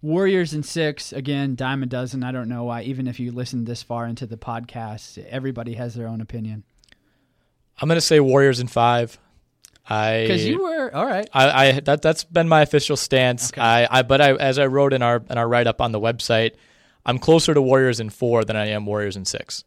Warriors 0.00 0.54
in 0.54 0.62
six, 0.62 1.12
again, 1.12 1.56
dime 1.56 1.82
a 1.82 1.86
dozen. 1.86 2.22
I 2.22 2.32
don't 2.32 2.48
know 2.48 2.64
why, 2.64 2.82
even 2.82 3.06
if 3.06 3.18
you 3.18 3.32
listen 3.32 3.64
this 3.64 3.82
far 3.82 4.06
into 4.06 4.26
the 4.26 4.36
podcast, 4.36 5.22
everybody 5.26 5.74
has 5.74 5.94
their 5.94 6.06
own 6.06 6.20
opinion. 6.20 6.62
I'm 7.80 7.88
going 7.88 7.96
to 7.96 8.00
say 8.00 8.20
Warriors 8.20 8.60
in 8.60 8.68
five. 8.68 9.18
I 9.90 10.22
because 10.22 10.44
you 10.44 10.62
were 10.62 10.94
all 10.94 11.06
right. 11.06 11.28
I, 11.32 11.68
I 11.68 11.80
that 11.80 12.02
that's 12.02 12.22
been 12.22 12.46
my 12.46 12.60
official 12.60 12.96
stance. 12.96 13.50
Okay. 13.50 13.60
I, 13.60 13.98
I 13.98 14.02
but 14.02 14.20
I 14.20 14.34
as 14.34 14.58
I 14.58 14.66
wrote 14.66 14.92
in 14.92 15.00
our 15.02 15.22
in 15.30 15.38
our 15.38 15.48
write 15.48 15.66
up 15.66 15.80
on 15.80 15.92
the 15.92 16.00
website, 16.00 16.56
I'm 17.08 17.18
closer 17.18 17.54
to 17.54 17.62
Warriors 17.62 18.00
in 18.00 18.10
four 18.10 18.44
than 18.44 18.54
I 18.54 18.66
am 18.66 18.84
Warriors 18.84 19.16
in 19.16 19.24
six. 19.24 19.64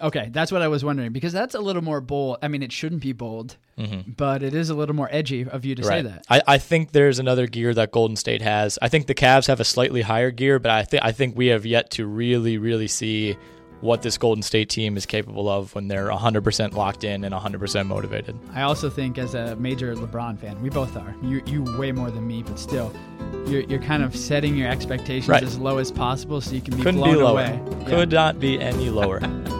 Okay, 0.00 0.30
that's 0.32 0.50
what 0.50 0.60
I 0.60 0.68
was 0.68 0.84
wondering 0.84 1.12
because 1.12 1.32
that's 1.32 1.54
a 1.54 1.60
little 1.60 1.82
more 1.82 2.00
bold. 2.00 2.38
I 2.42 2.48
mean, 2.48 2.62
it 2.62 2.72
shouldn't 2.72 3.02
be 3.02 3.12
bold, 3.12 3.56
mm-hmm. 3.78 4.10
but 4.12 4.42
it 4.42 4.54
is 4.54 4.70
a 4.70 4.74
little 4.74 4.96
more 4.96 5.08
edgy 5.12 5.46
of 5.46 5.64
you 5.64 5.74
to 5.74 5.84
say 5.84 6.02
that. 6.02 6.24
I, 6.28 6.42
I 6.46 6.58
think 6.58 6.92
there's 6.92 7.18
another 7.18 7.46
gear 7.46 7.72
that 7.74 7.92
Golden 7.92 8.16
State 8.16 8.42
has. 8.42 8.78
I 8.82 8.88
think 8.88 9.06
the 9.06 9.14
Cavs 9.14 9.46
have 9.46 9.60
a 9.60 9.64
slightly 9.64 10.00
higher 10.02 10.30
gear, 10.30 10.58
but 10.58 10.70
I 10.72 10.84
think 10.84 11.04
I 11.04 11.12
think 11.12 11.36
we 11.36 11.48
have 11.48 11.64
yet 11.64 11.90
to 11.92 12.06
really, 12.06 12.58
really 12.58 12.88
see 12.88 13.36
what 13.80 14.02
this 14.02 14.18
Golden 14.18 14.42
State 14.42 14.68
team 14.68 14.96
is 14.96 15.06
capable 15.06 15.48
of 15.48 15.74
when 15.74 15.88
they're 15.88 16.08
100% 16.08 16.72
locked 16.74 17.04
in 17.04 17.24
and 17.24 17.34
100% 17.34 17.86
motivated. 17.86 18.38
I 18.52 18.62
also 18.62 18.90
think, 18.90 19.16
as 19.18 19.34
a 19.34 19.56
major 19.56 19.94
LeBron 19.94 20.38
fan, 20.38 20.60
we 20.60 20.68
both 20.70 20.96
are. 20.96 21.14
You, 21.22 21.42
you 21.46 21.62
way 21.78 21.92
more 21.92 22.10
than 22.10 22.26
me, 22.26 22.42
but 22.42 22.58
still, 22.58 22.92
you're, 23.46 23.62
you're 23.62 23.80
kind 23.82 24.02
of 24.02 24.14
setting 24.14 24.56
your 24.56 24.68
expectations 24.68 25.28
Right. 25.28 25.42
as 25.42 25.58
low 25.58 25.78
as 25.78 25.90
possible 25.90 26.40
so 26.40 26.54
you 26.54 26.60
can 26.60 26.76
be 26.76 26.82
Couldn't 26.82 27.00
blown 27.00 27.14
be 27.14 27.20
away. 27.20 27.60
Yeah. 27.80 27.84
Could 27.88 28.12
not 28.12 28.38
be 28.38 28.60
any 28.60 28.90
lower. 28.90 29.20